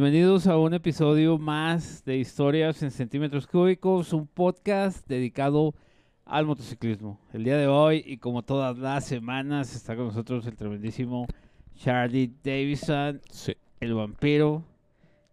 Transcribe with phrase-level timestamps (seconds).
[0.00, 5.74] Bienvenidos a un episodio más de Historias en Centímetros Cúbicos, un podcast dedicado
[6.24, 7.18] al motociclismo.
[7.32, 11.26] El día de hoy, y como todas las semanas, está con nosotros el tremendísimo
[11.74, 13.54] Charlie Davison, Sí.
[13.80, 14.62] el vampiro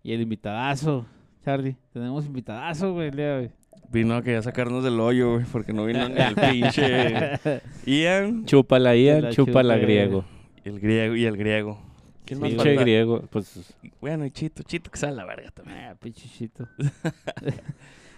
[0.01, 1.05] y el invitadazo.
[1.43, 3.51] Charlie, tenemos invitadazo, güey, el día de hoy.
[3.91, 7.37] Vino a que sacarnos del hoyo, güey, porque no vino ni el pinche
[7.85, 9.85] Ian, Chúpala Ian, la chúpala chupe.
[9.85, 10.25] griego.
[10.63, 11.77] el griego y el griego.
[12.25, 12.81] ¿Quién más Pinche falta?
[12.81, 15.77] griego, pues Bueno, y Chito, Chito que sale a la verga también.
[15.79, 16.67] Ah, pinchichito.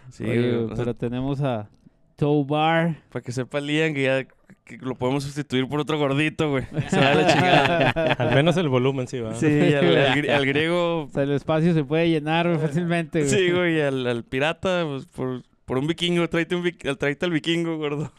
[0.10, 1.68] Sí, Oye, güey, pero tenemos a
[2.16, 2.96] Tobar.
[3.12, 4.24] para que sepa el Ian que ya
[4.64, 6.64] que lo podemos sustituir por otro gordito, güey.
[6.90, 7.90] Se va a la chingada.
[8.14, 9.34] Al menos el volumen sí va.
[9.36, 13.20] Sí, al, al gri- al griego, O sea, el espacio se puede llenar güey, fácilmente,
[13.24, 13.30] güey.
[13.30, 17.26] sí, güey, y al, al pirata, pues, por, por un vikingo, tráete, un, al- tráete
[17.26, 18.10] al vikingo, gordo.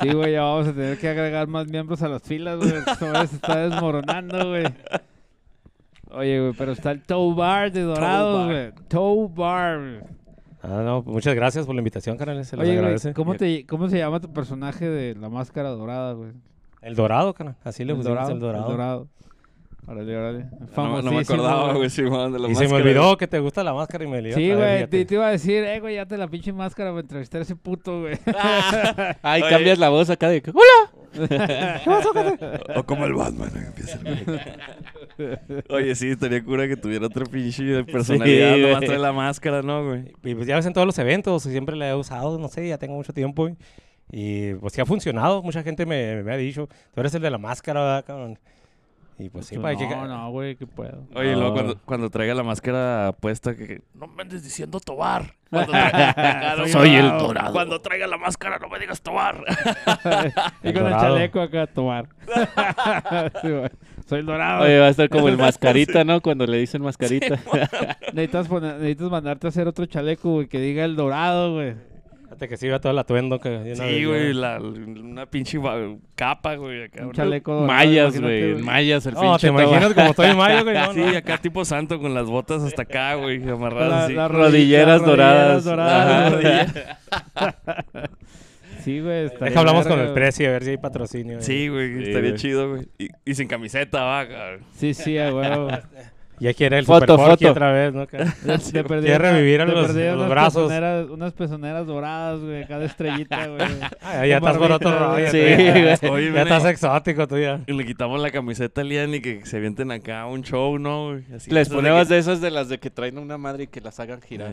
[0.00, 2.72] Sí, güey, ya vamos a tener que agregar más miembros a las filas, güey.
[2.74, 4.64] Esto se está desmoronando, güey.
[6.10, 8.72] Oye, güey, pero está el Tow Bar de Dorados, güey.
[8.88, 9.78] Tow Bar.
[9.78, 10.00] güey.
[10.62, 12.44] Ah, no, muchas gracias por la invitación, carnal.
[12.44, 13.14] Se les Oye, güey, agradece.
[13.14, 16.32] ¿cómo, te, ¿cómo se llama tu personaje de la máscara dorada, güey?
[16.82, 17.54] El dorado, carnal.
[17.62, 18.32] Así le El pusimos dorado.
[18.32, 18.64] el dorado.
[18.66, 19.08] El dorado.
[19.88, 20.38] Órale, órale.
[20.44, 23.38] No, no me Famosísimo, acordaba, güey, Simón, de la Y se me olvidó que te
[23.38, 24.34] gusta la máscara y me lió.
[24.34, 27.00] Sí, güey, te, te iba a decir, eh, güey, ya te la pinche máscara para
[27.00, 28.18] entrevistar a ese puto, güey.
[29.22, 29.50] Ay, Oye.
[29.50, 30.92] cambias la voz acá de que, ¡Hola!
[32.76, 33.60] O como el Batman, ¿no?
[33.60, 38.98] empieza el- Oye, sí, estaría cura que tuviera otro pinche de personalidad, Sí, nomás trae
[38.98, 40.12] la máscara, ¿no, güey?
[40.22, 42.68] Y pues ya ves en todos los eventos, y siempre la he usado, no sé,
[42.68, 43.48] ya tengo mucho tiempo.
[43.48, 43.56] Y,
[44.12, 47.30] y, pues sí ha funcionado, mucha gente me, me ha dicho, tú eres el de
[47.30, 48.38] la máscara, ¿verdad, cabrón?
[49.20, 49.88] Y pues sí, para que...
[49.88, 51.06] no, no, güey, qué puedo.
[51.14, 51.38] Oye, No.
[51.40, 53.82] luego cuando, cuando traiga la máscara puesta, que...
[53.94, 55.34] No me andes diciendo Tobar.
[55.50, 57.52] Cuando traiga- Soy Soy el dorado.
[57.52, 59.42] Cuando traiga la máscara, no me digas Tobar.
[60.62, 61.66] y El con el chaleco acá.
[63.42, 63.70] Sí, güey.
[64.06, 64.64] Soy el dorado.
[64.64, 66.20] Oye, va a estar como el mascarita, ¿no?
[66.20, 67.38] Cuando le dicen mascarita.
[68.12, 71.74] Necesitas, poner- necesitas mandarte a hacer otro chaleco, güey, que diga el dorado, güey.
[72.28, 73.40] Fíjate que sí va todo el atuendo.
[73.40, 76.84] Que, Sí, güey, la, una pinche va- capa, güey.
[76.84, 78.54] Acá, Un chaleco imagínate, güey.
[78.62, 80.74] Mayas, el No, pinche te imaginas como estoy en mayo, güey.
[80.76, 81.16] No, Sí, no.
[81.16, 84.12] acá tipo santo con las botas hasta acá, güey, amarradas la- así.
[84.12, 85.64] las Rodilleras las doradas.
[85.64, 86.32] doradas,
[87.34, 87.50] Ajá.
[87.96, 88.04] güey.
[88.84, 89.28] Sí, güey.
[89.40, 90.14] Deja hablamos con el güey.
[90.14, 91.42] precio, a ver si hay patrocinio.
[91.42, 92.40] Sí, güey, Sí, estaría güey.
[92.40, 92.88] chido, güey.
[92.98, 94.60] Y, y sin camiseta, va, cabrón.
[94.76, 95.68] Sí, sí, a huevo.
[96.40, 97.50] Ya quiere el Foto, foto.
[97.50, 98.06] otra vez, ¿no?
[98.70, 100.70] Quiere revivir a los- unas brazos.
[100.70, 103.60] pezoneras- unas pezoneras doradas, güey, cada estrellita, güey.
[104.02, 105.30] Ah, ya estás por otro rollo.
[105.30, 105.72] Sí, ya.
[105.72, 106.12] güey.
[106.12, 107.60] Oye, Ya viene- estás exótico tú ya.
[107.66, 110.78] Y le quitamos la camiseta a Lian y que se avienten acá a un show,
[110.78, 111.10] ¿no?
[111.10, 111.22] güey?
[111.34, 113.66] Así, Les ponemos que- de esas de las de que traen a una madre y
[113.66, 114.52] que las hagan girar.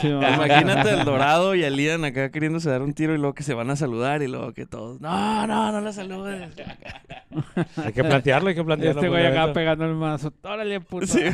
[0.00, 0.08] Sí.
[0.08, 3.54] Imagínate el dorado y a Lian acá queriéndose dar un tiro y luego que se
[3.54, 6.50] van a saludar y luego que todos, no, no, no la saludes.
[7.76, 9.00] Hay que plantearlo, hay que plantearlo.
[9.00, 9.52] este güey acá evento.
[9.54, 10.32] pegando el mazo.
[10.42, 11.06] Órale, puto.
[11.06, 11.20] Sí.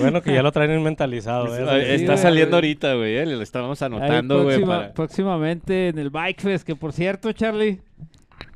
[0.00, 1.54] Bueno, que ya lo traen mentalizado.
[1.54, 1.86] ¿eh?
[1.98, 2.22] Sí, Está güey.
[2.22, 3.18] saliendo ahorita, güey.
[3.18, 4.56] eh, Le estamos Ahí anotando, güey.
[4.56, 7.80] próxima- para- Próximamente en el Bike Fest, que por cierto, Charlie,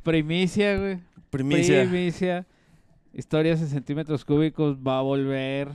[0.03, 0.99] primicia, güey.
[1.31, 1.83] Primicia.
[1.83, 2.47] Primicia.
[3.13, 5.69] Historias en centímetros cúbicos va a volver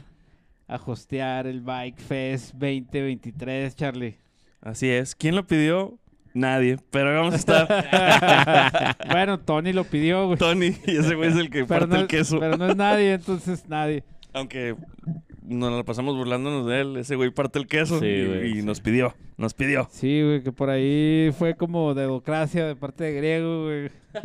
[0.68, 4.18] a hostear el Bike Fest 2023, Charlie.
[4.62, 5.16] Así es.
[5.16, 6.00] ¿Quién lo pidió?
[6.34, 6.78] Nadie.
[6.90, 8.98] Pero vamos a estar.
[9.12, 10.38] bueno, Tony lo pidió, güey.
[10.38, 12.40] Tony y ese güey es el que Pero parte no, el queso.
[12.40, 14.04] pero no es nadie, entonces nadie.
[14.34, 14.76] Aunque
[15.46, 18.56] nos la pasamos burlándonos de él, ese güey parte el queso Sí, y, güey, y
[18.56, 18.64] sí.
[18.64, 19.14] nos pidió.
[19.38, 19.88] Nos pidió.
[19.92, 23.90] Sí, güey, que por ahí fue como democracia de parte de griego, güey.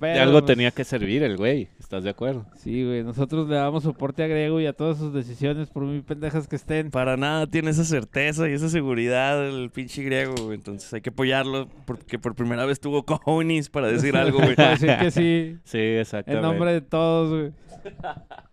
[0.00, 1.68] De algo pues, tenía que servir el güey.
[1.78, 2.44] ¿Estás de acuerdo?
[2.58, 6.02] Sí, güey, nosotros le damos soporte a griego y a todas sus decisiones, por muy
[6.02, 6.90] pendejas que estén.
[6.90, 10.56] Para nada tiene esa certeza y esa seguridad el pinche griego, güey.
[10.56, 14.54] Entonces hay que apoyarlo porque por primera vez tuvo cojones para decir algo, güey.
[14.60, 16.46] Para decir que sí, Sí, exactamente.
[16.46, 17.52] en nombre de todos, güey.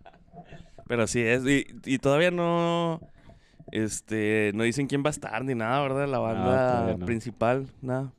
[0.87, 1.45] Pero así es.
[1.45, 3.01] Y, y todavía no.
[3.71, 4.51] Este.
[4.55, 6.07] No dicen quién va a estar ni nada, ¿verdad?
[6.07, 7.05] La banda no.
[7.05, 8.13] principal, nada.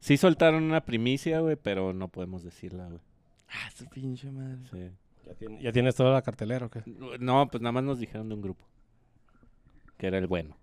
[0.00, 3.00] Sí soltaron una primicia, güey, pero no podemos decirla, güey.
[3.48, 4.58] Ah, esa pinche madre.
[4.70, 4.90] Sí.
[5.26, 6.82] ¿Ya, tien- ya tienes toda la cartelera o qué?
[7.18, 8.64] No, pues nada más nos dijeron de un grupo.
[9.96, 10.56] Que era el bueno.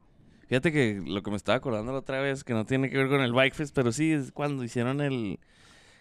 [0.47, 3.09] Fíjate que lo que me estaba acordando la otra vez, que no tiene que ver
[3.09, 5.39] con el Bike Fest, pero sí es cuando hicieron el,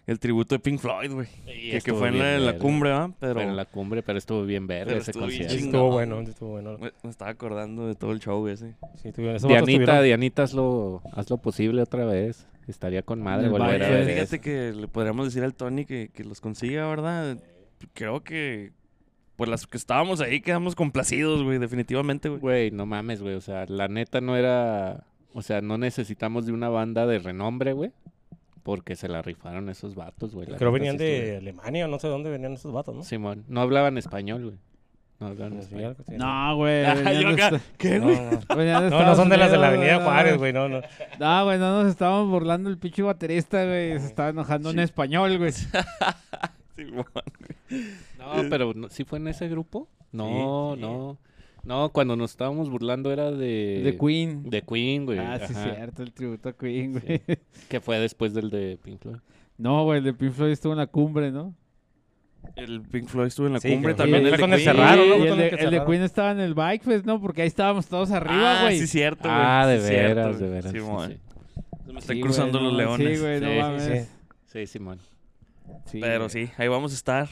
[0.06, 1.26] el tributo de Pink Floyd, güey.
[1.82, 3.10] Que, fue en la, en la cumbre, ¿va?
[3.18, 5.54] Pero Fue en la cumbre, pero estuvo bien Pero ese concierto.
[5.54, 6.78] Estuvo bueno, sí, estuvo bueno.
[6.78, 8.74] me, me estaba acordando de todo el show ese.
[9.02, 12.46] Sí, tuvieron- Dianita, tuvieron- Dianita, hazlo, hazlo posible otra vez.
[12.66, 14.40] Estaría con madre volver a ver Fíjate eso.
[14.42, 17.38] que le podríamos decir al Tony que, que los consiga, ¿verdad?
[17.92, 18.72] Creo que
[19.36, 22.40] pues las que estábamos ahí quedamos complacidos, güey, definitivamente, güey.
[22.40, 23.34] Güey, no mames, güey.
[23.34, 25.04] O sea, la neta no era...
[25.32, 27.90] O sea, no necesitamos de una banda de renombre, güey.
[28.64, 30.46] Porque se la rifaron esos vatos, güey.
[30.46, 33.02] Creo neta, venían sí de estuvo- Alemania o no sé dónde venían esos vatos, ¿no?
[33.04, 34.56] Simón, no hablaban español, güey.
[35.20, 35.96] No hablaban Sí, español.
[36.16, 36.84] No, güey.
[36.84, 38.18] Ah, acá, esta- ¿Qué, No, güey?
[38.18, 38.90] no.
[39.04, 40.80] No, son de las de la Avenida Juárez, güey, no, no.
[41.20, 44.00] No, güey, no nos estábamos burlando el pinche baterista, güey.
[44.00, 45.52] Se estaba enojando en español, güey.
[46.76, 47.04] Simón.
[48.18, 49.88] No, pero ¿sí fue en ese grupo?
[50.10, 50.80] No, sí.
[50.80, 51.18] no.
[51.64, 53.80] No, cuando nos estábamos burlando era de...
[53.82, 54.50] De Queen.
[54.50, 55.18] De Queen, güey.
[55.18, 57.22] Ah, sí, ajá, cierto, el tributo a Queen, güey.
[57.68, 59.16] Que fue después del de Pink Floyd.
[59.56, 61.54] No, güey, el de Pink Floyd estuvo en la cumbre, ¿no?
[62.56, 64.18] El Pink Floyd estuvo en la Sí, cumbre también.
[64.22, 64.52] sí, el de Queen.
[64.52, 65.36] el
[65.70, 65.84] de, el.
[65.86, 67.18] Queen estaba en el Bike Fest, ¿no?
[67.20, 68.78] Porque ahí estábamos todos arriba, Ah, güey.
[68.78, 69.34] sí, cierto, güey.
[69.34, 70.70] Ah, de Sí, veras, de veras.
[70.72, 70.84] sí, sí.
[70.84, 73.18] Se me Sí, están cruzando no los leones.
[73.18, 73.82] Sí, güey, no Sí, sí, mames.
[74.04, 74.10] sí.
[74.60, 74.98] Sí, Simón.
[75.86, 76.30] Sí, Pero güey.
[76.46, 77.28] sí, ahí vamos a estar.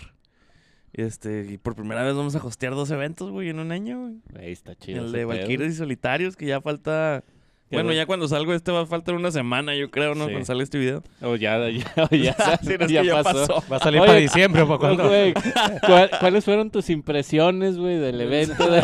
[0.95, 4.15] Este, y por primera vez vamos a hostear dos eventos, güey, en un año, güey.
[4.45, 5.05] Ahí está chido.
[5.07, 5.25] El de.
[5.25, 7.25] Valkyries y Solitarios, que ya falta.
[7.71, 7.97] Bueno, bueno.
[7.97, 10.27] ya cuando salgo este va a faltar una semana, yo creo, ¿no?
[10.27, 10.33] Sí.
[10.33, 11.03] Cuando salga este video.
[11.23, 13.47] O ya, ya, o ya, Sí, no, es ya que ya pasó.
[13.47, 13.65] pasó.
[13.73, 15.09] Va a salir Oye, para diciembre para cuándo.
[15.09, 15.33] Güey,
[15.87, 18.71] ¿cuál- ¿Cuáles fueron tus impresiones, güey, del evento?
[18.71, 18.83] de-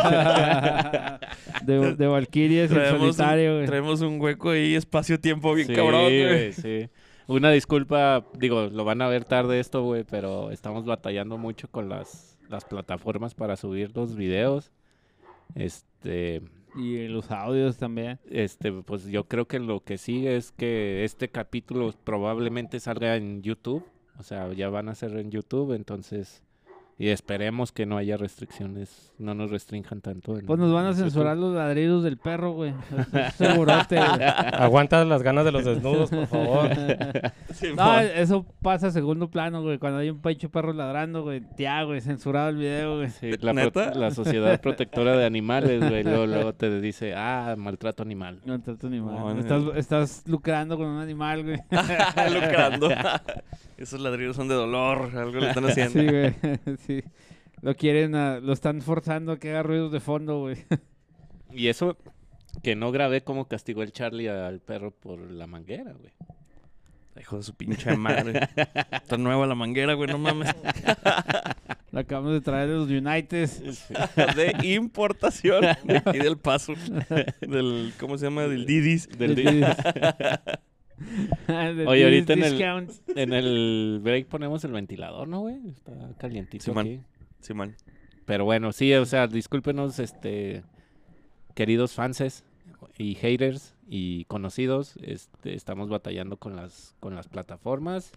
[1.65, 3.67] de, de Valkyries, Traemos solitario, un, güey.
[3.67, 6.25] traemos un hueco ahí, espacio-tiempo bien Sí, cabrón, güey.
[6.27, 6.89] güey, sí.
[7.29, 11.91] Una disculpa, digo, lo van a ver tarde esto, güey, pero estamos batallando mucho con
[11.91, 14.73] las, las plataformas para subir los videos.
[15.55, 16.41] Este,
[16.75, 18.19] Y los audios también.
[18.31, 23.43] este, pues yo creo que lo que sigue es que este capítulo probablemente salga en
[23.43, 23.85] YouTube.
[24.19, 26.43] O sea, ya van a ser en YouTube, entonces...
[27.01, 30.37] Y esperemos que no haya restricciones, no nos restrinjan tanto.
[30.37, 31.05] en- Pues nos van a YouTube.
[31.05, 32.75] censurar los ladridos del perro, güey.
[33.37, 33.99] Segurote.
[33.99, 36.71] Aguanta las ganas de los desnudos, por favor.
[37.77, 39.79] No, eso pasa a segundo plano, güey.
[39.79, 41.41] Cuando hay un pecho perro ladrando, güey.
[41.57, 43.11] Tía, güey, censurado el video, güey.
[43.11, 43.95] Sí, la, pro- ¿Neta?
[43.95, 48.41] la Sociedad Protectora de Animales, güey, luego, luego te dice, ah, maltrato animal.
[48.45, 49.15] No trato animal.
[49.15, 49.39] No.
[49.41, 51.59] estás, estás lucrando con un animal, güey.
[52.35, 52.89] Lucrando.
[53.79, 56.01] Esos ladrillos son de dolor, algo le están haciendo.
[56.01, 56.35] Sí, güey.
[56.87, 57.03] Sí.
[57.63, 60.57] Lo quieren, a- lo están forzando a que haga ruidos de fondo, güey.
[61.53, 61.97] Y eso
[62.63, 66.13] que no grabé cómo castigó el Charlie al perro por la manguera, güey.
[67.21, 68.49] Hijo de su pinche madre.
[68.93, 70.55] Está nueva la manguera, güey, no mames.
[71.91, 73.49] Lo acabamos de traer de los United.
[74.37, 75.63] De importación.
[75.85, 76.75] De aquí del paso.
[77.41, 78.43] Del, ¿cómo se llama?
[78.43, 79.09] Del Didis.
[79.09, 79.77] Del De di- Didis.
[81.87, 82.91] Oye, ahorita en el- discount.
[83.17, 85.57] En el break ponemos el ventilador, ¿no, güey?
[85.69, 86.87] Está calientito Sí, man.
[86.87, 87.01] aquí.
[87.41, 87.75] Sí, man.
[88.25, 90.63] Pero bueno, sí, o sea, discúlpenos, este,
[91.55, 92.45] queridos fanses
[92.99, 98.13] y haters y conocidos, este, estamos batallando con las, con las plataformas.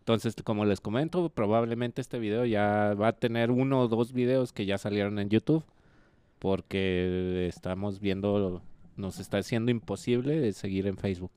[0.00, 4.52] Entonces, como les comento, probablemente este video ya va a tener uno o dos videos
[4.52, 5.64] que ya salieron en YouTube,
[6.38, 8.62] porque estamos viendo,
[8.96, 11.30] nos está haciendo imposible seguir en Facebook.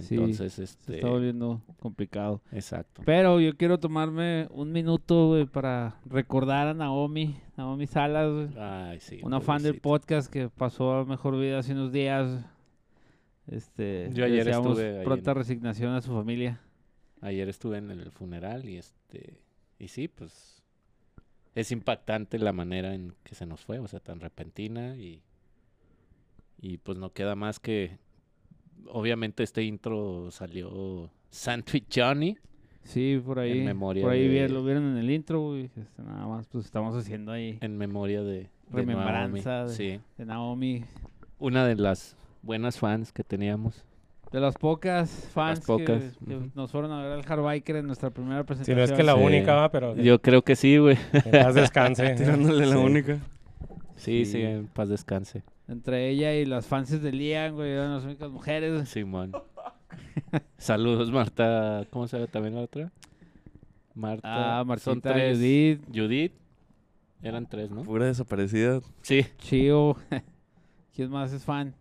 [0.00, 2.40] Sí, Entonces, Se este, está volviendo complicado.
[2.50, 3.02] exacto.
[3.04, 8.48] Pero yo quiero tomarme un minuto, güey, para recordar a Naomi, Naomi Salas, güey.
[8.58, 9.20] Ay, sí.
[9.22, 12.42] Una fan del podcast que pasó a mejor vida hace unos días.
[13.46, 16.60] Este, Yo ayer estuve pronta resignación a su familia.
[17.20, 19.42] Ayer estuve en el funeral y este
[19.78, 20.62] y sí, pues
[21.54, 25.22] es impactante la manera en que se nos fue, o sea, tan repentina y
[26.60, 27.98] y pues no queda más que
[28.90, 32.36] obviamente este intro salió Sandwich Johnny.
[32.84, 33.60] Sí, por ahí.
[33.62, 35.70] memoria por ahí de- lo vieron en el intro, güey.
[35.76, 39.68] Este, nada más, pues estamos haciendo ahí en memoria de, de Remembranza Naomi.
[39.70, 40.84] de- Sí, de Naomi.
[41.38, 43.84] una de las buenas fans que teníamos.
[44.32, 48.10] De las pocas fans que- pocas, que, nos fueron a ver al Hardbiker en nuestra
[48.10, 48.78] primera Si presentación.
[48.78, 49.20] no es que la Sí.
[49.22, 50.96] única, va, pero que Yo creo que sí, güey.
[51.12, 52.14] en paz descanse.
[52.16, 52.82] Tirándole la Sí.
[52.82, 53.18] única.
[53.94, 54.42] Sí, sí, Sí.
[54.42, 55.44] en paz descanse.
[55.68, 58.88] Entre ella y las fans de Liam, güey, eran las únicas mujeres.
[58.88, 59.32] Simón.
[60.58, 61.86] Saludos, Marta.
[61.90, 62.92] ¿Cómo se llama también la otra?
[63.94, 64.60] Marta.
[64.60, 65.38] Ah, son Martita, tres.
[65.38, 66.32] Judith, Judith.
[67.22, 67.82] Eran tres, ¿no?
[67.82, 68.80] Pura desaparecida.
[69.02, 69.96] Sí, Chio.
[70.94, 71.74] ¿Quién más es fan?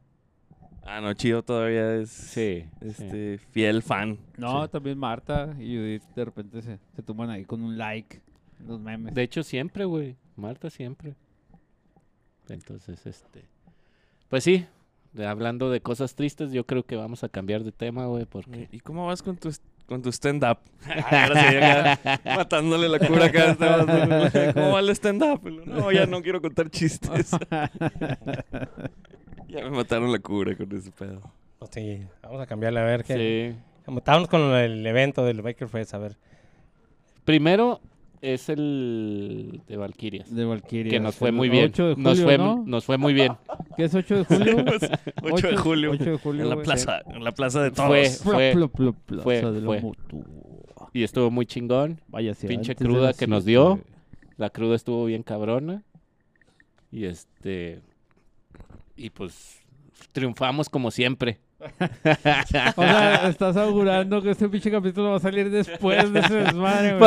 [0.83, 2.65] Ah, no, Chío todavía es sí.
[2.81, 2.87] sí.
[2.87, 4.17] este fiel fan.
[4.37, 4.69] No, Sí.
[4.71, 8.21] también Marta y Judith de repente se, se toman ahí con un like
[8.59, 9.13] en los memes.
[9.13, 10.15] De hecho, siempre, güey.
[10.35, 11.15] Marta siempre.
[12.49, 13.45] Entonces, este.
[14.31, 14.65] Pues sí.
[15.13, 18.67] de- hablando de cosas tristes, yo creo que vamos a cambiar de tema, güey, porque.
[18.71, 19.51] ¿Y cómo vas con tu,
[19.85, 20.57] con tu stand-up?
[21.11, 23.51] Ahora sí, acá, matándole la cura acá.
[23.51, 24.53] este.
[24.53, 25.41] ¿Cómo va el stand-up?
[25.65, 27.31] No, ya no quiero contar chistes.
[29.49, 31.21] ya me mataron la cura con ese pedo.
[31.59, 33.55] Pues sí, vamos a cambiarle a ver qué.
[33.85, 33.93] Sí.
[33.97, 36.15] Estábamos con el evento del Baker Fest, a ver.
[37.25, 37.81] Primero,
[38.21, 40.33] es el de Valkyrias.
[40.33, 40.91] De Valkyria.
[40.91, 41.65] Que nos fue muy bien.
[41.65, 42.63] 8 de julio, nos, fue, ¿no?
[42.65, 43.33] nos fue muy bien.
[43.77, 44.65] ¿Qué es 8 de julio?
[45.23, 45.91] 8 de julio.
[45.91, 46.43] 8 de julio.
[46.43, 48.17] En la plaza, en la plaza de todos.
[48.19, 49.81] Fue- Pla- pla- pla- plaza fue- de fue.
[50.93, 51.99] Y estuvo muy chingón.
[52.07, 53.79] Vaya, sí, Pinche cruda que nos dio.
[54.37, 55.83] La cruda estuvo bien cabrona.
[56.91, 57.81] Y este.
[58.95, 59.59] Y pues
[60.11, 61.39] triunfamos como siempre.
[62.75, 66.97] O sea, estás augurando que este pinche capítulo va a salir después de ese desmadre,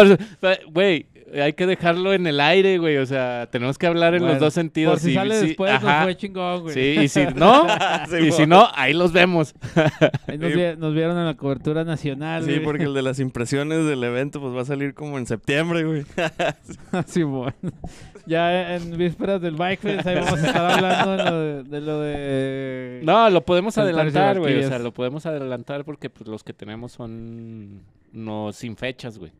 [0.72, 1.06] güey.
[1.34, 2.98] Hay que dejarlo en el aire, güey.
[2.98, 4.92] O sea, tenemos que hablar en Bueno, los dos sentidos.
[4.94, 5.94] Por si y sale sí, después, ajá.
[5.96, 6.74] nos fue chingón, güey.
[6.74, 7.66] Sí, y si no,
[8.20, 9.52] y si no, ahí los vemos.
[10.28, 12.62] Ahí nos, vi- nos vieron en la cobertura nacional, Sí, güey.
[12.62, 16.04] porque el de las impresiones del evento pues va a salir como en septiembre, güey.
[17.06, 17.52] Simón.
[18.26, 21.62] Ya en vísperas del Bike Fest, ahí vamos a estar hablando de lo de...
[21.64, 24.43] de lo de- No, lo podemos adelantar, güey.
[24.44, 27.82] O sea, lo podemos adelantar porque pues, los que tenemos son
[28.12, 29.32] no sin fechas, güey.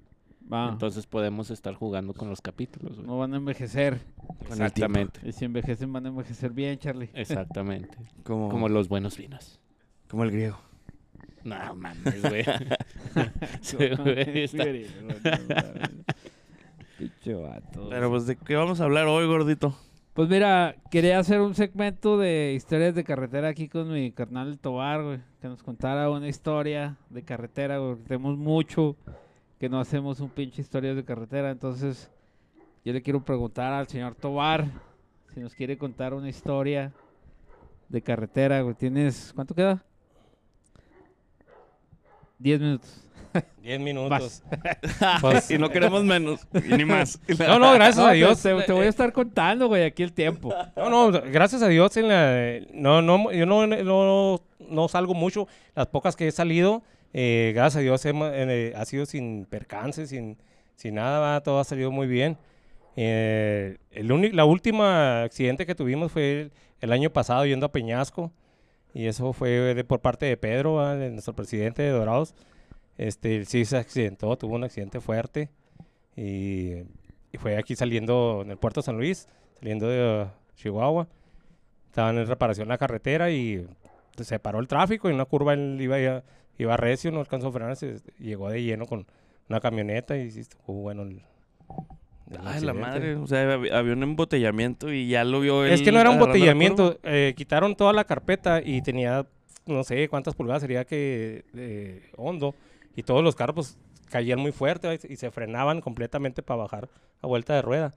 [0.50, 3.06] Entonces podemos estar jugando con los capítulos, güey.
[3.06, 4.00] no van a envejecer.
[4.42, 5.20] Exactamente.
[5.26, 7.08] Y si envejecen, van a envejecer bien, Charlie.
[7.14, 7.96] Exactamente.
[8.24, 9.58] Como, Como los buenos vinos.
[10.08, 10.58] como el griego.
[11.44, 12.44] No mames, güey.
[13.62, 14.64] Sí, güey, está-
[16.98, 17.88] Pinche vato.
[17.88, 19.76] Pero pues, ¿de qué vamos a hablar hoy, gordito?
[20.14, 25.02] Pues mira, quería hacer un segmento de historias de carretera aquí con mi carnal Tobar,
[25.02, 25.18] güey.
[25.40, 27.96] Que nos contara una historia de carretera, güey.
[27.96, 28.94] Tenemos mucho
[29.58, 31.50] que no hacemos un pinche historias de carretera.
[31.50, 32.12] Entonces,
[32.84, 34.66] yo le quiero preguntar al señor Tobar
[35.34, 36.92] si nos quiere contar una historia
[37.88, 38.76] de carretera, güey.
[38.76, 39.32] ¿Tienes.
[39.34, 39.84] ¿Cuánto queda?
[42.38, 43.03] Diez minutos.
[43.62, 44.10] 10 minutos.
[44.10, 44.42] Vas.
[45.20, 47.18] Pues, y no queremos menos, y ni más.
[47.38, 48.40] no, no, gracias No, a Dios.
[48.42, 50.54] Te, te voy a estar contando, güey, aquí el tiempo.
[50.76, 55.48] No, no, gracias a Dios en la, no, no, yo no, no, no salgo mucho.
[55.74, 60.10] Las pocas que he salido, eh, gracias a Dios hemos- eh, ha sido sin percances,
[60.10, 60.36] sin,
[60.76, 62.36] sin nada, va, todo ha salido muy bien.
[62.96, 68.30] Eh, el la última accidente que tuvimos fue el, el año pasado yendo a Peñasco
[68.92, 72.34] y eso fue de, por parte de Pedro, va, de nuestro presidente de Dorados.
[72.98, 75.48] Este, sí se accidentó, tuvo un accidente fuerte
[76.16, 76.74] y,
[77.32, 79.26] y fue aquí saliendo en el puerto de San Luis,
[79.58, 81.08] saliendo de uh, Chihuahua.
[81.88, 83.66] Estaban en reparación la carretera y
[84.20, 86.22] se paró el tráfico y en una curva él iba, iba,
[86.58, 89.06] iba recio, no alcanzó a frenar, se llegó de lleno con
[89.48, 91.20] una camioneta y estuvo bueno el,
[92.42, 93.16] Ay, la madre.
[93.16, 95.72] O sea, hab- había un embotellamiento y ya lo vio él.
[95.72, 99.26] Es que no era un agarrando la botellamiento, eh, quitaron toda la carpeta y tenía
[99.66, 102.54] no sé cuántas pulgadas sería que eh, hondo
[102.96, 103.78] y todos los carros pues,
[104.10, 106.88] caían muy fuerte y se frenaban completamente para bajar
[107.20, 107.94] a vuelta de rueda.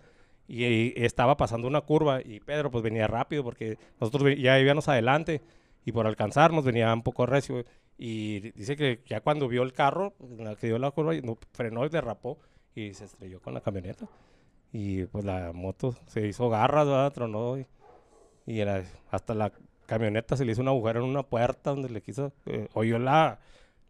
[0.47, 5.41] Y, estaba pasando una curva y Pedro pues venía rápido porque nosotros ya íbamos adelante
[5.85, 7.65] y por alcanzarnos venía un poco recio.
[7.97, 10.13] Y dice que ya cuando vio el carro,
[10.59, 12.37] que dio la curva, no, frenó y derrapó
[12.75, 14.07] y se estrelló con la camioneta.
[14.71, 17.11] Y pues la moto se hizo garras, ¿verdad?
[17.13, 17.65] tronó y,
[18.45, 19.51] y era- hasta la
[19.85, 23.39] camioneta se le hizo un agujero en una puerta donde le quiso, eh, oyó la-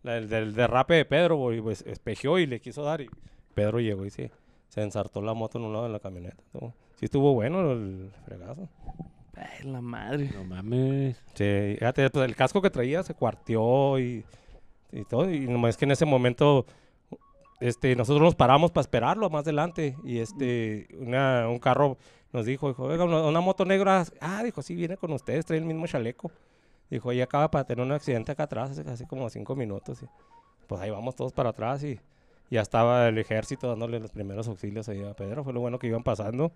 [0.04, 3.10] el del derrape de Pedro, güey, pues espejeó y le quiso dar y
[3.54, 4.32] Pedro llegó y se,
[4.70, 6.38] se ensartó la moto en un lado de la camioneta.
[6.96, 8.68] Sí estuvo bueno el fregazo.
[9.36, 10.32] Ay, la madre.
[10.34, 11.18] No mames.
[11.36, 14.24] Sí, fíjate, pues, el casco que traía se cuarteó y,
[14.92, 15.30] y todo.
[15.32, 16.66] Y nomás que en ese momento
[17.60, 19.96] este, nosotros nos paramos para esperarlo más adelante.
[20.04, 21.98] Y este, una- un carro
[22.34, 24.04] nos dijo, dijo, oiga, una, una moto negra.
[24.22, 26.32] Ah, dijo, sí, viene con ustedes, trae el mismo chaleco.
[26.90, 30.02] Dijo, ella acaba para tener un accidente acá atrás hace, hace como cinco minutos.
[30.04, 30.08] Y,
[30.68, 32.00] pues ahí vamos todos para atrás y
[32.50, 35.44] ya estaba el ejército dándole los primeros auxilios ahí a Pedro.
[35.44, 36.52] Fue lo bueno que iban pasando.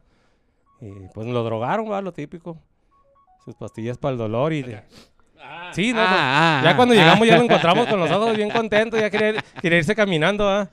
[0.80, 2.58] Y pues lo drogaron, va, lo típico.
[3.44, 4.64] Sus pastillas para el dolor y...
[5.74, 6.98] Sí, no, pues, Ah, ya ah, cuando ah.
[6.98, 10.70] llegamos ya lo encontramos con los ojos bien contentos, ya quería, quería irse caminando, ¿ah?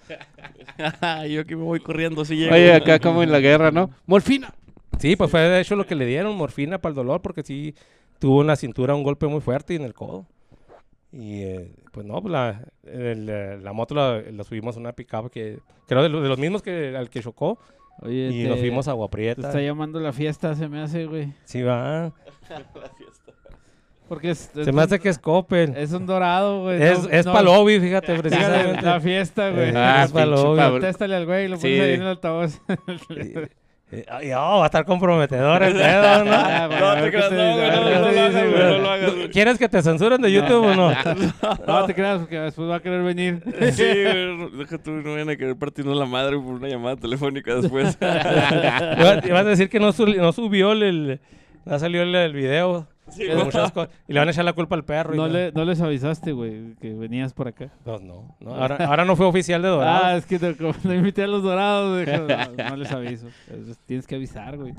[1.26, 2.54] Yo aquí me voy corriendo, así llego.
[2.54, 3.90] Oye, acá como en la guerra, ¿no?
[4.06, 4.52] ¡Morfina!
[4.98, 7.74] Sí, pues fue de hecho lo que le dieron, morfina para el dolor, porque sí
[8.18, 10.26] tuvo en la cintura un golpe muy fuerte y en el codo.
[11.12, 14.92] Y eh, pues no, pues la, el, eh, la moto la, la subimos a una
[14.92, 17.58] pickup que creo de, lo- de los mismos que al que chocó
[18.02, 19.48] Oye, y te- nos fuimos a Agua Te Prieta.
[19.48, 21.32] está llamando la fiesta, se me hace, güey.
[21.44, 22.12] Sí, va.
[24.08, 25.74] Porque es, Se me hace que es Coppel.
[25.76, 26.82] es un dorado, güey.
[26.82, 27.32] Es, no- es no-
[27.80, 28.82] fíjate, precisamente.
[28.82, 29.72] la fiesta, güey.
[29.74, 30.56] Ah, es pa' pinche lobby.
[30.58, 30.72] Pablo.
[30.72, 31.62] Contéstale al güey y lo Sí.
[31.62, 32.60] pones ahí en el altavoz.
[33.90, 36.30] Eh, ay, oh, va a estar comprometedor el dedo, ¿no?
[36.36, 38.32] Ah, te creas, no, dice, güey, a no, ver qué no te lo dice, hagas,
[38.34, 38.52] güey.
[38.52, 39.28] güey, no lo hagas, güey.
[39.30, 40.92] ¿Quieres que te censuren de YouTube o no?
[41.66, 43.42] No te creas, porque después va a querer venir.
[43.72, 47.54] Sí, güey, deja tú, no vayan a querer partirnos la madre por una llamada telefónica
[47.54, 47.96] después.
[48.00, 51.20] Ibas a decir que no, su- no subió el, el-
[51.64, 52.86] no salió el, el video.
[53.10, 53.44] Sí, de güey.
[53.44, 53.90] muchas cosas.
[54.06, 55.14] Y le van a echar la culpa al perro.
[55.14, 55.32] No, no.
[55.32, 57.70] le, no les avisaste, güey, que venías por acá.
[57.84, 58.36] No, no.
[58.46, 60.04] Ahora, ahora no fue oficial de Dorado.
[60.06, 63.26] Ah, es que te, como no invité a los dorados, güey, no, no les aviso.
[63.48, 64.74] Entonces, tienes que avisar, güey.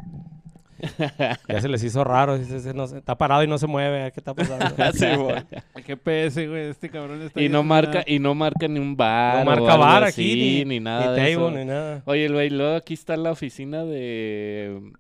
[1.48, 2.38] Ya se les hizo raro.
[2.74, 4.12] no está parado y no se mueve.
[4.12, 4.66] ¿Qué está pasando?
[4.94, 5.44] Sí, güey.
[5.76, 8.04] El GPS, güey, este cabrón está Y no marca, nada.
[8.08, 9.40] y no marca ni un bar.
[9.40, 11.52] no marca bar así, aquí, ni, ni, ni nada de table, eso.
[11.52, 12.02] ni nada.
[12.06, 14.94] Oye, güey, luego aquí está la oficina de.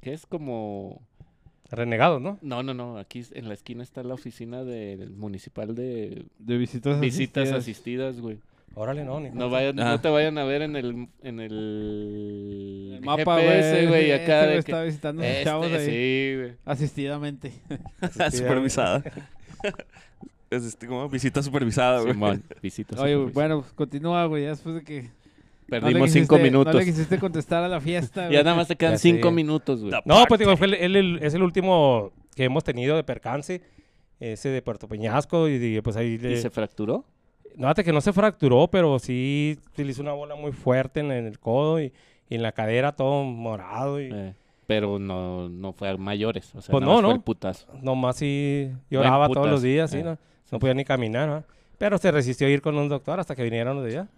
[0.00, 1.00] ¿Qué es como.?
[1.74, 2.38] Renegados, ¿no?
[2.42, 2.98] No, no, no.
[2.98, 8.20] Aquí en la esquina está la oficina del municipal de De visitas visitas asistidas.
[8.20, 8.38] güey.
[8.76, 9.90] Órale, no, ni No, vayan, Ah.
[9.92, 14.40] no te vayan a ver en el, en el, El mapa, GPS, güey, Este acá
[14.42, 15.86] güey de está que, visitando a este, chavos ahí.
[15.86, 16.52] sí, güey.
[16.64, 17.52] Asistidamente.
[18.32, 19.04] Supervisada.
[20.50, 22.12] Es este, como visita supervisada, güey.
[22.14, 22.98] Simón, visitas.
[23.00, 25.10] Oye, bueno, pues continúa, güey, ya después de que...
[25.66, 26.72] no Perdimos cinco minutos.
[26.74, 29.34] No le quisiste contestar a la fiesta, ya nada más te quedan Ya cinco sé.
[29.34, 29.92] minutos, güey.
[30.04, 33.62] No, pues digo, fue el- el- el- es el último que hemos tenido de percance.
[34.20, 35.48] Ese de Puerto Peñasco.
[35.48, 36.36] Y, y, pues ahí ¿Y le...
[36.36, 37.04] se fracturó?
[37.56, 41.26] No, hasta que no se fracturó, pero sí hizo una bola muy fuerte en, en
[41.26, 41.92] el codo y,
[42.28, 44.00] y en la cadera todo morado.
[44.00, 44.34] Y Eh,
[44.66, 46.54] pero no, no fue a mayores.
[46.54, 47.16] O sea, Pues nada no, más fue ¿no?
[47.16, 47.66] el putazo.
[47.82, 50.02] nomás sí lloraba todos los días, sí, eh.
[50.04, 50.18] no,
[50.50, 51.44] no podía ni caminar, ¿va?
[51.76, 54.08] Pero se resistió a ir con un doctor hasta que vinieron los de allá.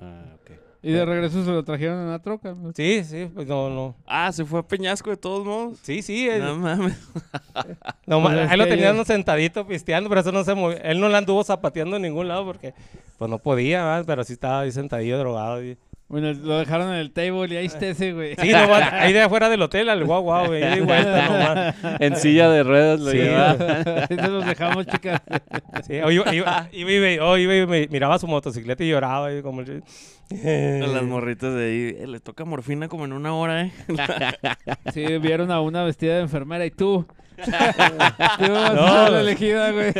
[0.00, 0.50] Ah, ok.
[0.82, 2.54] Y de regreso se lo trajeron en una troca.
[2.74, 3.96] Sí, sí, pues no, no.
[4.06, 5.78] Ah, se fue a Peñasco de todos modos.
[5.82, 6.96] Sí, sí, él- No mames.
[8.06, 10.78] nomás- Pues es ahí lo que tenían ellos- sentadito pisteando, pero eso no se movió.
[10.82, 12.74] Él no la anduvo zapateando en ningún lado porque
[13.18, 14.04] pues no podía, ¿va?
[14.04, 15.64] pero sí estaba ahí sentadillo drogado.
[15.64, 15.76] y-
[16.08, 18.34] Bueno, lo dejaron en el table y ahí está ese, güey.
[18.40, 21.74] Sí, nomás, ahí de afuera del hotel, al guau guau, güey, nomás.
[22.00, 23.52] En silla de ruedas lo Sí, llevaba.
[24.08, 25.20] Ahí se los dejamos, chicas.
[25.86, 28.88] Sí, o iba, iba- iba y ve- o iba y me- miraba su motocicleta y
[28.88, 29.34] lloraba.
[29.34, 31.96] Y como, las morritas de ahí.
[32.02, 33.72] eh, le toca morfina como en una hora, ¿eh?
[34.94, 37.06] Sí, vieron a una vestida de enfermera y tú.
[37.44, 39.92] Tú vas No, a ser la elegida, güey.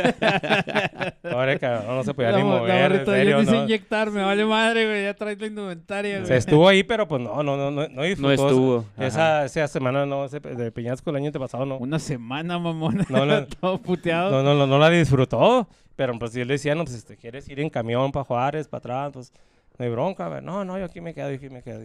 [1.21, 3.63] Pobre cabrón, no se podía La, ni mo- la mover, en serio, yo ¿no?
[3.63, 5.03] inyectar, me vale madre, güey.
[5.03, 6.27] Ya traes la indumentaria, güey.
[6.27, 8.27] Se estuvo ahí, pero pues no, no, no, no, no disfrutó.
[8.27, 8.85] No estuvo.
[8.97, 11.77] Esa, esa semana no, ese, de Peñasco el año antepasado no.
[11.77, 13.05] Una semana, mamón.
[13.09, 13.45] No, no.
[13.61, 14.31] Todo puteado.
[14.31, 15.67] No, no, no, no la disfrutó.
[15.95, 18.67] Pero pues si él decía, no, pues si te quieres ir en camión para Juárez,
[18.67, 19.33] para atrás, pues
[19.77, 20.27] no hay bronca.
[20.29, 20.41] güey.
[20.41, 21.81] No, no, yo aquí me quedo, yo aquí me quedo.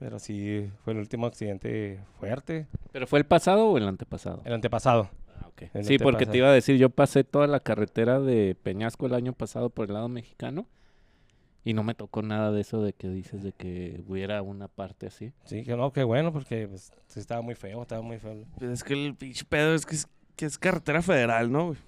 [0.00, 2.66] Pero sí, fue el último accidente fuerte.
[2.90, 4.40] ¿Pero fue el pasado o el antepasado?
[4.46, 5.10] El antepasado.
[5.38, 5.64] Ah, ok.
[5.74, 9.14] el Sí, porque te iba a decir, yo pasé toda la carretera de Peñasco el
[9.14, 10.66] año pasado por el lado mexicano
[11.64, 15.08] y no me tocó nada de eso de que dices de que hubiera una parte
[15.08, 15.32] así.
[15.44, 18.46] Sí, que no, qué bueno, porque pues, sí estaba muy feo, estaba muy feo.
[18.58, 21.78] Pues es que el pinche pedo es que es, que es carretera federal, ¿no, güey?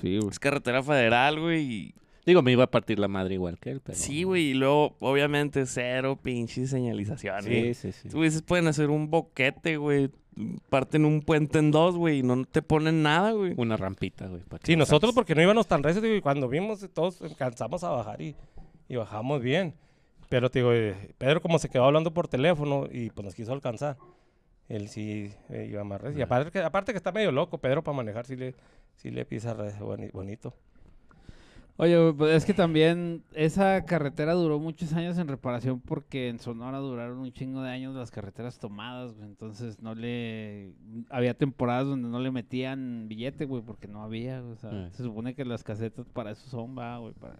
[0.00, 0.30] Sí, güey.
[0.30, 1.62] Es carretera federal, güey.
[1.62, 3.98] y- Digo, me iba a partir la madre igual que él, pero...
[3.98, 4.50] Sí, güey.
[4.50, 7.74] Y luego, obviamente, cero pinche señalización, Sí, güey.
[7.74, 8.08] sí, sí.
[8.08, 10.10] Tú dices, pueden hacer un boquete, güey.
[10.70, 13.54] Parten un puente en dos, güey, y no te ponen nada, güey.
[13.56, 14.40] Una rampita, güey.
[14.42, 17.84] para que Sí, nosotros porque no íbamos tan recio, digo, y cuando vimos todos alcanzamos
[17.84, 18.34] a bajar y,
[18.88, 19.74] y bajamos bien.
[20.30, 23.52] Pero te digo, eh, Pedro como se quedó hablando por teléfono y pues nos quiso
[23.52, 23.98] alcanzar.
[24.68, 26.18] Él sí eh, iba más recio.
[26.20, 28.54] Y aparte que, aparte que está medio loco, Pedro para manejar sí le,
[28.96, 30.54] sí le pisa re- boni- bonito.
[31.78, 36.78] Oye, pues es que también esa carretera duró muchos años en reparación porque en Sonora
[36.78, 39.26] duraron un chingo de años las carreteras tomadas, güey.
[39.26, 40.72] Entonces no le...
[41.08, 44.88] Había temporadas donde no le metían billete, güey, porque no había, O sea, Eh.
[44.92, 47.36] se supone que las casetas para eso son, va, güey, para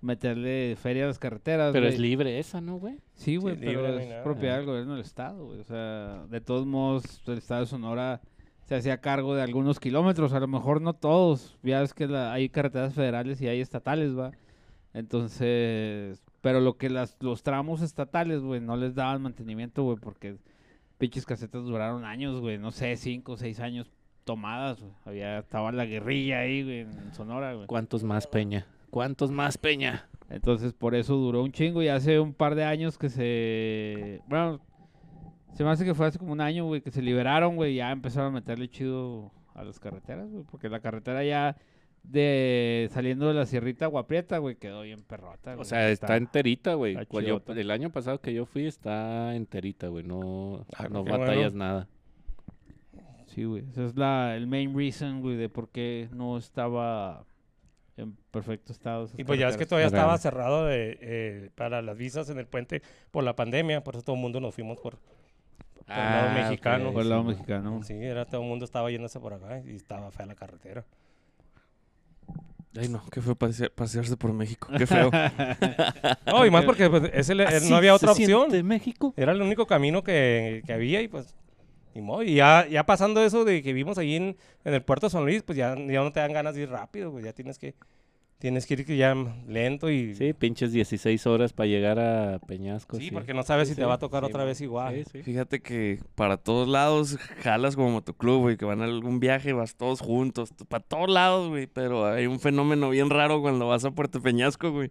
[0.00, 2.98] meterle feria a las carreteras, Pero es libre esa, ¿no, güey?
[3.14, 5.58] Sí, güey, libre, pero es propiedad del gobierno del estado, güey.
[5.60, 8.20] O sea, de todos modos, el estado de Sonora
[8.66, 11.56] se hacía cargo de algunos kilómetros, a lo mejor no todos.
[11.62, 14.32] Ya ves que la- hay carreteras federales y hay estatales, va.
[14.92, 20.36] Entonces, pero lo que las, los tramos estatales, güey, no les daban mantenimiento, güey, porque
[20.98, 23.90] pinches casetas duraron años, güey, no sé, cinco o seis años
[24.24, 24.92] tomadas, güey.
[25.04, 27.66] Había, estaba la guerrilla ahí, güey, en Sonora, güey.
[27.66, 28.66] ¿Cuántos más, Peña?
[28.90, 30.08] ¿Cuántos más, Peña?
[30.28, 34.20] Entonces, por eso duró un chingo y hace un par de años que se...
[34.28, 34.60] Bueno,
[35.56, 37.76] se me hace que fue hace como un año, güey, que se liberaron, güey, y
[37.76, 41.56] ya empezaron a meterle chido a las carreteras, güey, porque la carretera ya
[42.02, 46.74] de saliendo de la Sierrita Guaprieta, güey, quedó bien perrota, O güey, sea, está enterita,
[46.74, 46.96] güey.
[47.24, 47.42] yo-.
[47.48, 50.04] El año pasado que yo fui está enterita, güey.
[50.04, 51.64] No, Ah, no batallas bueno.
[51.64, 51.88] nada.
[53.26, 57.24] Sí, güey, ese es la, el main reason, güey, de por qué no estaba
[57.96, 59.08] en perfecto estado.
[59.16, 62.46] Y pues ya es que todavía estaba cerrado de, eh, para las visas en el
[62.46, 64.98] puente por la pandemia, por eso todo el mundo nos fuimos por...
[65.88, 66.92] el lado mexicano.
[66.92, 67.82] Por el lado mexicano.
[67.82, 70.84] Sí, era todo el mundo estaba yéndose por acá y estaba fea la carretera.
[72.78, 74.68] Ay, no, qué feo pasear- pasearse por México.
[74.76, 75.10] Qué feo.
[76.26, 78.50] No, y más porque pues, ese le- no había otra opción.
[78.50, 79.14] de México?
[79.16, 81.34] Era el único camino que, que había y pues
[81.94, 85.06] Y, mo- y ya, ya pasando eso de que vimos ahí en, en el puerto
[85.06, 87.32] de San Luis, pues ya, ya no te dan ganas de ir rápido, pues ya
[87.32, 87.74] tienes que,
[88.38, 89.14] tienes que ir ya
[89.46, 90.14] lento y...
[90.14, 92.96] Sí, pinches 16 horas para llegar a Peñasco.
[92.96, 94.94] Sí, porque no sabes Sí, si te sí, va a tocar sí, otra vez igual.
[94.94, 95.22] Sí, sí.
[95.22, 99.74] Fíjate que para todos lados jalas como motoclub, güey, que van a algún viaje, vas
[99.74, 103.90] todos juntos, para todos lados, güey, pero hay un fenómeno bien raro cuando vas a
[103.90, 104.90] Puerto Peñasco, güey.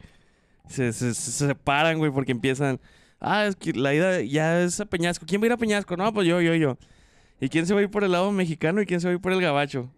[0.68, 2.80] Se, se, se separan, güey, porque empiezan,
[3.20, 5.26] ah, es que la ida ya es a Peñasco.
[5.28, 5.96] ¿Quién va a ir a Peñasco?
[5.96, 6.78] No, pues yo, yo, yo.
[7.40, 9.16] ¿Y quién se va a ir por el lado mexicano y quién se va a
[9.16, 9.92] ir por el gabacho?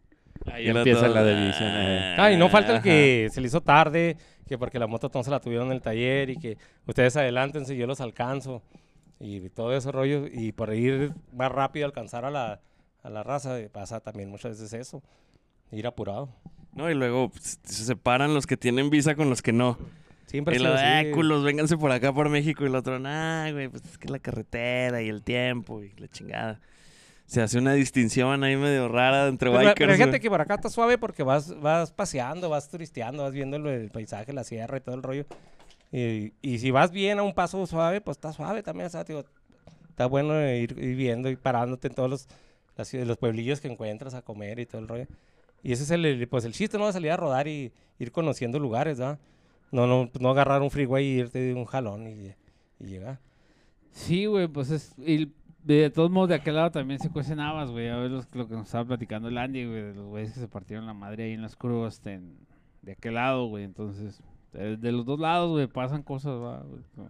[0.51, 1.69] Ahí empieza la división.
[1.73, 2.15] eh.
[2.17, 2.83] Ah, y no falta el Ajá.
[2.83, 5.81] que se le hizo tarde, que porque la moto no se la tuvieron en el
[5.81, 8.63] taller y que ustedes adelántense, yo los alcanzo.
[9.19, 10.25] Y todo ese rollo.
[10.31, 12.62] Y por ir más rápido alcanzar a la,
[13.03, 15.01] a la raza, eh, pasa también muchas veces eso.
[15.71, 16.29] Ir apurado.
[16.73, 19.77] No, y luego pues, se separan los que tienen visa con los que no.
[20.27, 21.12] Siempre Y ha sido lo, así.
[21.12, 22.63] culos, vénganse por acá por México.
[22.63, 26.07] Y el otro, nah, güey, pues es que la carretera y el tiempo y la
[26.10, 26.60] chingada.
[27.27, 29.75] Se hace una distinción ahí medio rara entre Pero, bikers.
[29.77, 33.57] pero fíjate que por acá está suave porque vas, vas paseando, vas turisteando, vas viendo
[33.57, 35.25] el paisaje, la sierra y todo el rollo.
[35.91, 38.87] Y, y si vas bien a un paso suave, pues está suave también.
[38.87, 39.25] O sea, digo,
[39.89, 42.27] está bueno ir, ir viendo y parándote en todos los,
[42.77, 45.05] las los pueblillos que encuentras a comer y todo el rollo.
[45.63, 46.87] Y ese es el, el- pues el chiste, ¿no?
[46.87, 49.19] De salir a rodar y ir conociendo lugares, ¿verdad?
[49.71, 52.33] No, no, no agarrar un freeway y irte de un jalón y,
[52.79, 53.19] y llegar.
[53.91, 54.93] Sí, güey, pues es.
[54.99, 55.31] Y
[55.75, 57.89] de todos modos, de aquel lado también se cuecen habas, güey.
[57.89, 60.39] A ver los- lo que nos estaba platicando el Andy, güey, de los güeyes que
[60.39, 62.21] se partieron la madre ahí en las curvas de,
[62.82, 63.63] de aquel lado, güey.
[63.63, 64.21] Entonces,
[64.53, 67.08] de, de los dos lados, güey, pasan cosas, güey.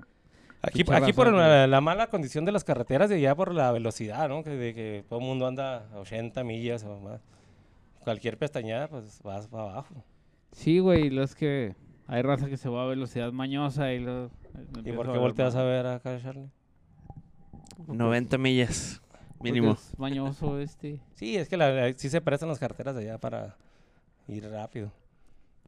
[0.62, 3.72] Aquí, Mucha aquí por la, la mala condición de las carreteras y allá por la
[3.72, 4.44] velocidad, ¿no?
[4.44, 7.22] Que, de que todo el mundo anda a 80 millas o más.
[8.04, 10.04] Cualquier pestañada, pues vas para abajo.
[10.52, 11.76] Sí, güey, y lo es que
[12.08, 14.32] hay raza que se va a velocidad mañosa y lo.
[14.84, 16.50] ¿Y por qué volteas a ver acá, Charlie?
[17.88, 19.02] 90 millas,
[19.42, 19.74] mínimo.
[19.74, 21.00] Es mañoso este.
[21.16, 23.56] Sí, es que la, la- sí se prestan las carreteras de allá para
[24.28, 24.92] ir rápido.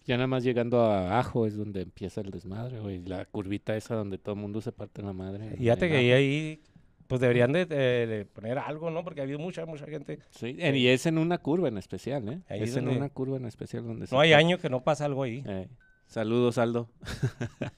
[0.05, 3.03] Ya nada más llegando a Ajo es donde empieza el desmadre, güey.
[3.05, 5.55] La curvita esa donde todo el mundo se parte la madre.
[5.59, 6.61] Y ya te que ahí,
[7.07, 9.03] pues deberían de, de- de poner algo, ¿no?
[9.03, 10.19] Porque ha habido mucha, mucha gente.
[10.31, 12.41] Sí, y es en una curva en especial, ¿eh?
[12.49, 14.45] Ahí es en una curva en especial donde se No hay parte.
[14.45, 15.43] año que no pase algo ahí.
[15.45, 15.67] Eh,
[16.09, 16.89] Saludos, Aldo.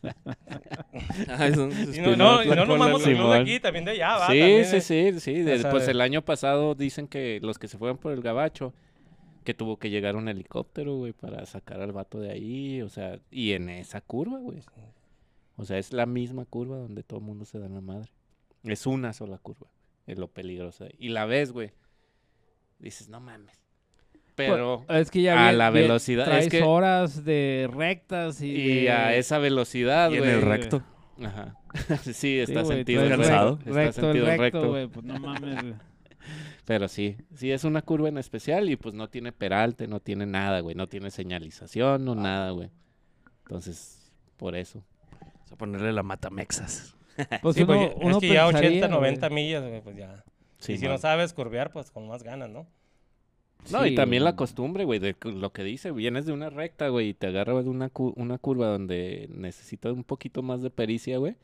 [1.93, 3.33] Y no, no, y no nomás Simón.
[3.41, 4.27] aquí, también de allá, ¿va?
[4.27, 4.81] sí, También, sí, eh.
[4.81, 5.33] sí, sí.
[5.41, 8.73] de- pues el año pasado dicen que los que se fueron por el gabacho,
[9.43, 13.19] que tuvo que llegar un helicóptero, güey, para sacar al vato de ahí, o sea,
[13.31, 14.59] y en esa curva, güey.
[15.57, 18.09] O sea, es la misma curva donde todo el mundo se da la madre.
[18.63, 19.67] Es una sola curva,
[20.07, 20.85] es lo peligroso.
[20.97, 21.71] Y la ves, güey,
[22.79, 23.60] dices, no mames.
[24.49, 24.83] Pero...
[24.87, 28.47] Pues, es que ya a la velocidad, es Traes que- horas de rectas y.
[28.51, 30.83] Y de- a esa velocidad, Y en el recto.
[31.23, 31.55] Ajá.
[32.13, 33.57] sí, está sentido cansado.
[33.57, 33.73] recto.
[33.73, 34.71] Recto, Está sentido el recto.
[34.91, 35.73] Pues no mames, güey.
[36.65, 40.25] Pero sí, sí es una curva en especial y pues no tiene peralte, no tiene
[40.25, 40.75] nada, güey.
[40.75, 42.69] No tiene señalización, no nada, güey.
[43.45, 44.83] Entonces, por eso.
[45.19, 46.95] Vamos a ponerle la matamexas.
[47.41, 48.99] Pues Sí, uno, es que ya 80, pensaría, güey.
[48.99, 50.23] 90 millas, güey, pues ya.
[50.59, 52.67] Sí, y si no sabes curvear, pues con más ganas, ¿no?
[53.69, 57.09] No, y también la costumbre, güey, de lo que dice, vienes de una recta, güey,
[57.09, 61.17] y te agarras de una, cu- una curva donde necesitas un poquito más de pericia,
[61.17, 61.35] güey.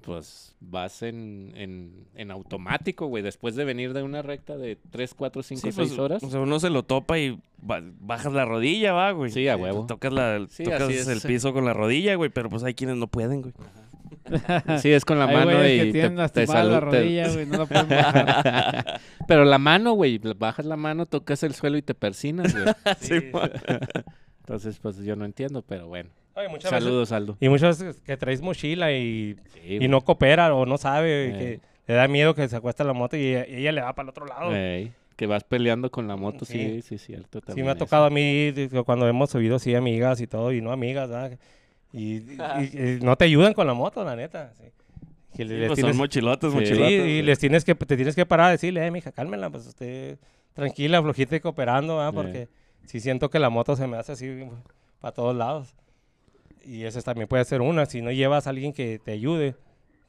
[0.00, 5.12] Pues vas en, en, en automático, güey, después de venir de una recta de 3,
[5.12, 6.22] 4, 5, Sí, 6 pues, horas.
[6.22, 9.30] O sea, uno se lo topa y ba- bajas la rodilla, va, güey.
[9.30, 9.84] Sí, a huevo.
[9.86, 13.06] Tocas, la, Sí, tocas el piso con la rodilla, güey, pero pues hay quienes no
[13.06, 13.52] pueden, güey.
[14.80, 16.90] Sí, es con la Hay mano güeyes y que te, tienen te lastimada la salu-
[16.90, 17.46] te- rodilla, güey.
[17.46, 19.00] No la pueden bajar.
[19.28, 22.74] Pero la mano, güey, bajas la mano, tocas el suelo y te persinas, güey.
[23.00, 23.14] Sí.
[24.40, 26.10] Entonces, pues yo no entiendo, pero bueno.
[26.34, 27.36] Oye, muchas veces- Saludos, Aldo.
[27.40, 29.88] y muchas veces que traes mochila y, Sí, y güey.
[29.88, 31.32] no coopera o no sabe, Eh.
[31.38, 33.92] que le da miedo que se acuesta la moto y ella, y ella le va
[33.94, 34.54] para el otro lado.
[34.54, 36.82] Ey, que vas peleando con la moto, sí, Sí.
[36.82, 37.40] sí, cierto.
[37.40, 37.84] Sí, también me ha eso.
[37.84, 41.38] tocado a mí digo, cuando hemos subido, sí, amigas y todo, y no amigas, ¿verdad?
[41.92, 42.38] Y, y-
[42.74, 44.52] y- y no te ayudan con la moto, la neta.
[44.58, 44.64] Sí.
[45.36, 46.50] Sí, les pues tienes- son mochilotes.
[46.52, 47.06] Sí, mochilotes.
[47.06, 50.18] y les tienes que, te tienes que parar a decirle, eh, mija, cálmela, pues usted
[50.54, 52.10] tranquila, flojita y cooperando, ¿verdad?
[52.10, 52.16] Sí.
[52.16, 52.48] Porque
[52.86, 54.44] sí siento que la moto se me hace así
[55.00, 55.74] para todos lados.
[56.64, 57.86] Y eso también puede ser una.
[57.86, 59.54] Si no llevas a alguien que te ayude,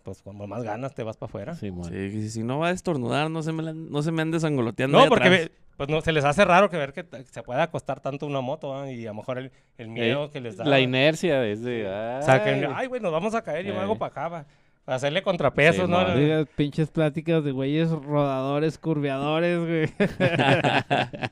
[0.04, 1.56] pues con más ganas te vas para afuera.
[1.56, 1.90] Sí, bueno.
[1.90, 4.40] Sí, que si no va a estornudar, no se me, la- no se me ande
[4.40, 5.00] sangoloteando.
[5.00, 5.52] No, porque atrás.
[5.82, 8.78] Pues no, se les hace raro que ver que se pueda acostar tanto una moto
[8.78, 8.92] ¿ah?
[8.92, 10.64] y a lo mejor el, el miedo que les da.
[10.64, 11.88] Eh, La inercia es de...
[11.88, 13.84] O sea, que, ay, ay, güey, nos vamos a caer y yo me Eh.
[13.84, 14.46] hago para acá, va.
[14.86, 16.14] Para hacerle contrapesos, Sí, ¿no?
[16.16, 19.90] Digas, pinches pláticas de güeyes rodadores, curveadores, güey.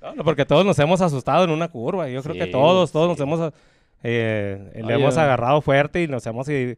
[0.00, 2.08] No, no, porque todos nos hemos asustado en una curva.
[2.08, 3.52] Yo creo que todos, todos nos hemos...
[4.04, 6.76] eh, le hemos agarrado fuerte y nos hemos eh,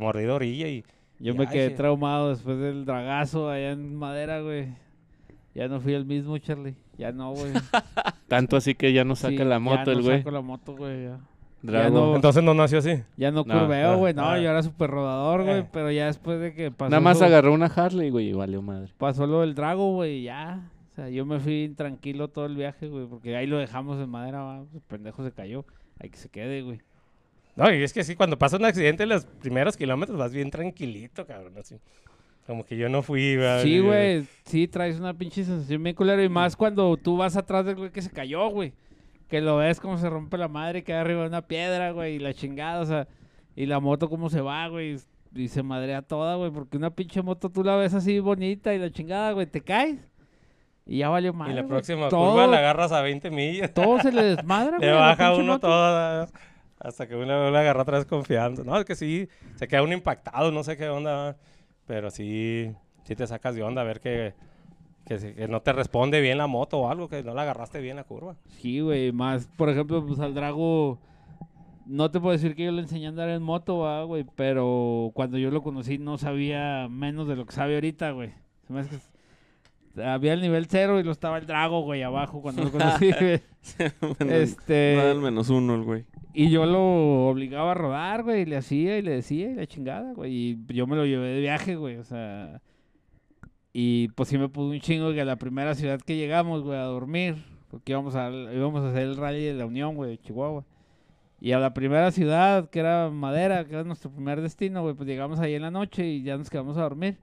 [0.00, 0.84] mordido orilla y...
[1.18, 1.74] Yo Y me ay, quedé sí.
[1.76, 4.68] traumado después del dragazo allá en Madera, güey.
[5.54, 6.74] Ya no fui el mismo, Charlie.
[6.96, 7.52] Ya no, güey.
[8.28, 10.18] Tanto así que ya no saca Sí, la ya moto no el güey.
[10.18, 11.08] saco la moto, güey.
[11.64, 13.02] Ya, no- Entonces no nació así.
[13.16, 14.14] Ya no No, curveo, güey.
[14.14, 15.60] No, yo era súper rodador, güey.
[15.60, 15.66] Eh.
[15.72, 18.62] Pero ya después de que pasó, Nada más eso- agarró una Harley, güey, y valió
[18.62, 18.90] madre.
[18.98, 20.22] pasó lo del drago, güey.
[20.22, 20.70] Ya.
[20.90, 23.06] O sea, yo me fui tranquilo todo el viaje, güey.
[23.06, 24.58] Porque ahí lo dejamos en Madera, va.
[24.74, 25.64] El pendejo se cayó.
[26.00, 26.80] Hay que se quede, güey.
[27.54, 31.26] No, y es que sí, cuando pasa un accidente, los primeros kilómetros vas bien tranquilito,
[31.26, 31.76] cabrón, así.
[32.46, 33.62] Como que yo no fui, ¿verdad?
[33.62, 34.26] Sí, güey.
[34.44, 36.22] Sí, traes una pinche sensación bien culera.
[36.22, 38.72] Y más cuando tú vas atrás del güey que se cayó, güey.
[39.28, 42.16] Que lo ves como se rompe la madre y queda arriba de una piedra, güey.
[42.16, 43.06] Y la chingada, o sea.
[43.54, 44.96] Y la moto cómo se va, güey.
[45.34, 46.50] Y se madrea toda, güey.
[46.50, 49.46] Porque una pinche moto tú la ves así bonita y la chingada, güey.
[49.46, 49.98] Te caes.
[50.84, 51.54] Y ya valió Y madre.
[51.54, 53.72] la próxima todo, curva la agarras a 20 millas.
[53.72, 54.88] Todo se le desmadra, güey.
[54.88, 55.68] Le la baja uno moto.
[55.68, 56.26] todo.
[56.80, 58.64] Hasta que uno le agarra otra vez confianza.
[58.64, 61.36] No, es que sí, se queda uno impactado, no sé qué onda.
[61.86, 62.72] Pero sí,
[63.04, 64.34] sí te sacas de onda a ver que,
[65.06, 68.04] que, no te responde bien la moto o algo, que no la agarraste bien la
[68.04, 68.36] curva.
[68.60, 70.98] Sí, güey, más, por ejemplo, pues al Drago,
[71.86, 75.10] no te puedo decir que yo le enseñé a andar en moto, va, güey, pero
[75.14, 78.30] cuando yo lo conocí no sabía menos de lo que sabe ahorita, güey.
[78.66, 79.02] Se me hace que
[80.04, 83.40] había el nivel cero y lo estaba el Drago, güey, abajo cuando lo conocí, güey.
[84.30, 86.04] Este- Nada, al menos uno, el güey.
[86.34, 89.66] Y yo lo obligaba a rodar, güey, y le hacía y le decía y la
[89.66, 90.32] chingada, güey.
[90.32, 92.62] Y yo me lo llevé de viaje, güey, o sea.
[93.72, 96.78] Y pues sí me pudo un chingo que a la primera ciudad que llegamos, güey,
[96.78, 97.36] a dormir,
[97.70, 100.64] porque íbamos a, íbamos a hacer el rally de la Unión, güey, de Chihuahua.
[101.40, 105.08] Y a la primera ciudad, que era Madera, que era nuestro primer destino, güey, pues
[105.08, 107.18] llegamos ahí en la noche y ya nos quedamos a dormir.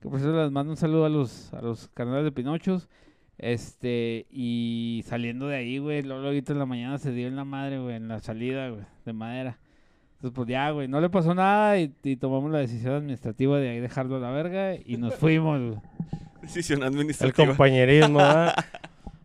[0.00, 2.88] Que por eso les mando un saludo a los, a los canales de Pinochos.
[3.38, 7.44] Este, y saliendo de ahí, güey, luego luego en la mañana se dio en la
[7.44, 9.58] madre, güey, en la salida, güey, de madera.
[10.14, 13.70] Entonces, pues ya, güey, no le pasó nada y, y tomamos la decisión administrativa de
[13.70, 15.80] ahí dejarlo a la verga y nos fuimos, güey.
[16.42, 17.48] Decisión El administrativa.
[17.48, 18.54] compañerismo, ¿verdad?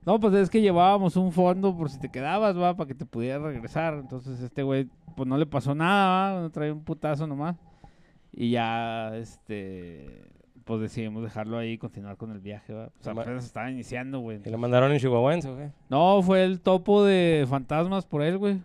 [0.05, 3.05] No, pues es que llevábamos un fondo por si te quedabas, va, para que te
[3.05, 3.93] pudieras regresar.
[3.95, 7.57] Entonces, este güey, pues no le pasó nada, va, no traía un putazo nomás.
[8.31, 10.23] Y ya, este,
[10.69, 12.89] pues decidimos dejarlo ahí y continuar con el viaje, va.
[12.89, 14.39] Pues apenas estaba iniciando, güey.
[14.45, 15.71] ¿Y lo mandaron en Chihuahuense qué?
[15.89, 18.59] No, fue el topo de fantasmas por él, güey.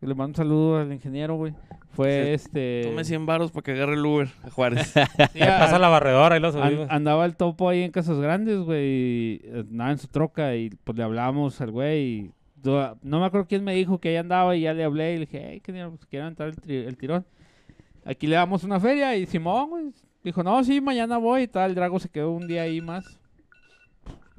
[0.00, 1.52] Le mando un saludo al ingeniero, güey.
[1.90, 2.82] Fue Sí, este.
[2.86, 4.94] Tome 100 varos para que agarre el Uber a Juárez.
[5.34, 6.86] Sí, pasa la barredora y lo an- subimos.
[6.90, 8.82] andaba el topo ahí en Casas Grandes, güey.
[8.86, 12.00] y Andaba en su troca y pues le hablábamos al güey.
[12.02, 12.30] Y
[12.64, 15.26] no me acuerdo quién me dijo que ahí andaba y ya le hablé y le
[15.26, 17.26] dije, hey, que pues, quiero entrar el tirón.
[18.06, 19.84] Aquí le damos una feria y Simón, güey.
[20.22, 21.70] Dijo, no, sí, mañana voy y tal.
[21.70, 23.18] El Drago se quedó un día ahí más.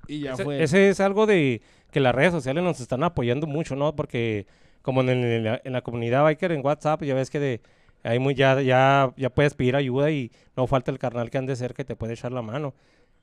[0.07, 0.63] Y ya ese, fue.
[0.63, 3.95] ese es algo de que las redes sociales nos están apoyando mucho, ¿no?
[3.95, 4.47] Porque
[4.81, 7.61] como en, el- en la, en la comunidad biker en WhatsApp, ya ves que de,
[8.03, 11.55] hay muy, ya, ya, ya puedes pedir ayuda y no falta el carnal que ande
[11.55, 12.73] cerca y te puede echar la mano.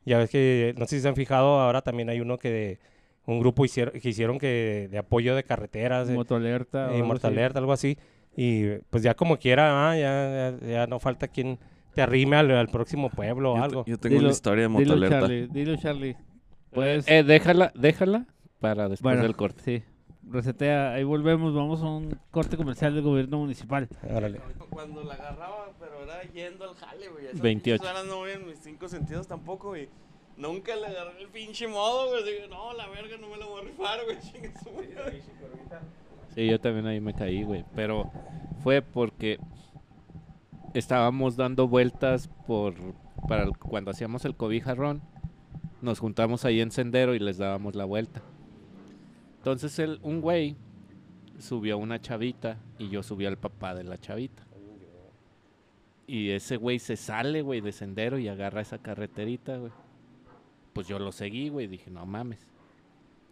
[0.07, 2.79] Ya ves que, no sé si se han fijado, ahora también hay uno que de,
[3.27, 6.13] un grupo hicieron, que hicieron que de apoyo de carreteras, o
[6.93, 7.11] eh, algo
[7.59, 7.99] algo así.
[8.37, 11.59] Y pues ya como quiera, ah, ya, ya, ya no falta quien
[11.95, 13.85] te arrime al, al próximo pueblo o Yo, algo.
[13.87, 14.85] yo tengo Dilo- una historia de así.
[14.85, 15.09] Dilo.
[15.09, 15.47] Charlie.
[15.49, 16.17] Dilo, Charlie.
[16.73, 18.27] Pues, Eh, déjala, déjala
[18.61, 19.63] para después bueno, del corte.
[19.63, 19.83] Sí.
[20.31, 20.93] Resetea.
[20.93, 21.53] Ahí volvemos.
[21.55, 23.89] Vamos a un corte comercial del gobierno municipal.
[24.09, 24.41] Órale.
[24.69, 27.27] Cuando la agarraba, pero era yendo al jale, güey.
[27.27, 27.83] Esas 28.
[27.83, 29.89] pinches horas no voy en mis cinco sentidos tampoco, güey.
[30.37, 32.23] Nunca le agarré el pinche modo, güey.
[32.25, 34.17] Digo, no, la verga, no me la voy a rifar, güey.
[36.35, 37.65] Sí, yo también ahí me caí, güey.
[37.75, 38.11] Pero
[38.63, 39.39] fue porque
[40.75, 42.75] estábamos dando vueltas por
[43.29, 45.03] para cuando hacíamos el cobijarrón.
[45.83, 48.23] Nos juntamos ahí en sendero y les dábamos la vuelta.
[49.39, 50.57] Entonces el, un güey
[51.39, 54.43] subió a una chavita y yo subí al papá de la chavita.
[56.07, 59.73] Y ese güey se sale, güey, de sendero y agarra esa carreterita, güey.
[60.73, 61.69] Pues yo lo seguí, güey.
[61.69, 62.49] Dije, no mames.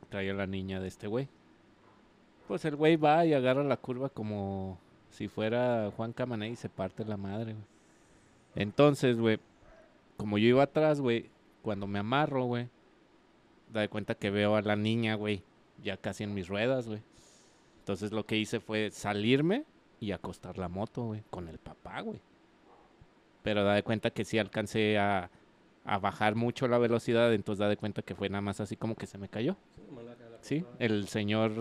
[0.09, 1.29] Traía la niña de este güey.
[2.46, 4.79] Pues el güey va y agarra la curva como
[5.11, 7.64] si fuera Juan Camané y se parte la madre, güey.
[8.55, 9.38] Entonces, güey,
[10.16, 11.31] como yo iba atrás, güey,
[11.62, 12.68] cuando me amarro, güey,
[13.73, 15.42] da de cuenta que veo a la niña, güey,
[15.83, 17.03] ya casi en mis ruedas, güey.
[17.81, 19.64] Entonces lo que hice fue salirme
[20.01, 22.21] y acostar la moto, güey, con el papá, güey.
[23.42, 25.31] Pero da de cuenta que sí alcancé a,
[25.85, 28.94] a bajar mucho la velocidad, entonces da de cuenta que fue nada más así como
[28.94, 29.57] que se me cayó.
[30.40, 31.53] Sí, el señor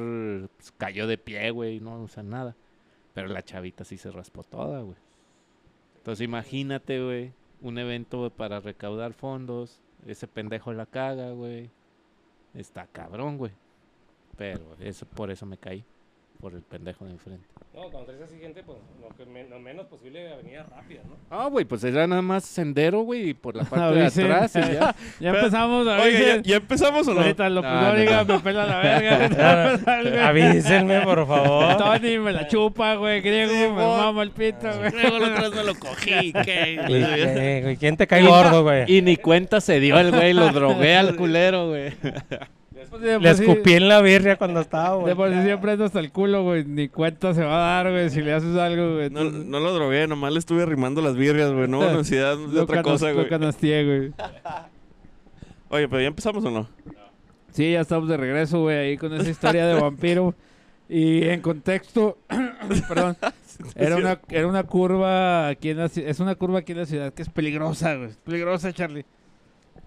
[0.58, 2.56] pues, cayó de pie, güey, no usa nada.
[3.18, 4.96] Pero la chavita sí se raspó toda, güey.
[5.96, 9.82] Entonces imagínate, güey, un evento para recaudar fondos.
[10.06, 11.72] Ese pendejo la caga, güey.
[12.54, 13.54] Está cabrón, güey.
[14.38, 15.84] Pero eso, por eso me caí.
[16.40, 17.46] Por el pendejo de enfrente.
[17.74, 21.16] No, cuando traes así gente, pues lo, que me- lo menos posible avenida rápida, ¿no?
[21.30, 24.74] Ah, güey, pues era nada más sendero, güey, y por la parte de atrás y
[24.74, 24.96] ya.
[25.20, 27.22] Ya empezamos, Oiga, ¿ya, empezamos o no?
[27.22, 28.34] Ahorita lo No, primero no, diga, no.
[28.36, 30.28] me pela la verga.
[30.30, 31.78] Avísenme, por favor.
[31.78, 33.22] Tony me la chupa, güey.
[33.22, 34.92] Griego, me mama el pito, güey.
[34.92, 36.14] Luego la otra vez me lo cogí.
[36.28, 37.78] ¿Y ¿qué?
[37.80, 38.86] ¿Quién te cae gordo, güey?
[38.92, 41.94] Y ni cuenta se dio el güey, lo drogué al culero, güey.
[43.00, 45.16] De Le sí- escupí en la birria cuando estaba, De güey.
[45.16, 46.66] por sí siempre ando hasta el culo, güey.
[46.66, 49.10] Ni cuenta se va a dar, güey, si le haces algo, güey.
[49.10, 51.68] No, no lo drogué, nomás le estuve arrimando las birrias, güey.
[51.68, 53.28] No necesidad de lo otra cosa, güey.
[55.70, 56.68] Oye, pero ¿ya empezamos o no?
[57.52, 60.34] Sí, ya estamos de regreso, güey, ahí con esa historia de vampiro.
[60.90, 62.18] Y en contexto,
[62.88, 63.18] perdón,
[63.76, 67.14] era una, era una curva aquí en la es una curva aquí en la ciudad
[67.14, 68.10] que es peligrosa, güey.
[68.12, 69.06] Es peligrosa, Charlie.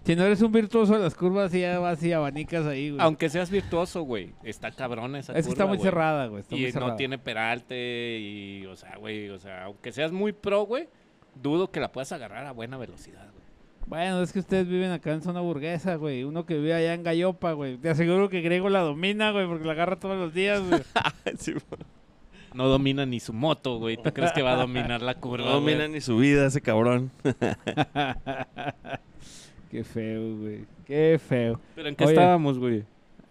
[0.03, 3.01] Si no eres un virtuoso de las curvas, sí ya vas y abanicas ahí, güey.
[3.01, 5.85] Aunque seas virtuoso, güey, está cabrón esa es que está muy güey.
[5.89, 6.41] cerrada, güey.
[6.41, 10.31] Está Y muy no tiene peralte y, o sea, güey, o sea, aunque seas muy
[10.33, 10.87] pro, güey,
[11.41, 13.41] dudo que la puedas agarrar a buena velocidad, güey.
[13.85, 16.23] Bueno, es que ustedes viven acá en zona burguesa, güey.
[16.23, 17.77] Uno que vive allá en Gallopa, güey.
[17.77, 20.81] Te aseguro que Grego la domina, güey, porque la agarra todos los días, güey.
[21.37, 21.63] Sí, güey.
[22.53, 23.97] No domina ni su moto, güey.
[23.97, 25.75] ¿Tú crees que va a dominar la curva, no güey?
[25.75, 27.11] domina ni su vida ese cabrón.
[29.71, 30.65] Qué feo, güey.
[30.85, 31.59] Qué feo.
[31.75, 32.13] ¿Pero en qué Oye.
[32.13, 32.83] estábamos, güey?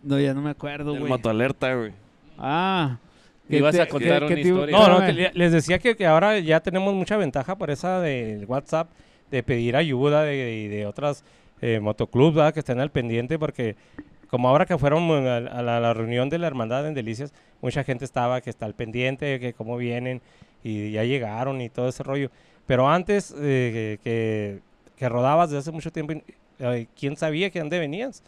[0.03, 1.11] No, ya no me acuerdo, El güey.
[1.13, 1.93] motoalerta, güey.
[2.39, 2.97] Ah.
[3.49, 4.79] que Ibas te- a contar que- una que te- historia.
[4.79, 8.47] No, no, que les decía que, que ahora ya tenemos mucha ventaja por esa del
[8.47, 8.89] WhatsApp,
[9.31, 11.25] de pedir ayuda de, de otras
[11.61, 12.55] eh, motoclubs ¿verdad?
[12.55, 13.77] que estén al pendiente, porque
[14.29, 17.35] como ahora que fueron a, a la, a la reunión de la hermandad en Delicias,
[17.61, 20.23] mucha gente estaba que está al pendiente, que cómo vienen
[20.65, 22.31] y ya llegaron y todo ese rollo.
[22.67, 24.61] Pero antes eh, que,
[25.01, 26.13] que, rodabas desde hace mucho tiempo,
[26.59, 28.23] eh, ¿quién sabía que dónde venías?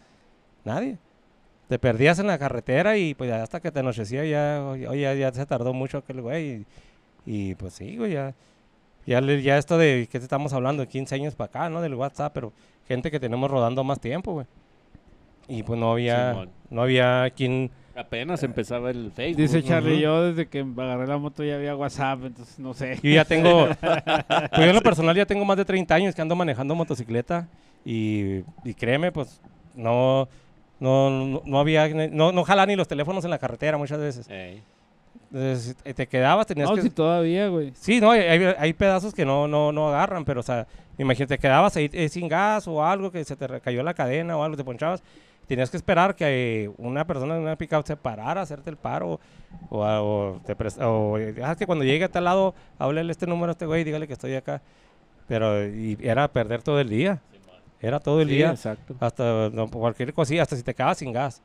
[0.64, 0.98] Nadie.
[1.68, 5.32] Te perdías en la carretera y pues hasta que te anochecía ya, oye, ya, ya
[5.32, 6.50] se tardó mucho aquel güey.
[6.50, 6.66] Y,
[7.50, 8.34] y, pues sí, güey, ya,
[9.06, 10.86] ya, ya esto de, ¿qué estamos hablando?
[10.86, 11.80] 15 años para acá, ¿no?
[11.80, 12.52] Del WhatsApp, pero
[12.88, 14.46] gente que tenemos rodando más tiempo, güey.
[15.48, 16.50] Y pues no había, Simón.
[16.70, 17.70] no había quien...
[17.94, 19.36] Apenas empezaba el Facebook.
[19.42, 20.00] Dice Charlie, Ujú.
[20.02, 22.98] yo desde que agarré la moto ya había WhatsApp, entonces no sé.
[23.02, 26.22] Yo ya tengo, pues yo en lo personal ya tengo más de 30 años que
[26.22, 27.48] ando manejando motocicleta
[27.84, 29.40] y, y créeme, pues
[29.74, 30.28] no,
[30.80, 34.28] no, no, no había, no, no jalan ni los teléfonos en la carretera muchas veces.
[34.30, 34.62] Ey.
[35.30, 36.82] Entonces, eh, te quedabas, tenías No, que...
[36.82, 37.72] si todavía, güey.
[37.74, 40.66] Sí, no, hay, hay- pedazos que no, no, no agarran, pero, o sea,
[40.98, 44.42] imagínate, quedabas ahí eh, sin gas o algo, que se te cayó la cadena o
[44.44, 45.02] algo, te ponchabas,
[45.46, 49.20] tenías que esperar que una persona en una pickup se parara a hacerte el paro,
[49.70, 53.50] o, o, te o, eh, ah, que cuando llegue a tal lado, háblele este número
[53.50, 54.62] a este güey, dígale que estoy acá.
[55.28, 57.20] Pero y era perder todo el día,
[57.80, 58.94] era todo el Sí, día, exacto.
[59.00, 61.42] hasta no, cualquier cosilla, hasta si te quedabas sin gas.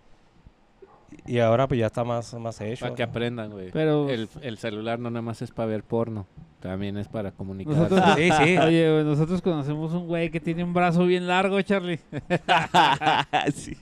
[1.27, 2.85] Y ahora pues ya está más, más hecho.
[2.85, 3.69] Para que aprendan, güey.
[3.71, 6.25] Pero- El, el celular no nada más es para ver porno.
[6.59, 7.75] También es para comunicar.
[7.75, 8.57] Nosotros, Sí, sí.
[8.65, 11.99] Oye, güey, nosotros conocemos un güey que tiene un brazo bien largo, Charlie.
[13.53, 13.75] sí.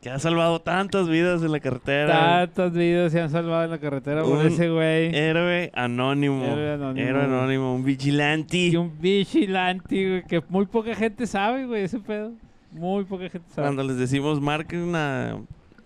[0.00, 2.46] Que ha salvado tantas vidas en la carretera.
[2.46, 5.14] Tantas vidas se han salvado en la carretera por ese güey.
[5.14, 6.42] Héroe anónimo.
[6.44, 7.06] Héroe anónimo.
[7.06, 8.56] Héroe anónimo, un vigilante.
[8.56, 12.32] Y un vigilante, güey, que muy poca gente sabe, güey, ese pedo.
[12.72, 13.66] Muy poca gente sabe.
[13.66, 15.36] Cuando les decimos marquen una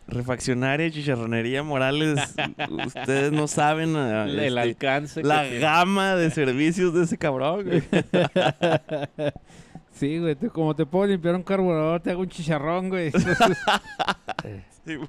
[0.07, 2.19] refaccionaria, chicharronería Morales,
[2.87, 5.23] ustedes no saben ah, el, este, alcance.
[5.23, 5.59] que la tiene.
[5.61, 7.65] gama de servicios de ese cabrón.
[7.65, 7.83] güey.
[9.93, 13.07] Sí, güey, te- como te puedo limpiar un carburador, te hago un chicharrón, güey.
[13.15, 13.39] Entonces,
[14.85, 15.09] Sí, güey.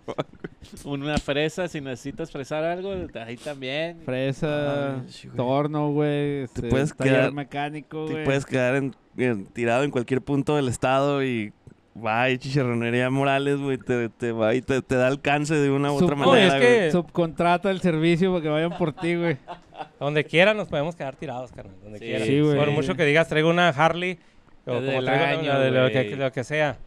[0.85, 2.93] Una fresa, si necesitas fresar algo,
[3.25, 3.97] ahí también.
[4.05, 5.37] fresa, Ay, sí, güey.
[5.37, 6.43] torno, güey.
[6.43, 8.25] este, puedes quedar- mecánico, Te güey.
[8.25, 11.51] puedes quedar en- en- tirado en cualquier punto del estado y
[11.95, 15.91] va y chicharronería Morales, güey, te, te va y te, te da alcance de una
[15.91, 16.47] u otra No, manera.
[16.57, 16.91] es que- güey.
[16.91, 19.37] Subcontrata el servicio para que vayan por ti, güey.
[19.99, 21.75] Donde quiera nos podemos quedar tirados, carnal.
[21.83, 22.25] Donde Sí, quiera.
[22.25, 22.57] sí, güey.
[22.57, 24.19] Por mucho que digas, traigo una Harley.
[24.65, 26.15] O Desde como el traigo año, una de lo, que, güey.
[26.15, 26.77] lo que sea.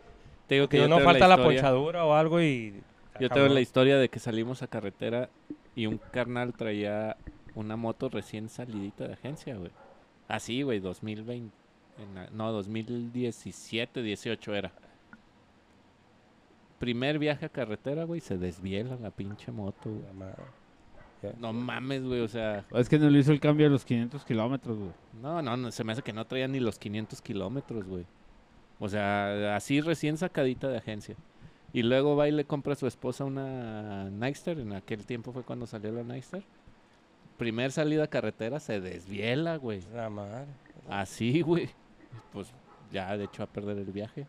[0.46, 2.74] Te digo que yo no tengo falta la, historia- ponchadura o algo y...
[3.20, 5.28] Yo tengo la historia de que salimos a carretera
[5.74, 7.16] y un carnal traía
[7.54, 9.70] una moto recién salidita de agencia, güey.
[10.28, 11.52] Así, güey, 2020.
[12.00, 14.72] en la- no, 2017, 18 era.
[16.78, 21.34] Primer viaje a carretera, güey, se desviela la pinche moto, güey.
[21.38, 22.64] No mames, güey, o sea...
[22.72, 24.92] Es que no le hizo el cambio a los 500 kilómetros, güey.
[25.20, 28.06] No, no, no, se me hace que no traía ni los 500 kilómetros, güey.
[28.78, 31.16] O sea, así recién sacadita de agencia.
[31.72, 34.58] Y luego va y le compra a su esposa una Nightster.
[34.60, 36.44] En aquel tiempo fue cuando salió la Nightster.
[37.36, 39.82] Primer salida a carretera, se desviela, güey.
[39.92, 40.46] La madre.
[40.88, 41.68] Así, güey.
[42.32, 42.52] Pues
[42.92, 44.26] ya, de hecho, a perder el viaje.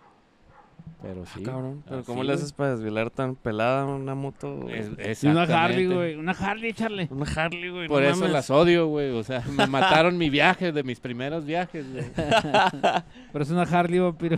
[1.02, 1.40] Pero sí.
[1.44, 1.84] Ah, cabrón.
[1.88, 4.68] Pero ¿cómo le haces para desvelar tan pelada una moto?
[4.70, 6.16] Es- una Harley, güey.
[6.16, 7.08] Una Harley, Charlie.
[7.10, 7.88] Una Harley, güey.
[7.88, 8.34] Por no eso mames.
[8.34, 9.12] las odio, güey.
[9.12, 12.06] O sea, me mataron mi viaje de mis primeros viajes, güey.
[13.32, 14.38] Pero es una Harley, vampiro.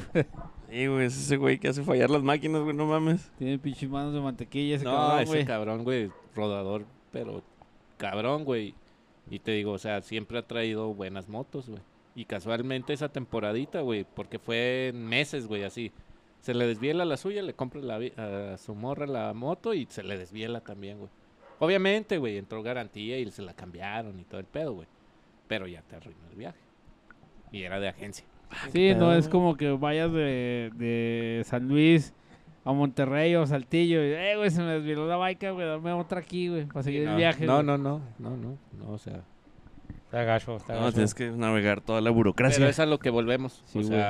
[0.69, 3.31] Sí, güey, es ese güey que hace fallar las máquinas, güey, no mames.
[3.37, 5.45] Tiene pinches manos de mantequilla ese No, cabrón, ese güey.
[5.45, 7.43] cabrón, güey, rodador, pero
[7.97, 8.73] cabrón, güey.
[9.29, 11.81] Y te digo, o sea, siempre ha traído buenas motos, güey.
[12.15, 15.91] Y casualmente esa temporadita, güey, porque fue en meses, güey, así.
[16.41, 20.03] Se le desviela la suya, le compra la a su morra la moto y se
[20.03, 21.09] le desviela también, güey.
[21.59, 24.87] Obviamente, güey, entró garantía y se la cambiaron y todo el pedo, güey.
[25.47, 26.57] Pero ya te arruinó el viaje.
[27.51, 28.25] Y era de agencia.
[28.73, 32.13] Sí, no es como que vayas de, de San Luis
[32.65, 36.19] a Monterrey o Saltillo y, eh, güey, se me desvió la baica, güey, dame otra
[36.19, 37.45] aquí, güey, para seguir no, el viaje.
[37.45, 39.21] no, no, no, no, no, no, o sea.
[40.05, 40.93] Está gacho, está No, gacho.
[40.93, 42.57] tienes que navegar toda la burocracia.
[42.57, 43.61] Pero es a lo que volvemos.
[43.65, 44.01] Sí, o güey.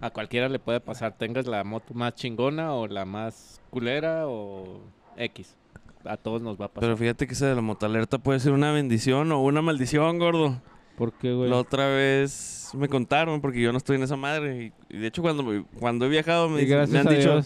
[0.00, 1.16] A cualquiera le puede pasar.
[1.16, 4.80] Tengas la moto más chingona o la más culera o
[5.16, 5.56] X.
[6.04, 6.80] A todos nos va a pasar.
[6.82, 10.60] Pero fíjate que ese de la motalerta puede ser una bendición o una maldición, gordo.
[10.96, 11.50] ¿Por qué, güey?
[11.50, 14.72] La otra vez me contaron, porque yo no estoy en esa madre.
[14.88, 17.40] Y, y de hecho, cuando, me- cuando he viajado, me, dicen- han dicho,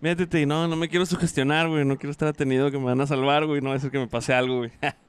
[0.00, 1.84] métete y no, no me quiero sugestionar, güey.
[1.84, 3.60] No quiero estar atenido que me van a salvar, güey.
[3.60, 4.70] No va a ser que me pase algo, güey.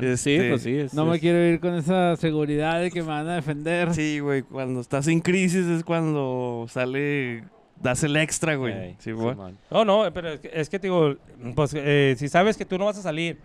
[0.00, 0.76] Este- Sí, pues sí.
[0.78, 3.92] es- no me quiero ir con esa seguridad de que me van a defender.
[3.94, 4.42] sí, güey.
[4.42, 7.44] Cuando estás en crisis es cuando sale,
[7.80, 8.72] das el extra, güey.
[8.72, 9.34] Ey, Sí, güey.
[9.70, 11.16] No, no, pero es que, es que te digo,
[11.54, 13.38] pues eh, si sabes que tú no vas a salir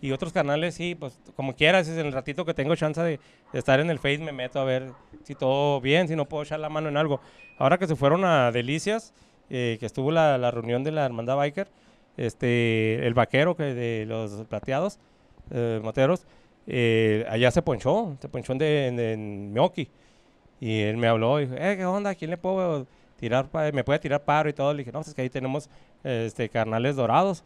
[0.00, 3.18] y otros canales sí, pues como quieras, es en el ratito que tengo chance de,
[3.52, 4.90] de estar en el Face me meto a ver
[5.22, 7.20] si todo bien, si no puedo echar la mano en algo.
[7.58, 9.14] Ahora que se fueron a Delicias,
[9.48, 11.68] eh, que estuvo la, la reunión de la hermandad biker,
[12.16, 14.98] este, el vaquero que de los plateados,
[15.50, 16.26] eh, moteros,
[16.66, 19.88] eh, allá se ponchó, se ponchó en, de- en, en Mioki.
[20.60, 22.10] Y él me habló y dijo, eh, ¿qué onda?
[22.10, 22.86] ¿A quién le puedo
[23.16, 23.48] tirar?
[23.72, 24.72] ¿Me puede tirar paro y todo?
[24.72, 25.68] Le dije, no, pues es que ahí tenemos
[26.04, 27.44] este, carnales dorados.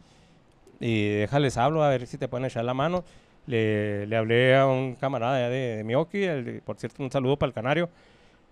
[0.79, 3.03] Y déjales hablo a ver si te pueden echar la mano.
[3.47, 7.47] Le, le hablé a un camarada de, de Mioki, el por cierto, un saludo para
[7.49, 7.89] el canario.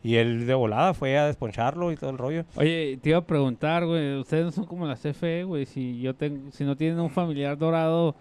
[0.03, 2.45] Y él de volada fue a desponcharlo y todo el rollo.
[2.55, 6.13] Oye, te iba a preguntar, güey, ustedes no son como la CFE, güey, si yo
[6.15, 8.15] tengo, si no tienen un familiar dorado,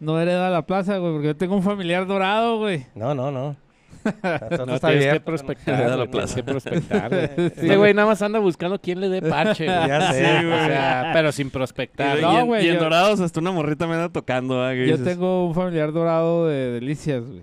[0.00, 2.86] no hereda la plaza, güey, porque yo tengo un familiar dorado, güey.
[2.94, 3.56] No, no, no.
[4.04, 5.74] No, está tienes bien, que no- prospectar.
[5.80, 6.34] Era la güey, plaza.
[6.34, 7.08] Tienes que prospectar.
[7.10, 7.26] güey.
[7.36, 7.42] Sí.
[7.62, 9.64] Este güey nada más anda buscando quién le dé parche.
[9.66, 9.76] güey.
[9.88, 10.60] Ya sé, Sí, güey.
[10.60, 12.18] O sea, pero sin prospectar.
[12.18, 14.66] Y, No, y en- güey, y en yo- Dorados hasta una morrita me anda tocando,
[14.70, 17.42] que Yo dices, tengo un familiar dorado de delicias, güey.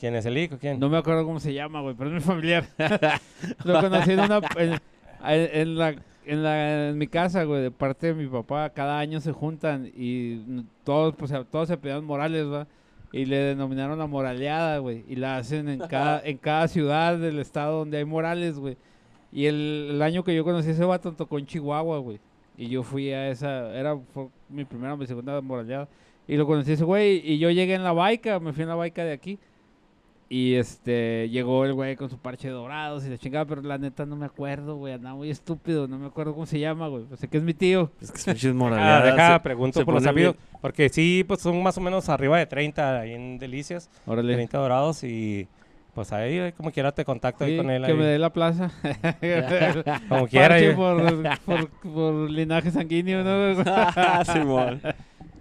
[0.00, 0.56] ¿Quién es el hijo?
[0.60, 0.78] ¿Quién?
[0.78, 2.64] No me acuerdo cómo se llama, güey, pero es mi familiar.
[3.64, 4.40] Lo conocí en una...
[4.58, 4.80] En,
[5.26, 5.94] en la,
[6.26, 9.90] en, la, en mi casa, güey, de parte de mi papá, cada año se juntan
[9.94, 12.66] y todos, pues, todos se pedían Morales, ¿va?
[13.12, 15.04] Y le denominaron la moraleada, güey.
[15.08, 18.76] Y la hacen en cada, en cada ciudad del estado donde hay Morales, güey.
[19.32, 22.18] Y el, el año que yo conocí ese vato tocó en Chihuahua, güey.
[22.58, 25.88] Y yo fui a esa, era fue mi primera o mi segunda moraleada.
[26.26, 27.22] Y lo conocí ese güey.
[27.24, 29.38] Y yo llegué en la baica, me fui en la baica de aquí.
[30.28, 34.04] Y este, llegó el güey con su parche dorados y la chingada, pero la neta
[34.06, 34.92] no me acuerdo, güey.
[34.94, 37.04] Andaba muy estúpido, no me acuerdo cómo se llama, güey.
[37.04, 37.92] Pues sé que es mi tío.
[38.00, 39.04] Es que pinches Ah, moraleadas.
[39.04, 40.34] deja, se- pregunto se por los sabidos.
[40.60, 43.88] Porque sí, pues son más o menos arriba de 30 ahí en Delicias.
[44.04, 44.34] Órale.
[44.34, 45.46] 30 dorados y
[45.94, 47.84] pues ahí eh, como quiera te contacto ahí con él.
[47.84, 47.96] que ahí.
[47.96, 48.72] me dé la plaza.
[50.08, 50.56] Como quiera.
[50.74, 53.64] Por, por, por linaje sanguíneo, ¿no?
[54.24, 54.80] Simón.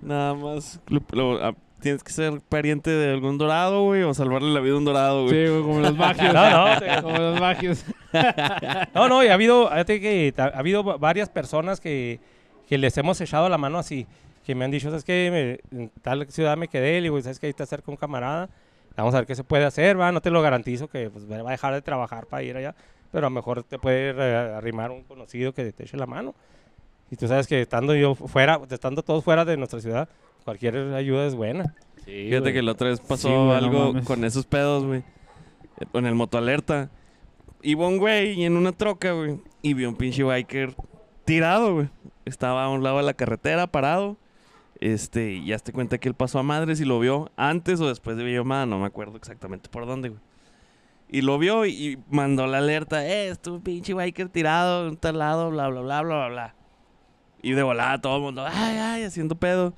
[0.01, 0.79] Nada más.
[0.87, 1.55] lo- lo- ah,
[1.85, 5.29] tienes que ser pariente de algún dorado, güey, o salvarle la vida a un dorado,
[5.29, 5.49] Sí, güey.
[5.49, 6.33] güey, como los magios.
[6.33, 7.85] No, no, Como los magios.
[8.95, 12.19] No, no, y ha habido, que ha habido va- varias personas que,
[12.67, 14.07] que les hemos echado la mano así,
[14.45, 15.59] que me han dicho, ¿sabes qué?
[15.71, 17.45] Me- en tal ciudad me quedé, le digo, ¿sabes qué?
[17.45, 18.49] Ahí está cerca un camarada,
[18.97, 21.47] vamos a ver qué se puede hacer, va, no te lo garantizo que pues, va
[21.47, 22.73] a dejar de trabajar para ir allá,
[23.11, 24.09] pero a lo mejor te puede
[24.55, 26.33] arrimar un conocido que te eche la mano.
[27.11, 30.09] Y tú sabes que estando yo fuera, estando todos fuera de nuestra ciudad,
[30.45, 31.75] cualquier ayuda es buena.
[32.05, 32.53] Sí, Fíjate güey.
[32.53, 35.03] que la otra vez pasó Sí, güey, no algo con esos pedos, güey.
[35.91, 36.89] Con el motoalerta.
[37.61, 39.41] Iba un güey en una troca, güey.
[39.61, 40.75] Y vio un pinche biker
[41.25, 41.89] tirado, güey.
[42.23, 44.17] Estaba a un lado de la carretera, parado.
[44.79, 47.87] Este, y ya te cuenta que él pasó a madres y lo vio antes o
[47.87, 50.21] después de videollamada, no me acuerdo exactamente por dónde, güey.
[51.07, 54.89] Y lo vio y, y mandó la alerta, eh, es tu pinche biker tirado en
[54.91, 56.55] un tal lado, bla, bla, bla, bla, bla, bla.
[57.41, 59.73] Y de volada todo el mundo, ay, ay, haciendo pedo.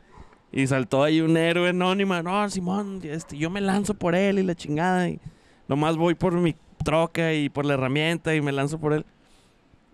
[0.58, 4.44] Y saltó ahí un héroe anónima, no, Simón, este, yo me lanzo por él y
[4.44, 5.08] la chingada.
[5.08, 5.20] Y
[5.68, 9.06] nomás voy por mi troca y por la herramienta y me lanzo por él.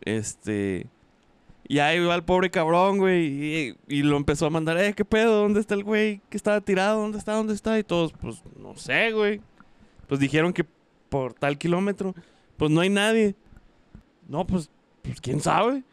[0.06, 0.88] Este...
[1.68, 3.26] Y ahí va el pobre cabrón, güey.
[3.26, 5.42] Y, y lo empezó a mandar, eh, ¿qué pedo?
[5.42, 7.02] ¿Dónde está el güey que estaba tirado?
[7.02, 7.34] ¿Dónde está?
[7.34, 7.78] ¿Dónde está?
[7.78, 9.42] Y todos, pues, no sé, güey.
[10.08, 10.66] Pues dijeron que
[11.10, 12.16] por tal kilómetro,
[12.56, 13.36] pues no hay nadie.
[14.30, 14.70] No, pues,
[15.02, 15.84] pues quién sabe.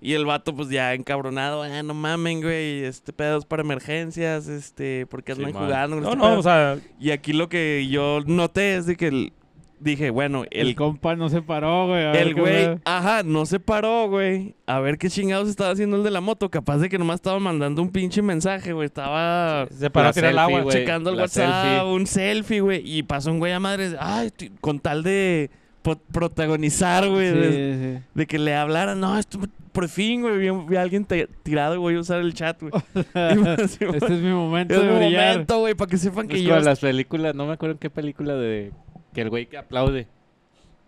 [0.00, 4.46] Y el vato, pues ya encabronado, ah, no mamen, güey, este pedo es para emergencias,
[4.46, 5.64] este, porque andan Simón.
[5.64, 5.96] jugando.
[5.96, 9.08] No, este no, pedo?" o sea, Y aquí lo que yo noté es de que
[9.08, 9.32] el-
[9.80, 12.02] dije, bueno, El, el, compa no se paró, güey.
[12.04, 14.54] a el güey, ajá, no se paró, güey.
[14.66, 16.48] A ver qué chingados estaba haciendo el de la moto.
[16.50, 18.86] Capaz de que nomás estaba mandando un pinche mensaje, güey.
[18.86, 20.60] Estaba se paró a tirar el agua.
[20.62, 20.76] güey.
[20.78, 21.92] checando el la WhatsApp, selfie.
[21.92, 22.82] un selfie, güey.
[22.84, 24.30] Y pasó un güey a madres, ay,
[24.60, 25.48] con tal de
[25.96, 27.30] protagonizar, güey.
[27.32, 28.04] Sí, de, sí.
[28.14, 29.38] de que le hablaran, no, esto,
[29.72, 31.06] por fin, güey, vi, vi a alguien
[31.42, 32.72] tirado y voy a usar el chat, güey.
[32.94, 35.32] Este es mi momento es de mi brillar.
[35.32, 36.58] momento, güey, para que sepan que yo...
[36.60, 38.72] las películas, no me acuerdo en qué película de
[39.14, 40.08] que el güey que aplaude.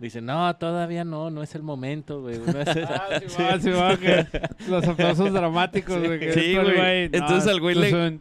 [0.01, 2.39] Dice, no, todavía no, no es el momento, güey.
[2.39, 4.27] no es- Ah, sí, va, sí, va, que
[4.69, 6.19] los aplausos dramáticos, güey.
[6.19, 7.05] que Sí, güey.
[7.05, 8.19] Entonces al güey le- gan-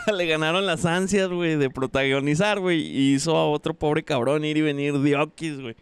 [0.28, 2.80] ganaron las ansias, güey, de protagonizar, güey.
[2.80, 5.76] Y hizo a otro pobre cabrón ir y venir de Oquis, güey.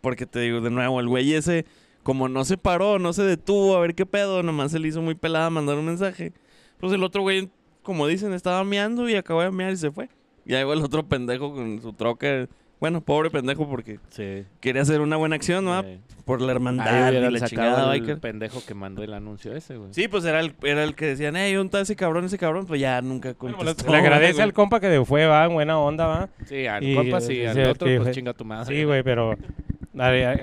[0.00, 1.64] Porque te digo, de nuevo, el güey ese,
[2.02, 5.02] como no se paró, no se detuvo a ver qué pedo, nomás se le hizo
[5.02, 6.32] muy pelada mandar un mensaje.
[6.78, 7.48] Pues el otro güey,
[7.82, 10.08] como dicen, estaba meando y acabó de mear y se fue.
[10.44, 12.48] Y ahí va el otro pendejo con su troca.
[12.80, 14.44] Bueno, pobre pendejo porque Sí.
[14.60, 15.82] quería hacer una buena acción, ¿no?
[15.82, 15.98] sí.
[16.24, 18.20] Por la hermandad y la chingada al biker.
[18.20, 19.94] pendejo que mandó el anuncio ese, güey.
[19.94, 22.66] Sí, pues era el, era el que decían, hey, ¿dónde está ese cabrón, ese cabrón?
[22.66, 23.90] Pues ya nunca Bueno, contestó.
[23.90, 24.42] le agradece güey.
[24.44, 26.28] al compa que fue, va, en buena onda, va.
[26.44, 28.76] Sí, al Y, compa sí, al sí, otro sí, pues chinga tu madre.
[28.76, 29.34] Sí, güey, pero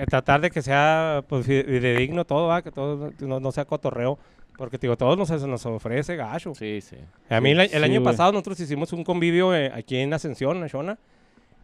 [0.08, 4.18] tratar de que sea pues fidedigno todo, va, que todo no, no sea cotorreo.
[4.58, 6.54] Porque, digo, todos nos, nos ofrece gacho.
[6.54, 6.96] Sí, sí.
[7.28, 8.04] A mí el, el sí, año güey.
[8.04, 10.98] pasado nosotros hicimos un convivio eh, aquí en Ascensión, en Shona.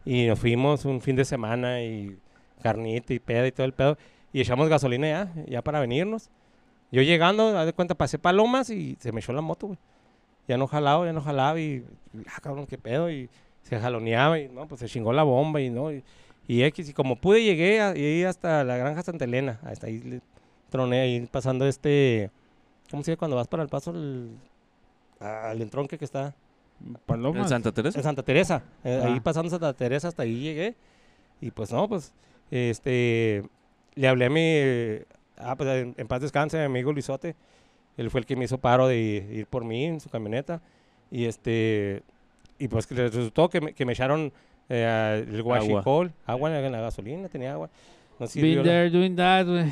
[0.05, 2.17] Y nos fuimos un fin de semana y
[2.61, 3.97] carnita y peda y todo el pedo.
[4.33, 6.29] Y echamos gasolina ya, ya para venirnos.
[6.91, 9.79] Yo llegando, haz de cuenta, pasé palomas y se me echó la moto, güey.
[10.47, 11.85] Ya no jalaba, ya no jalaba y,
[12.27, 13.09] ah, cabrón, qué pedo.
[13.09, 13.29] Y
[13.63, 15.91] se jaloneaba y, no, pues se chingó la bomba y, no.
[15.91, 16.03] Y,
[16.47, 19.59] y X, y como pude, llegué a- llegué hasta la granja Santa Elena.
[19.63, 20.21] Hasta ahí le
[20.69, 22.29] troné ahí pasando este,
[22.91, 23.91] ¿cómo se llama cuando vas para el paso?
[23.91, 24.31] El,
[25.19, 26.35] al entronque que está.
[27.41, 27.47] ¿En.
[27.49, 27.97] Santa Teresa?
[27.99, 28.63] En Santa Teresa.
[28.83, 29.07] eh, Ah.
[29.07, 30.75] Ahí pasando Santa Teresa hasta ahí llegué.
[31.41, 32.13] Y pues no, pues,
[32.51, 33.43] este,
[33.95, 35.03] le hablé a mi,
[35.37, 37.35] ah, pues en, en paz descanse, mi amigo Luisote.
[37.97, 40.61] Él fue el que me hizo paro de ir por mí en su camioneta.
[41.11, 42.01] Y este,
[42.57, 44.31] y pues que resultó que me, que me echaron
[44.69, 47.69] eh, el guachicol, agua, en, la, en la gasolina, tenía agua.
[48.19, 49.65] No Been la- there, doing that, güey.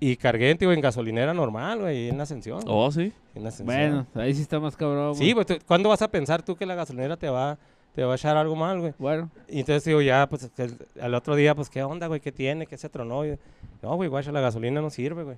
[0.00, 2.62] Y cargué, tío, en gasolinera normal, güey, en Ascensión.
[2.66, 3.12] Oh, sí.
[3.34, 3.66] en Ascensión.
[3.66, 6.74] Bueno, ahí sí está más cabrón, Sí, pues, ¿cuándo vas a pensar tú que la
[6.74, 7.58] gasolinera te va,
[7.94, 8.94] te va a echar algo mal, güey?
[8.98, 12.20] Bueno, Y entonces digo, ya, pues el- al otro día, pues, ¿qué onda, güey?
[12.20, 12.66] ¿Qué tiene?
[12.66, 13.26] ¿Qué se tronó?
[13.26, 13.38] Y,
[13.82, 15.36] no, güey, guacha, la gasolina no sirve, güey.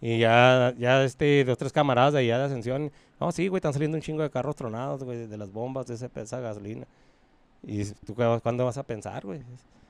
[0.00, 3.72] Y ya, ya, este, dos, tres camaradas de allá de Ascensión, no, sí, güey, están
[3.72, 6.86] saliendo un chingo de carros tronados, güey, de las bombas, de ese, esa gasolina.
[7.64, 9.40] Y tú, ¿cu- ¿cuándo vas a pensar, güey?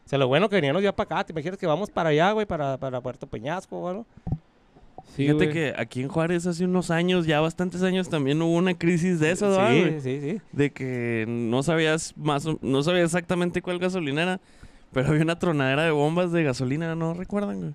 [0.04, 2.32] O sea, lo bueno que veníamos ya para acá, ¿te imaginas que vamos para allá,
[2.32, 4.02] güey, para, para Puerto Peñasco, güey?
[5.08, 5.52] sí, Fíjate güey.
[5.52, 9.30] que aquí en Juárez hace unos años, ya bastantes años, también hubo una crisis de
[9.30, 10.00] eso, ¿verdad, Sí, güey?
[10.00, 10.40] sí, sí.
[10.52, 14.40] De que no sabías más, no sabías exactamente cuál gasolinera,
[14.92, 17.72] pero había una tronadera de bombas de gasolina, ¿no recuerdan, güey?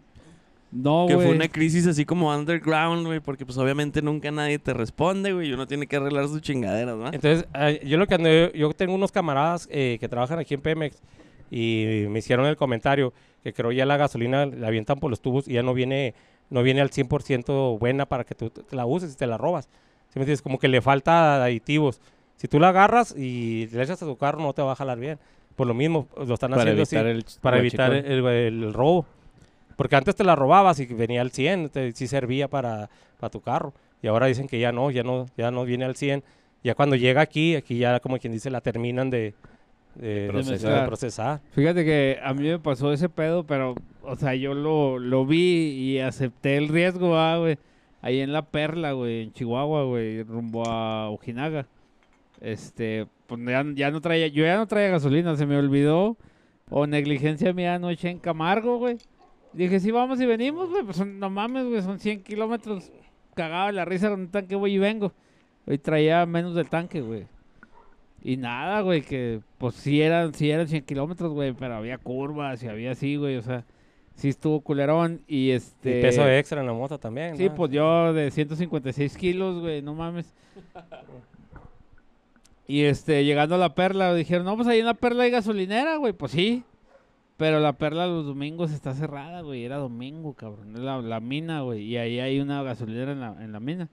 [0.70, 4.74] No, que fue una crisis así como underground, güey, porque pues obviamente nunca nadie te
[4.74, 7.06] responde, güey, y uno tiene que arreglar sus chingaderas, ¿no?
[7.08, 10.62] Entonces, eh, yo lo que ando, yo tengo unos camaradas eh, que trabajan aquí en
[10.62, 10.98] Pemex
[11.50, 15.48] y me hicieron el comentario que creo ya la gasolina la avientan por los tubos
[15.48, 16.14] y ya no viene
[16.50, 19.66] no viene al 100% buena para que tú la uses y te la robas.
[20.10, 20.42] ¿Sí me entiendes?
[20.42, 22.00] Como que le falta aditivos.
[22.38, 25.00] Si tú la agarras y le echas a tu carro no te va a jalar
[25.00, 25.20] bien.
[25.56, 29.06] Por lo mismo, lo están Para haciendo evitar así el para evitar el, el robo.
[29.76, 32.90] Porque antes te la robabas y venía al 100, te, sí servía para,
[33.20, 33.74] para tu carro.
[34.02, 36.24] Y ahora dicen que ya no, ya no, ya no viene al 100.
[36.64, 39.34] Ya cuando llega aquí, aquí ya como quien dice, la terminan de,
[40.00, 40.82] de- procesar.
[40.82, 41.42] de procesar.
[41.52, 45.70] Fíjate que a mí me pasó ese pedo, pero, o sea, yo lo, lo vi
[45.72, 47.58] y acepté el riesgo, ah, güey.
[48.02, 51.66] Ahí en La Perla, güey, en Chihuahua, güey, rumbo a Ojinaga.
[52.42, 56.16] Este, pues ya, ya no traía, yo ya no traía gasolina, se me olvidó.
[56.70, 58.98] O negligencia mía anoche en Camargo, güey.
[59.54, 60.84] Dije, sí, vamos y venimos, güey.
[60.84, 62.92] Pues no mames, güey, son 100 kilómetros.
[63.36, 65.14] Cagaba de la risa con un tanque, voy y vengo.
[65.66, 67.26] Hoy traía menos del tanque, güey.
[68.24, 72.62] Y nada, güey, que pues sí eran, sí eran 100 kilómetros, güey, pero había curvas
[72.64, 73.64] y había así, güey, o sea,
[74.16, 76.00] sí estuvo culerón y este...
[76.00, 77.38] Y peso extra en la moto también.
[77.38, 77.56] Sí, ¿no?
[77.56, 80.34] pues yo de 156 kilos, güey, no mames.
[82.68, 85.96] Y este, llegando a la perla, dijeron, no, pues ahí en la perla hay gasolinera,
[85.98, 86.64] güey, pues sí.
[87.38, 91.84] Pero la perla los domingos está cerrada, güey, era domingo, cabrón, la, la mina, güey,
[91.84, 93.90] y ahí hay una gasolinera en la, en la mina.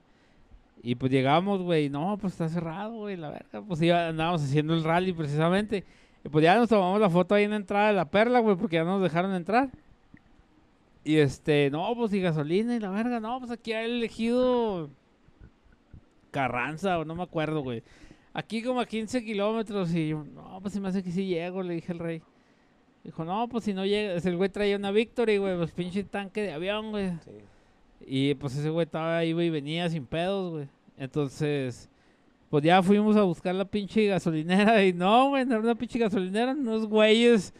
[0.87, 4.75] Y pues llegamos, güey, no, pues está cerrado, güey, la verga, pues iba, andábamos haciendo
[4.75, 5.83] el rally precisamente.
[6.23, 8.55] Y pues ya nos tomamos la foto ahí en la entrada de la perla, güey,
[8.55, 9.71] porque ya no nos dejaron entrar.
[11.03, 14.91] Y este, no, pues y gasolina y la verga, no, pues aquí hay elegido
[16.29, 17.81] Carranza o no me acuerdo, güey.
[18.35, 21.63] Aquí como a 15 kilómetros y yo, no, pues se me hace que sí llego,
[21.63, 22.21] le dije al rey.
[23.03, 26.43] Dijo, no, pues si no llega, el güey traía una Victory, güey, pues pinche tanque
[26.43, 27.09] de avión, güey.
[27.23, 27.31] Sí.
[28.05, 30.74] Y pues ese güey estaba ahí, güey, y venía sin pedos, güey.
[30.97, 31.89] Entonces,
[32.49, 35.99] pues ya fuimos a buscar la pinche gasolinera y no, güey, no era una pinche
[35.99, 37.53] gasolinera, unos güeyes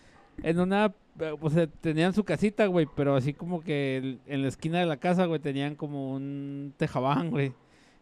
[0.43, 4.47] en una, eh, o sea, tenían su casita, güey, pero así como que en la
[4.47, 7.53] esquina de la casa, güey, tenían como un tejabán, güey.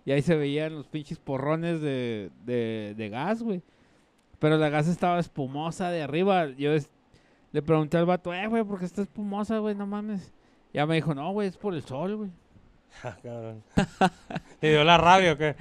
[0.05, 3.61] Y ahí se veían los pinches porrones de, de, de gas, güey.
[4.39, 6.49] Pero la gas estaba espumosa de arriba.
[6.49, 6.71] Yo
[7.53, 9.75] le pregunté al vato, eh, güey, ¿por qué está espumosa, güey?
[9.75, 10.34] No mames.
[10.73, 12.29] Ya me dijo, no, güey, es por el sol, güey.
[13.05, 13.61] Ah, cabrón.
[14.61, 15.55] ¿Le dio la rabia o qué?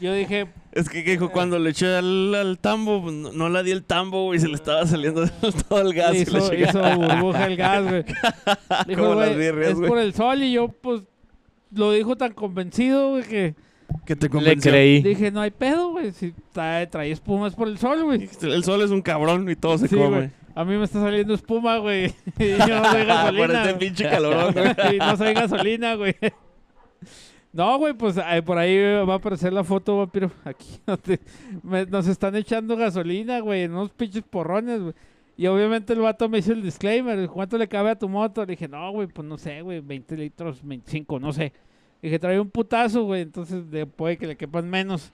[0.00, 3.48] Yo dije, Es que, que dijo, cuando le eché al, al tambo, pues, no, no
[3.48, 5.24] la di el tambo, güey, se le estaba saliendo
[5.68, 6.12] todo el gas.
[6.12, 8.04] le y la hizo, hizo burbuja el gas, güey.
[8.88, 9.88] Dijo, Como las güey, birrias, es güey.
[9.88, 11.02] por el sol y yo, pues,
[11.72, 13.54] lo dijo tan convencido, güey, que
[14.06, 14.72] que te Le convenció.
[14.72, 15.02] creí.
[15.02, 16.12] dije, no hay pedo, güey.
[16.12, 18.28] Si trae, trae espuma es por el sol, güey.
[18.40, 20.08] El sol es un cabrón y todo se Sí, come.
[20.08, 20.30] güey.
[20.54, 22.06] A mí me está saliendo espuma, güey.
[22.38, 23.44] Y yo no soy Por gasolina.
[23.44, 23.78] este güey.
[23.78, 24.96] pinche calorón, güey.
[24.96, 26.16] Y no soy gasolina, güey.
[27.52, 30.30] No, güey, pues eh, por ahí va a aparecer la foto, vampiro.
[30.44, 30.80] Aquí
[31.90, 34.94] nos están echando gasolina, güey, en unos pinches porrones, güey.
[35.36, 37.28] Y obviamente el vato me hizo el disclaimer.
[37.28, 38.42] ¿Cuánto le cabe a tu moto?
[38.42, 41.52] Le dije, no, güey, pues no sé, güey, 20 litros, 25, no sé.
[42.00, 45.12] Dije, trae un putazo, güey, entonces de- puede que le quepan menos.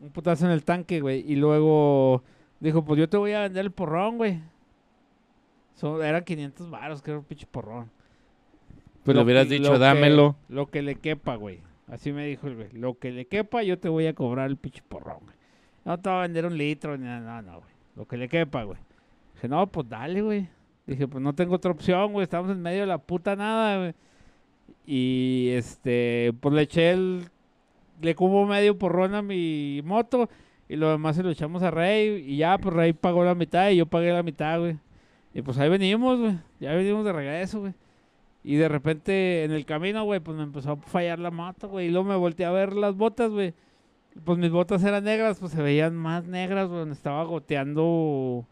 [0.00, 1.24] Un putazo en el tanque, güey.
[1.30, 2.22] Y luego
[2.60, 4.40] dijo, pues yo te voy a vender el porrón, güey.
[5.74, 7.90] So, eran 500 baros, que era un pinche porrón.
[9.04, 10.36] Pues le Lo hubieras que- dicho, lo que- dámelo.
[10.48, 11.60] lo que le quepa, güey.
[11.88, 12.68] Así me dijo el güey.
[12.72, 15.36] Lo que le quepa, yo te voy a cobrar el pinche porrón, güey.
[15.84, 17.70] No te voy a vender un litro ni nada, no, no, güey.
[17.96, 18.78] Lo que le quepa, güey.
[19.34, 20.48] Dije, no, pues dale, güey.
[20.86, 22.24] Dije, pues no tengo otra opción, güey.
[22.24, 23.94] Estamos en medio de la puta nada, güey.
[24.86, 27.24] Y este, pues le eché el.
[28.02, 30.28] Le cubo medio porrón a mi moto.
[30.68, 32.24] Y lo demás se lo echamos a Rey.
[32.26, 34.76] Y ya, pues Rey pagó la mitad y yo pagué la mitad, güey.
[35.34, 36.38] Y pues ahí venimos, güey.
[36.60, 37.74] Ya venimos de regreso, güey.
[38.44, 41.86] Y de repente en el camino, güey, pues me empezó a fallar la moto, güey.
[41.86, 43.54] Y luego me volteé a ver las botas, güey.
[44.24, 46.90] Pues mis botas eran negras, pues se veían más negras, güey.
[46.90, 48.46] Estaba goteando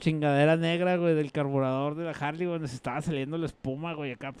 [0.00, 2.58] chingadera negra, güey, del carburador de la Harley, güey.
[2.66, 4.12] Se estaba saliendo la espuma, güey.
[4.12, 4.34] Acá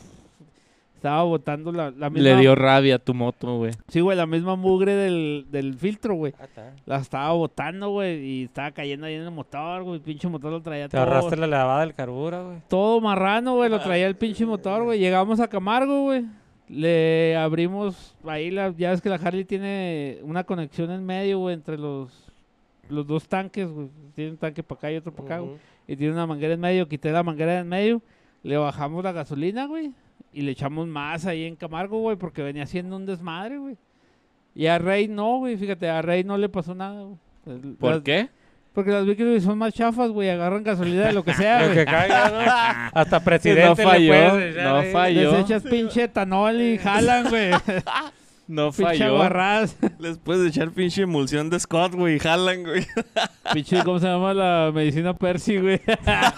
[0.96, 2.30] estaba botando la, la misma...
[2.30, 3.72] Le dio rabia a tu moto, güey.
[3.88, 6.32] Sí, güey, la misma mugre del, del filtro, güey.
[6.40, 6.72] Ah, está.
[6.86, 8.18] La estaba botando, güey.
[8.24, 9.96] Y estaba cayendo ahí en el motor, güey.
[9.96, 12.58] El pinche motor lo traía Te todo ahorraste la lavada del carbura, güey.
[12.68, 14.98] todo marrano, güey, lo traía el pinche motor, güey.
[14.98, 16.24] Llegamos a Camargo, güey.
[16.68, 21.54] Le abrimos ahí la, ya ves que la Harley tiene una conexión en medio, güey,
[21.54, 22.10] entre los
[22.88, 23.88] los dos tanques, güey.
[24.14, 25.58] Tiene un tanque para acá y otro para acá, güey.
[25.86, 28.02] Y tiene una manguera en medio, quité la manguera en medio,
[28.42, 29.92] le bajamos la gasolina, güey,
[30.36, 33.76] y le echamos más ahí en Camargo, güey, porque venía haciendo un desmadre, güey.
[34.54, 37.74] Y a Rey no, güey, fíjate, a Rey no le pasó nada, güey.
[37.78, 38.28] ¿Por las- qué?
[38.72, 41.78] Porque las Vickers son más chafas, güey, agarran gasolina de lo que sea, Lo güey.
[41.78, 42.90] que caiga, ¿no?
[43.00, 45.30] Hasta presidente no falló, le puedes echar no falló.
[45.32, 47.50] Les echas pinche etanol y jalan, güey.
[48.48, 49.06] No pinche falló.
[49.06, 49.76] aguarrás.
[49.98, 52.86] Les puedes echar pinche emulsión de Scott, güey, jalan, güey.
[53.52, 55.80] pinche, ¿cómo se llama la medicina Percy, güey?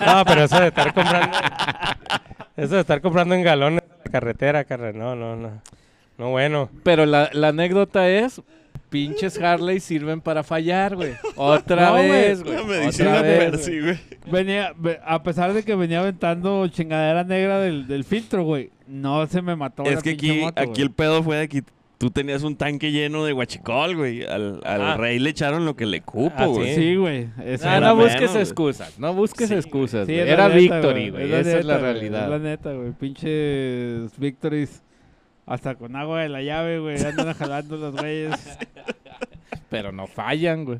[0.07, 1.36] No, pero eso de estar comprando.
[2.59, 4.93] Eso de estar comprando en galones en la carretera, carre.
[4.93, 5.63] No, no, no.
[6.19, 6.69] No, bueno.
[6.83, 8.43] Pero la, la anécdota es,
[8.91, 11.13] pinches Harley sirven para fallar, güey.
[11.37, 12.11] Otra No, güey.
[12.11, 12.55] vez, güey.
[12.57, 13.99] La Otra medicina vez, Percy, güey.
[14.31, 18.71] Venía, ve- a pesar de que venía aventando chingadera negra del, del filtro, güey.
[18.87, 20.83] No se me mató la Es que pinche aquí, moto, aquí güey.
[20.83, 21.63] el pedo fue de que
[21.99, 24.24] tú tenías un tanque lleno de guachicol, güey.
[24.24, 24.96] Al, al Ah.
[24.96, 26.74] rey le echaron lo que le cupo, Ah, güey.
[26.74, 27.28] Sí, güey.
[27.44, 28.42] Eso No, no busques güey.
[28.42, 30.07] excusas, no busques Sí, excusas.
[30.07, 30.28] Sí, güey.
[30.28, 31.32] Era neta, Victory, güey.
[31.32, 32.24] Esa es la realidad.
[32.24, 32.92] Es la neta, güey.
[32.92, 34.82] Pinches Victories.
[35.46, 37.03] Hasta con agua de la llave, güey.
[37.03, 38.59] Andan jalando los güeyes.
[39.70, 40.78] Pero no fallan, güey.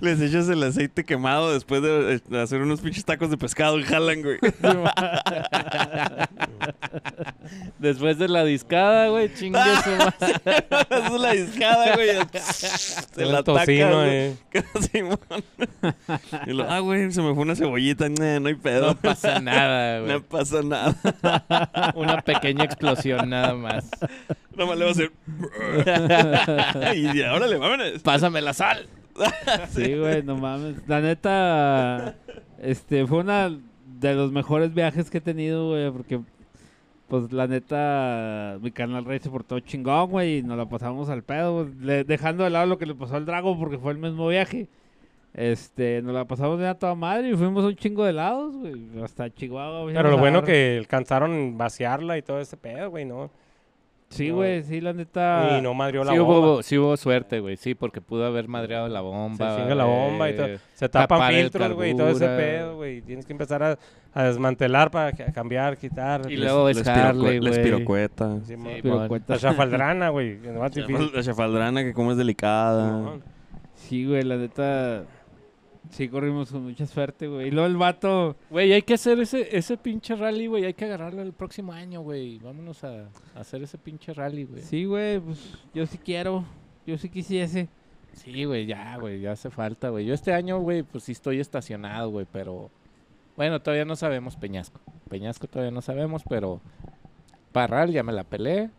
[0.00, 3.82] Les echas el aceite quemado después de eh, hacer unos pinches tacos de pescado y
[3.82, 4.38] jalan, güey.
[7.78, 10.66] Después de la discada, güey, chingue su madre.
[10.90, 12.10] Haces la discada, güey.
[13.16, 14.36] El la tocino, eh.
[16.46, 18.08] Y lo, ah, güey, se me fue una cebollita.
[18.08, 18.88] Nah, no hay pedo.
[18.88, 20.20] No pasa nada, No güey.
[20.20, 20.94] pasa nada.
[21.94, 23.88] Una pequeña explosión nada más.
[24.56, 25.12] Nomás le va a hacer.
[26.96, 28.02] y ya, órale, vámonos.
[28.12, 28.86] Pásame la sal.
[29.70, 30.76] Sí, güey, no mames.
[30.88, 32.14] La neta,
[32.60, 33.50] este, fue una
[34.00, 36.20] de los mejores viajes que he tenido, güey, porque,
[37.08, 41.22] pues, la neta, mi canal Rey se portó chingón, güey, y nos la pasamos al
[41.22, 43.98] pedo, güey, le- dejando de lado lo que le pasó al Drago, porque fue el
[43.98, 44.68] mismo viaje.
[45.34, 48.74] Este, nos la pasamos de a toda madre y fuimos un chingo de lados, güey.
[49.02, 49.90] Hasta Chihuahua.
[49.92, 53.30] Pero lo bueno que alcanzaron vaciarla y todo ese pedo, güey, ¿no?
[54.12, 54.36] Sí, no.
[54.36, 55.56] güey, sí, la neta.
[55.58, 56.38] Y no madrió la Sí bomba.
[56.38, 57.56] hubo, sí hubo suerte, güey.
[57.56, 59.56] Sí, porque pudo haber madreado la Se bomba.
[59.56, 60.46] chinga la bomba y todo.
[60.46, 63.00] eh, Se tapan filtros, güey, y todo ese pedo, güey.
[63.02, 63.78] Tienes que empezar a,
[64.14, 66.30] a desmantelar para ca- cambiar, quitar.
[66.30, 67.62] Y luego es Les pirocue- les güey.
[67.64, 68.38] pirocueta.
[68.44, 70.38] Sí, Sí, cuenta- La chafaldrana, güey.
[70.40, 72.90] La chafaldrana que como es delicada.
[72.90, 73.20] No,
[73.74, 75.04] Sí, güey, la neta.
[75.92, 77.48] Sí, corrimos con mucha suerte, güey.
[77.48, 78.34] Y luego el vato.
[78.48, 80.64] Güey, hay que hacer ese, ese pinche rally, güey.
[80.64, 82.38] Hay que agarrarlo el próximo año, güey.
[82.38, 84.62] Vámonos a, a hacer ese pinche rally, güey.
[84.62, 86.44] Sí, güey, pues yo sí quiero.
[86.86, 87.68] Yo sí quisiese.
[88.14, 90.06] Sí, güey, ya, güey, ya hace falta, güey.
[90.06, 92.70] Yo este año, güey, pues sí estoy estacionado, güey, pero...
[93.36, 94.80] Bueno, todavía no sabemos Peñasco.
[95.08, 96.60] Peñasco todavía no sabemos, pero...
[97.52, 98.70] Parral ya me la pelé.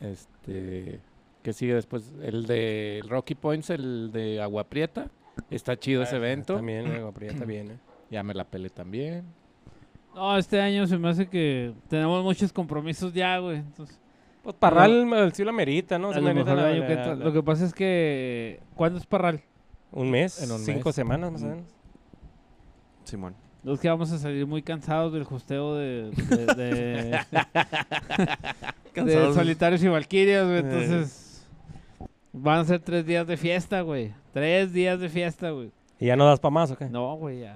[0.00, 1.00] Este...
[1.42, 2.12] ¿Qué sigue después?
[2.22, 5.10] El de Rocky Points, el de Agua Prieta.
[5.50, 6.56] Está chido ese evento.
[6.56, 7.76] También, eh, aprieta bien, eh.
[8.10, 9.24] Ya me la pelé también.
[10.14, 13.56] No, este año se me hace que tenemos muchos compromisos ya, güey.
[13.58, 13.98] Entonces,
[14.42, 16.12] Pues Parral el sí lo merita, ¿no?
[16.12, 18.60] Se lo merita el la- que la- entra- la- Lo que pasa es que.
[18.74, 19.40] ¿Cuándo es Parral?
[19.92, 20.94] Un mes, En un cinco mes.
[20.96, 21.64] semanas más o menos.
[23.04, 23.34] Simón.
[23.64, 26.10] Los que vamos a salir muy cansados del hosteo de.
[26.10, 27.20] de, de-
[29.04, 30.56] de solitarios y valquirias, güey.
[30.56, 30.60] Eh.
[30.60, 31.31] Entonces.
[32.32, 34.12] Van a ser tres días de fiesta, güey.
[34.32, 35.70] Tres días de fiesta, güey.
[36.00, 36.86] ¿Y ya no das pa' más o qué?
[36.86, 37.54] No, güey, ya.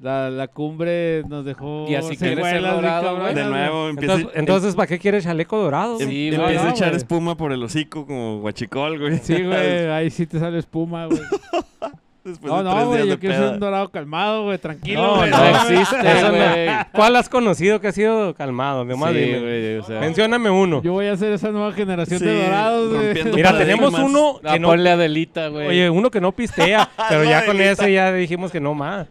[0.00, 1.86] La, la cumbre nos dejó.
[1.86, 3.52] Y así quieres ser dorado, cabronas, De güey.
[3.52, 5.98] nuevo empieza, Entonces, entonces, ¿para qué quieres chaleco dorado?
[6.00, 6.08] em- güey?
[6.08, 6.56] Sí, empieza güey.
[6.56, 6.96] a echar güey.
[6.96, 9.18] espuma por el hocico como guachicol, güey.
[9.18, 11.20] Sí, güey, ahí sí te sale espuma, güey.
[12.22, 15.26] Después No, de no, güey, yo de quiero ser un dorado calmado, güey, tranquilo, No.
[15.26, 15.96] No no, existe,
[16.30, 16.68] güey.
[16.92, 18.84] ¿Cuál has conocido que ha sido calmado?
[18.84, 19.40] Nomás Sí, dime.
[19.40, 20.00] güey, o sea...
[20.00, 20.82] Mencióname uno.
[20.82, 23.24] Yo voy a hacer esa nueva generación Sí, de dorados, güey.
[23.34, 24.68] Mira, tenemos uno No, que no...
[24.68, 25.68] ponle Adelita, güey.
[25.68, 29.06] Oye, uno que no pistea, pero ya con ese ya dijimos que no más.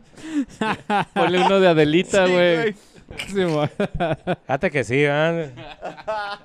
[1.14, 2.74] ponle uno de Adelita, Sí, güey.
[2.74, 2.80] Sí,
[3.34, 3.70] güey.
[4.46, 5.50] Fíjate que sí, ¿verdad?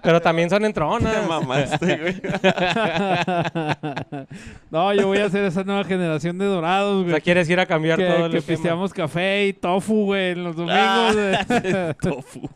[0.03, 1.29] Pero también son entronas.
[1.29, 2.21] mamaste, güey.
[4.71, 7.67] no, yo voy a hacer esa nueva generación de dorados, O sea, quieres ir a
[7.67, 11.95] cambiar todo que el que pisteamos café y tofu, güey, en los domingos, güey.
[12.01, 12.49] Tofu.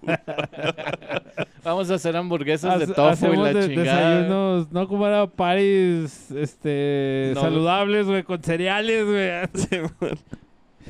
[1.65, 4.11] Vamos a hacer hamburguesas de tofu y la de- chingada.
[4.21, 7.41] desayunos, no como era paris, este, No.
[7.43, 9.89] saludables, güey, con cereales, güey.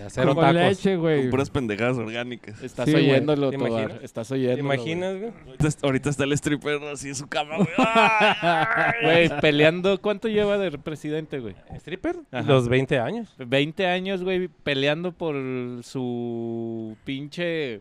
[0.07, 0.55] Hacer Con tacos.
[0.55, 1.21] leche, güey.
[1.23, 2.63] Con puras pendejadas orgánicas.
[2.63, 3.11] Estás Sí, güey.
[3.11, 3.71] oyéndolo, ¿Te Tobar.
[3.83, 4.03] imaginas?
[4.05, 4.61] Estás ¿Te oyéndolo.
[4.61, 5.33] imaginas, güey?
[5.47, 7.69] Ahorita, ahorita está el stripper así en su cama, güey.
[9.03, 10.01] Güey, Güey, peleando.
[10.01, 11.55] ¿Cuánto lleva de presidente, güey?
[11.77, 12.17] ¿Stripper?
[12.31, 12.47] Ajá.
[12.49, 13.35] Los 20 años.
[13.39, 15.35] 20 años, güey, peleando por
[15.83, 17.81] su pinche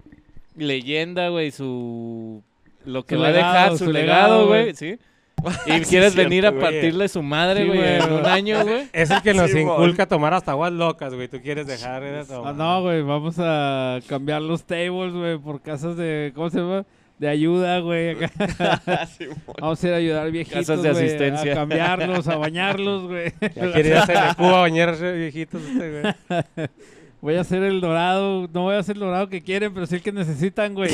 [0.56, 2.44] leyenda, güey, su...
[2.86, 4.98] Lo que Su va a legado, dejar, su su legado, güey, ¿sí?
[5.68, 6.62] Y Sí, quieres es venir cierto, a güey.
[6.74, 7.96] partirle su madre, Sí, güey, güey.
[7.96, 8.88] en un año, güey.
[8.92, 11.28] Es el que nos inculca a tomar hasta aguas locas, güey.
[11.28, 12.54] Tú quieres dejar de tomar.
[12.54, 16.86] Ah, no, güey, vamos a cambiar los tables, güey, por casas de, ¿cómo se llama?
[17.20, 18.16] De ayuda, güey.
[19.60, 21.52] Vamos a ir a ayudar al viejitos, Casas de güey, asistencia.
[21.54, 23.34] A cambiarlos, a bañarlos, güey.
[23.56, 26.68] Ya quiere irse a Cuba a bañarse, viejitos, este, güey.
[27.20, 29.96] Voy a hacer el dorado, no voy a hacer el dorado que quieren, pero sí
[29.96, 30.92] el que necesitan, güey.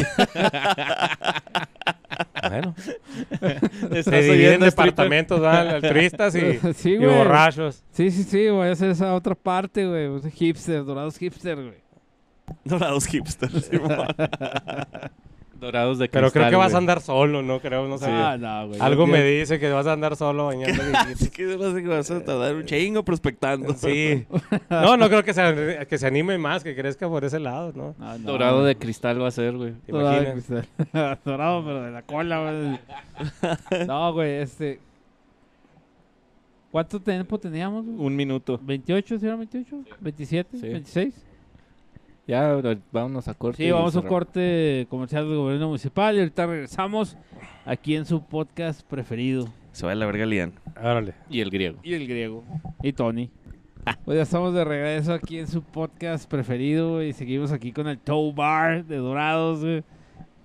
[2.54, 2.76] Bueno,
[4.04, 5.42] se dividen departamentos.
[5.44, 7.18] Altruistas y, sí, y güey.
[7.18, 7.84] borrachos.
[7.92, 10.20] Sí, sí, sí, voy a hacer esa otra parte, güey.
[10.20, 11.82] Pues, Hipster, dorados hipster, güey.
[12.64, 13.72] Dorados hipsters.
[15.64, 17.60] Dorados de Pero creo cristal, que vas a andar solo, ¿no?
[17.62, 18.06] Creo, no sé.
[18.10, 18.82] Ah, no, güey.
[18.82, 20.84] Algo me dice que vas a andar solo bañando.
[20.98, 23.74] Así que vas a tardar un chingo prospectando.
[23.84, 24.26] Sí.
[24.70, 27.96] No, no creo que se, que se anime más, que crezca por ese lado, ¿no?
[27.98, 28.68] No, Dorado güey.
[28.68, 29.72] de cristal va a ser, güey.
[29.86, 30.34] ¿Te Dorado, imaginas?
[30.46, 31.20] cristal.
[31.26, 32.42] Dorado, pero de la cola,
[33.72, 33.88] güey.
[33.88, 34.80] No, güey, este.
[36.72, 37.86] ¿Cuánto tiempo teníamos?
[37.86, 37.98] güey?
[38.00, 38.60] Un minuto.
[38.60, 39.40] ¿28, señor?
[39.40, 39.86] ¿28?
[40.04, 40.46] ¿27?
[40.52, 40.68] Sí.
[40.68, 41.14] ¿26?
[42.26, 42.58] Ya,
[42.92, 43.64] vámonos a corte.
[43.64, 47.18] Sí, vamos a un corte comercial del gobierno municipal y ahorita regresamos
[47.66, 49.50] aquí en su podcast preferido.
[49.74, 50.54] Se va a la verga Lian.
[50.82, 51.16] Órale.
[51.30, 51.80] Y el griego.
[51.84, 52.46] Y el griego.
[52.82, 53.30] Y Tony.
[54.06, 57.98] Pues ya estamos de regreso aquí en su podcast preferido y seguimos aquí con el
[58.00, 59.84] Tow Bar de Dorados, güey.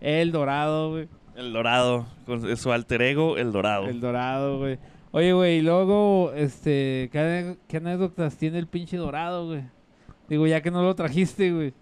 [0.00, 1.08] El Dorado, güey.
[1.36, 2.06] El dorado.
[2.26, 3.86] Con su alter ego, el dorado.
[3.86, 4.78] El Dorado, güey.
[5.12, 9.62] Oye, güey, y luego, este, ¿qué, qué anécdotas tiene el pinche Dorado, güey?
[10.28, 11.72] Digo, ya que no lo trajiste, güey.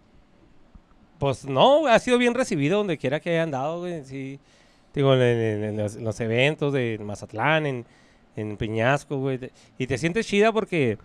[1.19, 4.05] Pues no, ha sido bien recibido donde quiera que haya andado, güey.
[4.05, 4.39] Sí.
[4.95, 7.87] Digo, en, en- en los, en los eventos de Mazatlán, en,
[8.37, 9.39] en Peñasco, güey.
[9.79, 10.99] Y te sientes chida porque,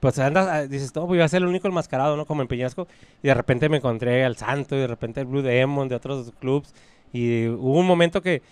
[0.00, 2.26] pues andas, ah, dices, no, pues voy a ser el único enmascarado, ¿no?
[2.26, 2.88] Como en Peñasco.
[3.22, 6.32] Y de repente me encontré al Santo, y de repente al Blue Demon, de otros
[6.40, 6.74] clubs.
[7.12, 8.42] Y hubo un momento que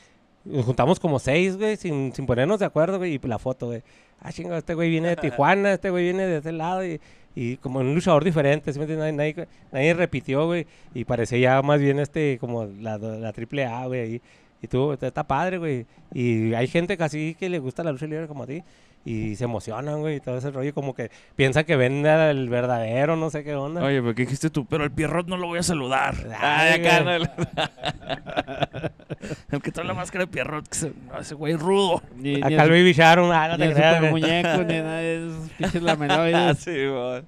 [0.44, 3.14] nos juntamos como seis, güey, sin, sin ponernos de acuerdo, güey.
[3.14, 3.82] Y la foto, güey.
[4.20, 7.00] ah, chinga, este güey viene de Tijuana, este güey viene de ese lado y,
[7.36, 8.80] y como un luchador diferente, ¿sí?
[8.80, 13.66] Nadie, nadie, nadie repitió, güey, y parecía ya más bien este, como la, la triple
[13.66, 14.22] A, güey, ahí.
[14.62, 15.86] Y tú, está padre, güey.
[16.14, 18.62] Y hay gente casi que le gusta la lucha libre como a ti.
[19.06, 20.74] Y se emocionan, güey, y todo ese rollo.
[20.74, 23.84] Como que piensan que ven al verdadero, no sé qué onda.
[23.84, 24.66] Oye, pero ¿qué dijiste tú?
[24.66, 26.16] Pero el Pierrot no lo voy a saludar.
[26.36, 27.12] Ay, acá, no,
[29.52, 32.02] el que trae la máscara de Pierrot, que se, no, ese güey rudo.
[32.16, 34.96] Ni, ni Acá el el, Baby Sharon, ah, no te el creas, muñeco, ni nada
[34.98, 36.58] de esos pinches Ah, lameloides.
[36.64, 37.22] sí, güey.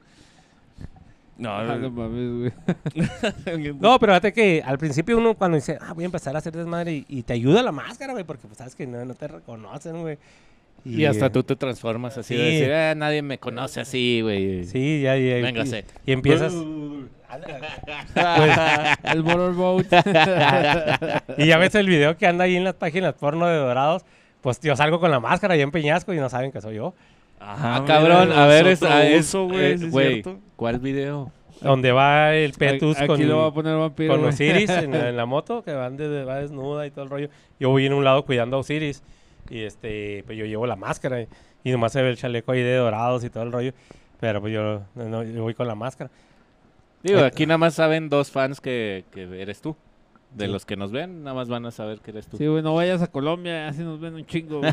[1.37, 2.53] No, Ah, no mames,
[2.95, 3.73] güey.
[3.79, 6.57] No, pero fíjate que al principio uno cuando dice, ah, voy a empezar a hacer
[6.57, 9.29] desmadre y, y te ayuda la máscara, güey, porque pues sabes que no, no te
[9.29, 10.19] reconocen, güey.
[10.85, 12.57] Y hasta tú te transformas así de Sí.
[12.59, 14.65] decir, "Ah, nadie me conoce así, güey.
[14.65, 15.39] Sí, ya, ya.
[15.39, 15.85] y- Véngase.
[16.07, 16.55] Y, empiezas.
[19.05, 19.87] el motorboat.
[21.39, 24.05] y ya ves el video que anda ahí en las páginas porno de Dorados.
[24.41, 26.95] Pues yo salgo con la máscara ya en Peñasco y no saben que soy yo.
[27.41, 30.23] Ah, cabrón, a ver, es, otro ah, es- uso, güey, eh.
[30.57, 31.31] ¿cuál video?
[31.61, 34.15] Donde va el Petus Aquí con, lo va a poner vampiro.
[34.17, 34.25] con.
[34.25, 37.29] Osiris en, en la moto, que van de, va desnuda y todo el rollo.
[37.59, 39.03] Yo voy en un lado cuidando a Osiris.
[39.51, 41.23] Y este, pues yo llevo la máscara.
[41.23, 41.29] Y,
[41.65, 43.73] y nomás se ve el chaleco ahí de dorados y todo el rollo.
[44.21, 46.11] Pero pues yo, no, yo voy con la máscara.
[47.03, 49.77] Digo, Eh, aquí nada más saben dos fans que, que eres tú.
[50.35, 50.53] De Sí.
[50.53, 52.37] los que nos ven, nada más van a saber que eres tú.
[52.37, 54.61] Sí, güey, no vayas a Colombia, así nos ven un chingo.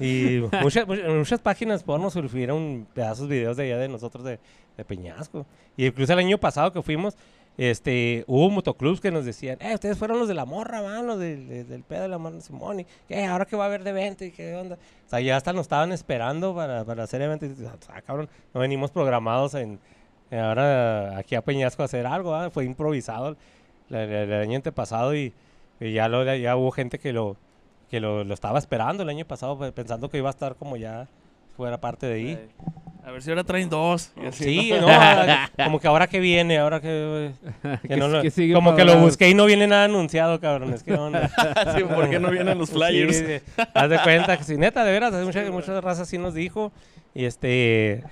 [0.00, 4.40] Y muchas, muchas, muchas páginas porno subieron pedazos videos de allá de nosotros de,
[4.76, 5.46] de Peñasco.
[5.76, 7.16] Y incluso el año pasado que fuimos,
[7.58, 11.18] este, hubo motoclubs que nos decían, eh, ustedes fueron los de la morra, man, los
[11.18, 13.26] del, del pedo de la morra Simón, y ¿qué?
[13.26, 14.76] ahora que va a haber de evento y qué onda.
[14.76, 17.50] O sea, ya hasta nos estaban esperando para, para hacer eventos.
[17.88, 19.80] Ah, cabrón, no venimos programados en,
[20.30, 22.48] en ahora aquí a Peñasco a hacer algo, ¿ah?
[22.50, 23.36] fue improvisado
[23.90, 25.34] el, año antepasado y,
[25.80, 27.36] ya, lo, ya hubo gente que lo
[27.90, 31.08] que lo, estaba esperando el año pasado, pensando que iba a estar como ya
[31.58, 32.38] fuera parte de ahí.
[33.04, 34.12] A ver si ahora traen dos.
[34.22, 34.82] y así, Sí, ¿no?
[34.82, 37.32] no, ahora- como que ahora que viene, ahora que...
[37.82, 40.38] que Que- no lo- que sigue como que lo busqué y no viene nada anunciado,
[40.40, 40.72] cabrón.
[40.72, 40.92] Es que.
[41.76, 43.16] Sí, ¿Por qué no vienen los flyers?
[43.16, 43.42] Sí, de-
[43.74, 46.70] haz de cuenta que sí, neta, de veras, hay mucha, mucha raza así nos dijo.
[47.14, 48.04] Y este...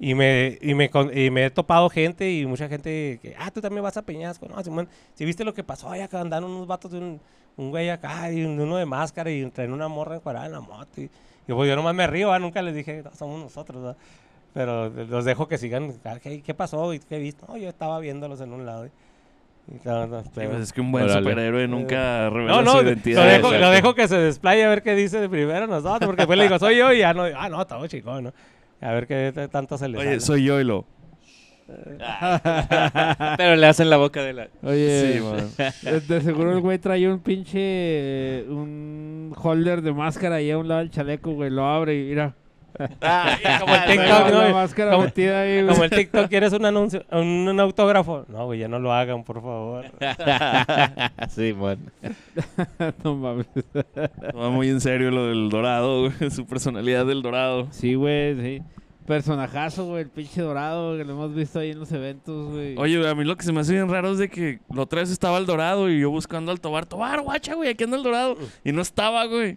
[0.00, 3.60] Y me, y, me, y me he topado gente y mucha gente que, ah, tú
[3.60, 4.46] también vas a Peñasco.
[4.48, 7.20] No, Simón, si viste lo que pasó, allá acá andaron unos vatos de un,
[7.56, 10.60] un güey acá y un- uno de máscara y traen una morra encuadrada en la
[10.60, 11.00] moto.
[11.00, 11.10] Y,
[11.48, 13.96] y pues yo nomás me río, ah, nunca les dije, no, somos nosotros, ¿verdad?
[14.54, 16.92] Pero los dejo que sigan, ah, ¿qué, qué pasó?
[16.94, 17.44] ¿Y qué viste?
[17.48, 18.86] No, yo estaba viéndolos en un lado.
[18.86, 18.90] Y,
[19.74, 22.70] y no, no, Sí, pero- pues es que un buen superhéroe nunca revela no, no,
[22.72, 23.26] su lo identidad.
[23.26, 26.38] dejo, lo dejo que se desplaye a ver qué dice de primero nosotros, porque después
[26.38, 28.32] le digo, soy yo, y ya no, ah, no, todo chico, ¿no?
[28.80, 30.20] A ver qué tanto se le Oye, sale.
[30.20, 30.84] soy yo y lo.
[33.36, 34.48] Pero le hacen la boca de la...
[34.62, 35.20] Oye,
[35.56, 38.44] Sí, de, de seguro el güey trae un pinche.
[38.48, 41.50] un holder de máscara ahí a un lado del chaleco, güey.
[41.50, 42.34] Lo abre y mira.
[42.78, 44.50] como el TikTok, ¿no?
[44.54, 45.66] máscara Como- metida ahí, güey.
[45.68, 48.24] Como el TikTok, ¿quieres un anuncio, un, un autógrafo?
[48.28, 49.86] No, güey, ya no lo hagan, por favor.
[51.28, 51.82] sí, bueno.
[53.02, 53.46] no mames.
[54.30, 57.66] Toma muy en serio lo del dorado, güey, su personalidad del dorado.
[57.72, 58.62] Sí, güey, sí.
[59.08, 62.76] Personajazo, güey, el pinche dorado que lo hemos visto ahí en los eventos, güey.
[62.76, 64.82] Oye, güey, a mí lo que se me hace bien raro es de que la
[64.82, 66.84] otra vez estaba el dorado y yo buscando al Tobar.
[66.84, 68.36] Tobar, guacha, güey, aquí anda el dorado.
[68.64, 69.56] Y no estaba, güey.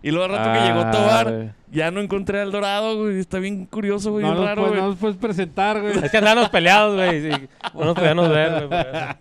[0.00, 1.50] Y luego al rato que llegó Ah, Tobar, güey.
[1.72, 3.18] ya no encontré al dorado, güey.
[3.18, 4.80] Está bien curioso, güey, no, raro, puedes, güey.
[4.82, 5.98] no nos puedes presentar, güey.
[5.98, 7.48] Es que andábamos peleados, güey, sí.
[7.74, 8.68] No nos podíamos ver, güey.
[8.68, 9.16] por eso.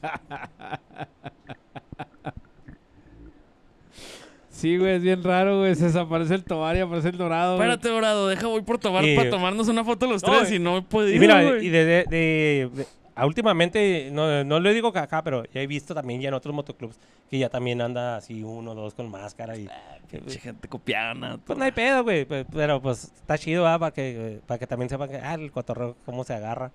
[4.63, 5.75] Sí, güey, es bien raro, güey.
[5.75, 7.57] Se desaparece el tobar y aparece el dorado.
[7.57, 7.67] güey.
[7.67, 10.55] Espérate, dorado, deja, voy por Tobar Y- para tomarnos una foto los No, tres y-
[10.55, 11.65] y no he podido, Y mira, güey.
[11.65, 15.59] y de, de- de- de- a últimamente, no, no le digo que acá, pero ya
[15.61, 16.97] he visto también ya en otros motoclubs
[17.29, 19.67] que ya también anda así uno o dos con máscara y...
[20.09, 21.37] Pinche gente copiana.
[21.45, 23.77] Pues no hay pedo, güey, pe- pero pues está chido, ¿va?
[23.77, 26.71] Para que, para que también sepan que, ah, el cotorreo, cómo se agarra.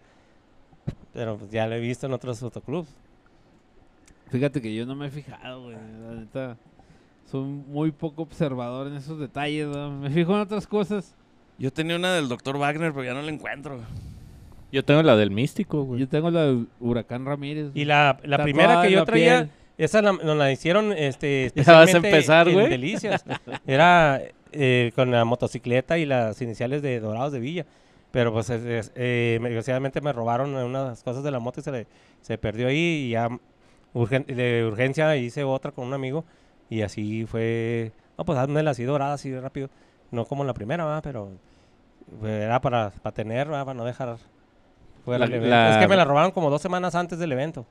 [1.14, 2.88] Pero pues, ya lo he visto en otros motoclubs.
[4.30, 5.76] Fíjate que yo no me he fijado, güey.
[5.76, 6.56] La neta.
[7.30, 9.90] Soy muy poco observador en esos detalles, ¿no?
[9.90, 11.14] Me fijo en otras cosas.
[11.58, 12.56] Yo tenía una del Dr.
[12.56, 13.80] Wagner, pero ya no la encuentro.
[14.72, 16.00] Yo tengo la del místico, güey.
[16.00, 17.70] Yo tengo la de Huracán Ramírez.
[17.74, 19.50] Y la, la primera que yo traía, piel.
[19.78, 22.68] esa la- nos la hicieron este, Ya vas a especialmente empezar, en güey.
[22.68, 23.24] Delicias.
[23.66, 24.20] Era
[24.52, 27.66] eh, con la motocicleta y las iniciales de Dorados de Villa.
[28.10, 31.64] Pero pues es- es, eh, me- desgraciadamente me robaron unas cosas de la moto y
[31.64, 31.86] se, le-
[32.22, 33.28] se perdió ahí y ya
[33.94, 36.24] urgen- de urgencia hice otra con un amigo
[36.70, 39.68] y así fue, no pues hazmela así dorada, así rápido,
[40.10, 41.00] no como la primera, ¿va?
[41.02, 41.30] pero
[42.24, 43.64] eh, era para, para tener, ¿va?
[43.64, 44.16] para no dejar
[45.04, 45.50] fuera La- el evento.
[45.50, 47.66] la- Es que me la robaron como dos semanas antes del evento.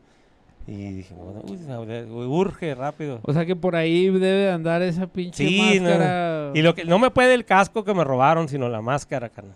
[0.69, 3.19] Y dije, bueno, uy, urge rápido.
[3.23, 6.53] O sea que por ahí debe de andar esa pinche Sí, no.
[6.53, 9.55] Y lo que no me puede el casco que me robaron, sino la máscara, carnal.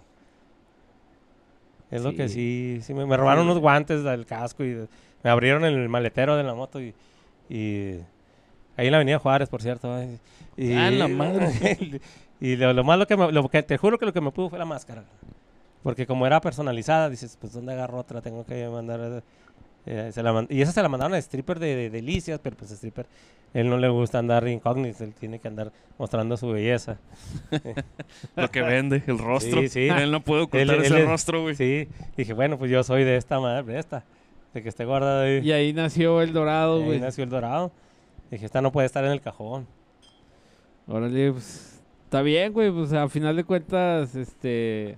[1.89, 4.87] Es lo que sí, sí me, me robaron unos guantes del casco y
[5.23, 6.93] me abrieron el maletero de la moto y,
[7.49, 7.97] y
[8.81, 9.89] ahí en la Avenida Juárez, por cierto.
[10.57, 12.01] Y, Ah, la madre.
[12.41, 14.49] y lo, lo malo que me, lo que te juro que lo que me pudo
[14.49, 15.03] fue la máscara.
[15.83, 18.21] Porque como era personalizada, dices, pues ¿dónde agarro otra?
[18.21, 19.23] Tengo que mandar...
[19.85, 22.55] eh, se la man- y esa se la mandaron a stripper de, de delicias, pero
[22.55, 23.07] pues stripper,
[23.53, 26.97] él no le gusta andar incógnito, él tiene que andar mostrando su belleza.
[28.35, 29.61] Lo que vende, el rostro.
[29.61, 29.87] Sí, sí.
[29.87, 31.55] Él no puede ocultar Él- ese es- rostro, güey.
[31.55, 34.03] Sí, dije, bueno, pues yo soy de esta madre, de esta,
[34.53, 35.39] de que esté guardada ahí.
[35.39, 36.99] Y ahí nació el dorado, Y ahí güey.
[36.99, 37.71] nació el dorado.
[38.31, 39.67] Dije, esta no puede estar en el cajón.
[40.87, 41.81] Órale, pues.
[42.05, 42.71] Está bien, güey.
[42.71, 44.97] Pues a final de cuentas, este.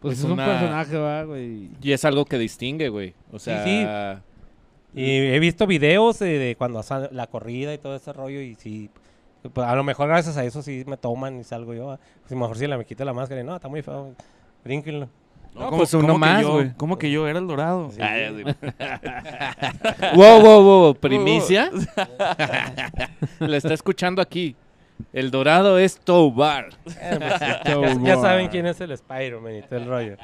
[0.00, 1.70] Pues Es es, un personaje, va, güey.
[1.80, 3.14] Y es algo que distingue, güey.
[3.30, 3.86] O sea, sí.
[4.94, 8.56] Y he visto videos de, de cuando hacen la corrida y todo ese rollo y
[8.56, 8.90] sí,
[9.50, 11.98] pues, a lo mejor gracias a eso sí me toman y salgo yo.
[12.20, 14.14] Pues, a lo mejor si la me quito la máscara y no, está muy feo,
[14.64, 15.08] brínquenlo.
[15.54, 16.72] No, pues uno que más, yo- güey.
[16.76, 17.90] ¿Cómo que yo era el dorado?
[17.90, 18.00] Sí.
[18.00, 18.16] Ah,
[20.14, 21.70] wow, wow, wow, primicia.
[23.38, 24.56] Lo está escuchando aquí.
[25.12, 26.70] El dorado es Tobar.
[26.86, 30.16] Eh, pues, ya, ya saben quién es el Spider-Man y todo el rollo.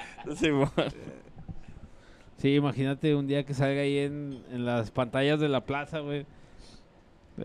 [2.39, 6.25] Sí, imagínate un día que salga ahí en, en las pantallas de la plaza, güey.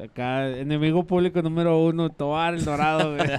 [0.04, 3.28] Acá, enemigo público número uno, Tobar el Dorado, güey.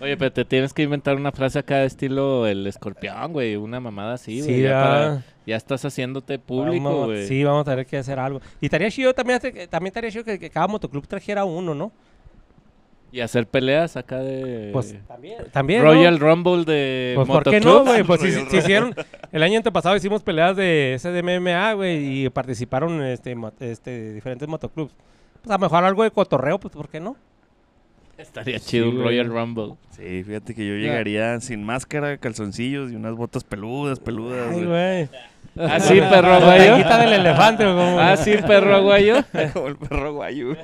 [0.00, 3.56] Oye, pero te tienes que inventar una frase acá de estilo el escorpión, güey.
[3.56, 4.54] Una mamada así, güey.
[4.54, 4.84] Sí, ya, ah.
[4.84, 7.26] para- ya estás haciéndote público, güey.
[7.26, 8.40] Sí, vamos a tener que hacer algo.
[8.60, 11.92] Y estaría chido también, hacer- también estaría chido que, que cada motoclub trajera uno, ¿no?
[13.12, 14.70] Y hacer peleas acá de...
[14.72, 15.38] Pues también.
[15.52, 16.18] También, ¿no?
[16.18, 17.88] Rumble de Pues ¿por qué no, motoclubs.
[17.90, 18.04] güey?
[18.04, 18.94] Pues si, Royal si hicieron...
[19.32, 24.46] El año antepasado hicimos peleas de ese de MMA, güey, y participaron este, este, diferentes
[24.46, 24.92] motoclubs.
[25.42, 27.16] Pues a lo mejor algo de cotorreo, pues ¿por qué no?
[28.20, 29.02] Estaría chido un.
[29.02, 29.74] Royal Rumble.
[29.90, 34.48] Sí, fíjate que yo llegaría sin máscara, calzoncillos y unas botas peludas, peludas.
[34.50, 34.66] Ay, güey.
[34.66, 35.08] güey.
[35.58, 37.98] ¿Ah, sí, perro tanguita del elefante, ¿o cómo?
[37.98, 39.16] ¿Ah, sí, perro aguayo?
[39.52, 40.54] Como el perro guayo.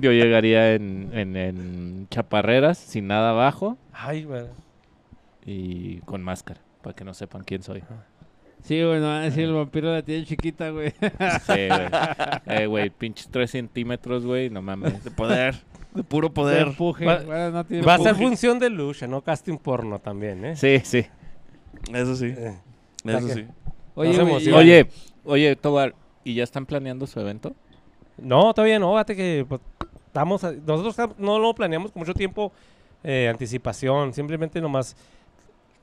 [0.00, 4.44] Yo llegaría en, en, en chaparreras, sin nada abajo Ay, güey.
[5.44, 7.82] y con máscara, para que no sepan quién soy.
[8.62, 10.90] Sí, güey, no van a decir el vampiro la tiene chiquita, güey.
[10.92, 11.88] Sí, güey.
[12.46, 15.02] Eh, güey, pinches 3 centímetros, güey, no mames.
[15.04, 15.54] De poder.
[15.94, 16.66] De puro De poder.
[16.68, 17.04] empuje.
[17.06, 20.56] Va- Bueno, no tiene Va a ser función de lucha, no casting porno también, ¿eh?
[20.56, 21.06] Sí, sí.
[21.92, 22.26] Eso sí.
[22.36, 22.58] Eh,
[23.04, 23.46] Eso que- sí.
[23.94, 24.52] Oye.
[24.52, 24.88] Oye,
[25.24, 27.54] oye, Tobar, ¿y ya están planeando su evento?
[28.18, 29.60] No, todavía no, fíjate que pues,
[30.06, 32.52] estamos, a- nosotros no lo planeamos con mucho tiempo
[33.04, 34.96] eh, anticipación, simplemente nomás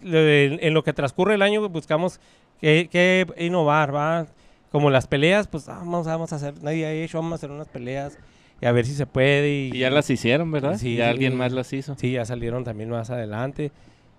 [0.04, 2.20] en, lo que transcurre el año buscamos
[2.60, 4.26] qué, qué innovar, ¿va?
[4.72, 7.52] Como las peleas, pues ah, vamos, vamos a hacer, nadie ha hecho, vamos a hacer
[7.52, 8.18] unas peleas
[8.62, 9.50] y a ver si se puede.
[9.50, 10.78] Y, Y ya las hicieron, ¿verdad?
[10.78, 11.10] Sí, ya sí.
[11.10, 11.96] alguien más las hizo.
[11.98, 13.72] Sí, ya salieron también más adelante.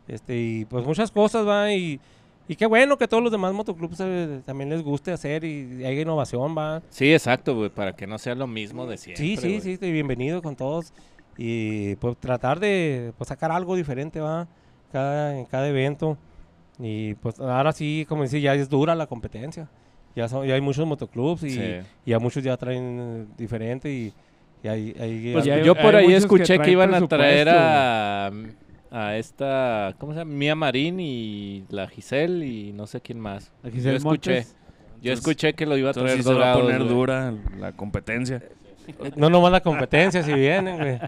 [0.09, 2.01] Este, y pues muchas cosas, va, y,
[2.49, 5.84] y qué bueno que todos los demás motoclubs eh, también les guste hacer y, y
[5.84, 6.82] haya innovación, va.
[6.90, 9.24] Sí, exacto, güey, para que no sea lo mismo de siempre.
[9.24, 9.61] Sí, sí, güey.
[9.61, 10.93] sí, estoy bienvenido con todos.
[11.38, 14.49] Y pues tratar de pues, sacar algo diferente, va,
[14.90, 16.18] cada, en cada evento.
[16.78, 19.68] Y pues ahora sí, como decía, ya es dura la competencia.
[20.16, 21.62] Ya, son, ya hay muchos motoclubs y, Sí.
[22.05, 24.12] y a muchos ya traen eh, diferente y,
[24.62, 27.48] y hay, hay- Pues hay- yo por ahí que escuché que, traen iban a traer
[27.48, 28.30] a,
[28.90, 30.32] a esta, ¿cómo se llama?
[30.32, 33.52] Mía Marín y la Giselle y no sé quién más.
[33.64, 34.54] Aquí Yo escuché, Montes.
[34.54, 36.78] yo Entonces- escuché que lo iba a Entonces traer sí se va a Dorados, poner
[36.82, 36.88] güey.
[36.94, 38.42] dura la competencia.
[39.16, 40.98] no nomás la competencia, si vienen, güey.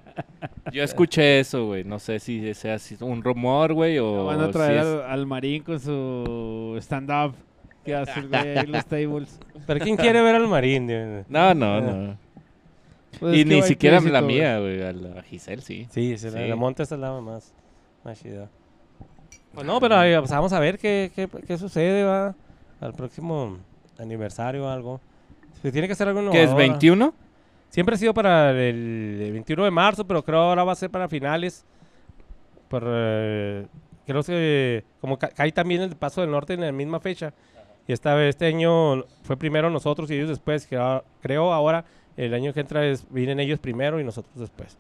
[0.72, 1.82] Yo escuché eso, güey.
[1.84, 5.62] No sé si sea un rumor, güey, o Van a si traer es- al, Marín
[5.62, 7.34] con su stand-up.
[7.84, 9.38] que hace güey ahí en los tables?
[9.66, 10.86] Pero ¿quién quiere ver al Marín?
[10.86, 11.26] Dios?
[11.28, 12.16] No, no, no.
[13.20, 14.82] Pues y que ni siquiera la mía, güey.
[14.82, 15.86] A la Giselle, sí.
[15.90, 16.48] Sí, se la, Sí.
[16.48, 17.54] la monta es la más,
[18.04, 18.48] más chida.
[19.52, 22.34] Pues no, pero ahí, pues, vamos a ver qué, qué, qué sucede, va.
[22.80, 23.58] Al próximo
[23.98, 25.00] aniversario o algo.
[25.62, 26.68] Se tiene que hacer algo ¿Qué es, innovador.
[26.70, 27.14] 21?
[27.70, 30.90] Siempre ha sido para el, el 21 de marzo, pero creo ahora va a ser
[30.90, 31.64] para finales.
[32.68, 33.66] Por, eh,
[34.06, 37.32] creo que como ca- cae también el Paso del Norte en la misma fecha.
[37.86, 40.66] Y esta vez, este año fue primero nosotros y ellos después.
[40.66, 41.84] Creo, creo ahora
[42.16, 44.76] el año que entra es, vienen ellos primero y nosotros después.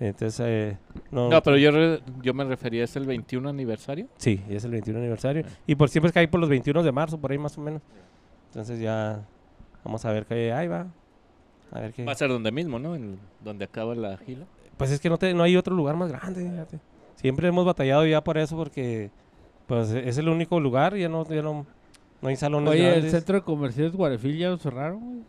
[0.00, 0.76] Entonces, eh,
[1.10, 4.06] no, No, pero yo, re- yo me refería, ¿es el 21 aniversario?
[4.16, 5.44] Sí, es el 21 aniversario.
[5.66, 7.60] Y por siempre es que hay por los 21 de marzo, por ahí más o
[7.60, 7.82] menos.
[8.48, 9.20] Entonces ya
[9.84, 10.86] vamos a ver qué ahí va.
[11.72, 12.04] A ver qué.
[12.04, 12.94] Va a ser donde mismo, ¿no?
[12.94, 14.46] En donde acaba la gila.
[14.76, 16.48] Pues es que no, te, no hay otro lugar más grande.
[16.48, 16.78] fíjate.
[17.16, 19.10] Siempre hemos batallado ya por eso porque
[19.66, 21.66] pues es el único lugar, ya no, ya no,
[22.22, 25.22] No hay salones Oye, el centro de comerciales Guarefil ya lo cerraron, güey.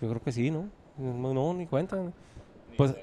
[0.00, 0.68] Yo creo que sí, ¿no?
[0.98, 1.96] No, no, ni cuenta.
[2.76, 2.94] Pues,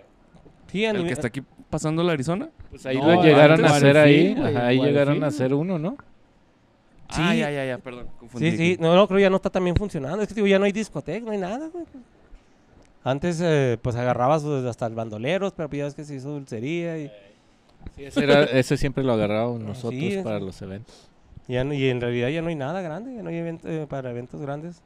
[0.72, 2.50] sí, El que está aquí pasando la Arizona.
[2.70, 4.14] Pues ahí No, lo llegaron antes a hacer ahí.
[4.34, 5.98] Guarefil, güey, Ajá, ahí llegaron a hacer uno, ¿no?
[7.12, 7.22] Sí.
[7.24, 8.08] Ah, ya, ya, ya, perdón.
[8.20, 8.52] confundí.
[8.52, 10.22] Sí, sí, no, no, creo ya no está también funcionando.
[10.24, 11.86] Es que digo, ya no hay discoteca, no hay nada, güey.
[13.04, 17.12] Antes, eh, pues agarrabas hasta el bandoleros, pero ya ves que se hizo dulcería y,
[17.98, 21.08] Ese, era- ese siempre lo agarrábamos nosotros Sí, para los eventos.
[21.48, 23.86] ya no- y en realidad ya no hay nada grande, ya no hay evento, eh,
[23.88, 24.82] para eventos grandes.